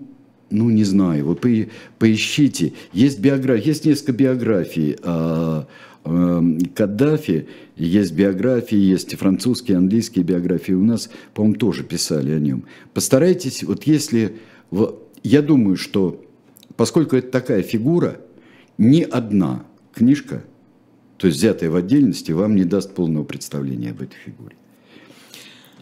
ну, 0.51 0.71
не 0.71 0.85
знаю, 0.85 1.27
вы 1.27 1.35
по, 1.35 1.49
поищите. 1.99 2.73
Есть, 2.93 3.21
биография, 3.21 3.67
есть 3.67 3.85
несколько 3.85 4.13
биографий 4.13 4.97
а, 5.03 5.67
а, 6.05 6.45
Каддафи, 6.75 7.49
есть 7.77 8.13
биографии, 8.13 8.77
есть 8.77 9.17
французские, 9.17 9.79
английские 9.79 10.25
биографии. 10.25 10.73
У 10.73 10.85
нас, 10.85 11.11
по-моему, 11.35 11.57
тоже 11.59 11.85
писали 11.85 12.33
о 12.33 12.39
нем. 12.39 12.65
Постарайтесь, 12.93 13.63
вот 13.63 13.85
если... 13.85 14.37
Я 15.23 15.43
думаю, 15.43 15.77
что 15.77 16.25
поскольку 16.77 17.17
это 17.17 17.31
такая 17.31 17.63
фигура, 17.63 18.21
ни 18.79 19.03
одна 19.03 19.65
книжка, 19.95 20.45
то 21.17 21.27
есть 21.27 21.39
взятая 21.39 21.71
в 21.71 21.77
отдельности, 21.77 22.33
вам 22.33 22.57
не 22.57 22.65
даст 22.65 22.95
полного 22.95 23.25
представления 23.25 23.91
об 23.91 24.03
этой 24.03 24.17
фигуре. 24.17 24.57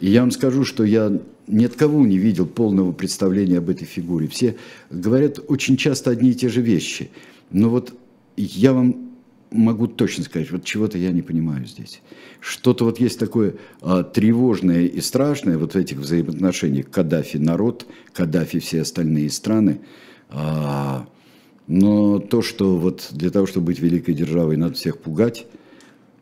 И 0.00 0.08
я 0.08 0.20
вам 0.20 0.30
скажу, 0.30 0.64
что 0.64 0.84
я 0.84 1.20
ни 1.46 1.64
от 1.64 1.74
кого 1.74 2.04
не 2.06 2.18
видел 2.18 2.46
полного 2.46 2.92
представления 2.92 3.58
об 3.58 3.70
этой 3.70 3.84
фигуре. 3.84 4.28
Все 4.28 4.56
говорят 4.90 5.38
очень 5.48 5.76
часто 5.76 6.10
одни 6.10 6.30
и 6.30 6.34
те 6.34 6.48
же 6.48 6.60
вещи. 6.60 7.10
Но 7.50 7.68
вот 7.68 7.94
я 8.36 8.72
вам 8.72 9.14
могу 9.50 9.86
точно 9.86 10.24
сказать, 10.24 10.50
вот 10.50 10.64
чего-то 10.64 10.98
я 10.98 11.12
не 11.12 11.22
понимаю 11.22 11.64
здесь. 11.66 12.02
Что-то 12.40 12.84
вот 12.84 12.98
есть 12.98 13.18
такое 13.18 13.54
а, 13.80 14.02
тревожное 14.02 14.86
и 14.86 15.00
страшное 15.00 15.58
вот 15.58 15.74
в 15.74 15.76
этих 15.76 15.98
взаимоотношениях 15.98 16.90
Каддафи 16.90 17.36
народ, 17.36 17.86
Каддафи 18.12 18.58
все 18.58 18.82
остальные 18.82 19.30
страны. 19.30 19.80
А, 20.30 21.06
но 21.66 22.18
то, 22.18 22.42
что 22.42 22.76
вот 22.76 23.08
для 23.12 23.30
того, 23.30 23.46
чтобы 23.46 23.66
быть 23.66 23.78
великой 23.78 24.14
державой, 24.14 24.56
надо 24.56 24.74
всех 24.74 24.98
пугать, 24.98 25.46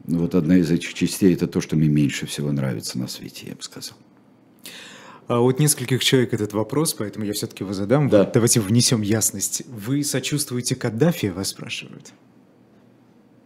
вот 0.05 0.35
одна 0.35 0.57
из 0.57 0.71
этих 0.71 0.95
частей, 0.95 1.35
это 1.35 1.47
то, 1.47 1.61
что 1.61 1.77
мне 1.77 1.89
меньше 1.89 2.27
всего 2.27 2.51
нравится 2.53 2.99
на 2.99 3.09
свете, 3.09 3.47
я 3.49 3.55
бы 3.55 3.63
сказал. 3.63 3.97
А 5.29 5.39
вот 5.39 5.61
нескольких 5.61 6.03
человек 6.03 6.35
этот 6.35 6.53
вопрос, 6.53 6.95
поэтому 6.95 7.25
я 7.25 7.33
все-таки 7.33 7.65
его 7.65 7.73
задам. 7.73 8.09
Да. 8.09 8.25
Вот 8.25 8.33
давайте 8.33 8.61
внесем 8.61 9.03
ясность. 9.03 9.63
Вы 9.67 10.03
сочувствуете 10.05 10.75
Каддафи, 10.75 11.27
вас 11.27 11.49
спрашивают? 11.49 12.13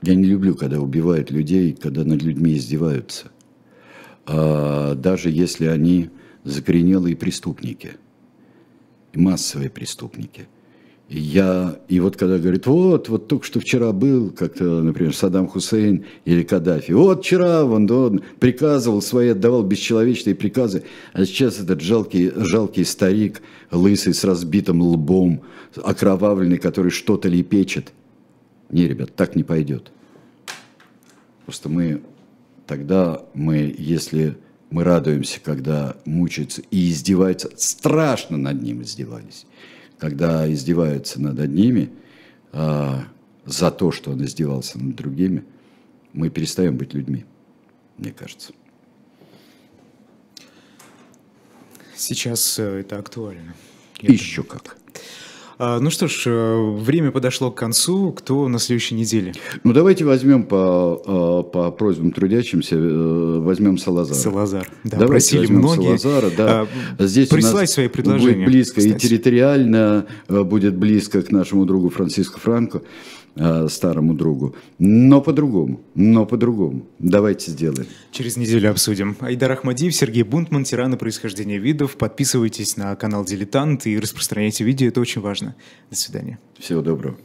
Я 0.02 0.14
не 0.14 0.24
люблю, 0.24 0.54
когда 0.54 0.80
убивают 0.80 1.30
людей, 1.30 1.72
когда 1.72 2.04
над 2.04 2.22
людьми 2.22 2.54
издеваются. 2.54 3.30
А 4.24 4.94
даже 4.94 5.30
если 5.30 5.66
они 5.66 6.10
закоренелые 6.44 7.16
преступники, 7.16 7.92
массовые 9.14 9.70
преступники– 9.70 10.48
и 11.08 11.20
я, 11.20 11.78
и 11.88 12.00
вот 12.00 12.16
когда 12.16 12.36
говорит, 12.36 12.66
вот, 12.66 13.08
вот 13.08 13.28
только 13.28 13.46
что 13.46 13.60
вчера 13.60 13.92
был, 13.92 14.30
как-то, 14.30 14.82
например, 14.82 15.14
Саддам 15.14 15.46
Хусейн 15.46 16.04
или 16.24 16.42
Каддафи, 16.42 16.90
вот 16.90 17.20
вчера 17.20 17.64
он, 17.64 17.88
он 17.88 18.22
приказывал 18.40 19.00
свои, 19.00 19.28
отдавал 19.28 19.62
бесчеловечные 19.62 20.34
приказы, 20.34 20.82
а 21.12 21.24
сейчас 21.24 21.60
этот 21.60 21.80
жалкий, 21.80 22.32
жалкий 22.34 22.84
старик, 22.84 23.40
лысый, 23.70 24.14
с 24.14 24.24
разбитым 24.24 24.82
лбом, 24.82 25.42
окровавленный, 25.76 26.58
который 26.58 26.90
что-то 26.90 27.28
лепечет. 27.28 27.92
Не, 28.70 28.88
ребят, 28.88 29.14
так 29.14 29.36
не 29.36 29.44
пойдет. 29.44 29.92
Просто 31.44 31.68
мы, 31.68 32.02
тогда 32.66 33.22
мы, 33.32 33.72
если 33.78 34.36
мы 34.70 34.82
радуемся, 34.84 35.40
когда 35.40 35.96
мучаются 36.04 36.62
и 36.70 36.90
издеваются, 36.90 37.50
страшно 37.56 38.36
над 38.36 38.60
ним 38.62 38.82
издевались, 38.82 39.46
когда 39.98 40.50
издеваются 40.52 41.20
над 41.20 41.38
одними 41.38 41.90
а, 42.52 43.04
за 43.44 43.70
то, 43.70 43.92
что 43.92 44.10
он 44.10 44.24
издевался 44.24 44.78
над 44.78 44.96
другими, 44.96 45.44
мы 46.12 46.30
перестаем 46.30 46.76
быть 46.76 46.94
людьми, 46.94 47.24
мне 47.96 48.10
кажется. 48.12 48.52
Сейчас 51.94 52.58
э, 52.58 52.80
это 52.80 52.98
актуально. 52.98 53.54
Я 54.00 54.12
Еще 54.12 54.42
думаю. 54.42 54.60
как. 54.64 54.76
А, 55.58 55.80
ну 55.80 55.90
что 55.90 56.06
ж, 56.06 56.24
э, 56.26 56.70
время 56.78 57.10
подошло 57.10 57.50
к 57.50 57.56
концу. 57.56 58.12
Кто 58.12 58.46
на 58.48 58.58
следующей 58.58 58.94
неделе? 58.94 59.32
Ну 59.64 59.72
давайте 59.72 60.04
возьмем 60.04 60.44
по, 60.44 61.02
э, 61.46 61.50
по 61.50 61.70
просьбам 61.70 62.12
трудящимся, 62.12 62.76
э, 62.76 63.38
возьмем 63.40 63.78
Салазара. 63.78 64.18
Салазар, 64.18 64.68
да, 64.84 64.98
давайте 64.98 65.36
просили 65.36 65.52
многие. 65.52 65.96
Салазара, 65.96 66.30
да. 66.36 66.66
А, 66.98 67.06
Здесь 67.06 67.28
присылать 67.28 67.70
свои 67.70 67.88
предложения. 67.88 68.44
Будет 68.44 68.48
близко 68.48 68.80
кстати. 68.80 68.96
и 68.96 68.98
территориально, 68.98 70.06
будет 70.28 70.76
близко 70.76 71.22
к 71.22 71.30
нашему 71.30 71.64
другу 71.64 71.88
Франциско 71.88 72.38
Франко. 72.38 72.82
Э, 73.38 73.68
старому 73.68 74.14
другу. 74.14 74.56
Но 74.78 75.20
по-другому, 75.20 75.80
но 75.94 76.24
по-другому. 76.24 76.86
Давайте 76.98 77.50
сделаем. 77.50 77.86
Через 78.10 78.38
неделю 78.38 78.70
обсудим. 78.70 79.14
Айдар 79.20 79.52
Ахмадиев, 79.52 79.94
Сергей 79.94 80.22
Бунтман, 80.22 80.64
тираны 80.64 80.96
происхождения 80.96 81.58
видов. 81.58 81.96
Подписывайтесь 81.96 82.78
на 82.78 82.96
канал 82.96 83.26
Дилетант 83.26 83.86
и 83.86 83.98
распространяйте 83.98 84.64
видео, 84.64 84.88
это 84.88 85.02
очень 85.02 85.20
важно. 85.20 85.54
До 85.90 85.96
свидания. 85.96 86.38
Всего 86.58 86.80
доброго. 86.80 87.18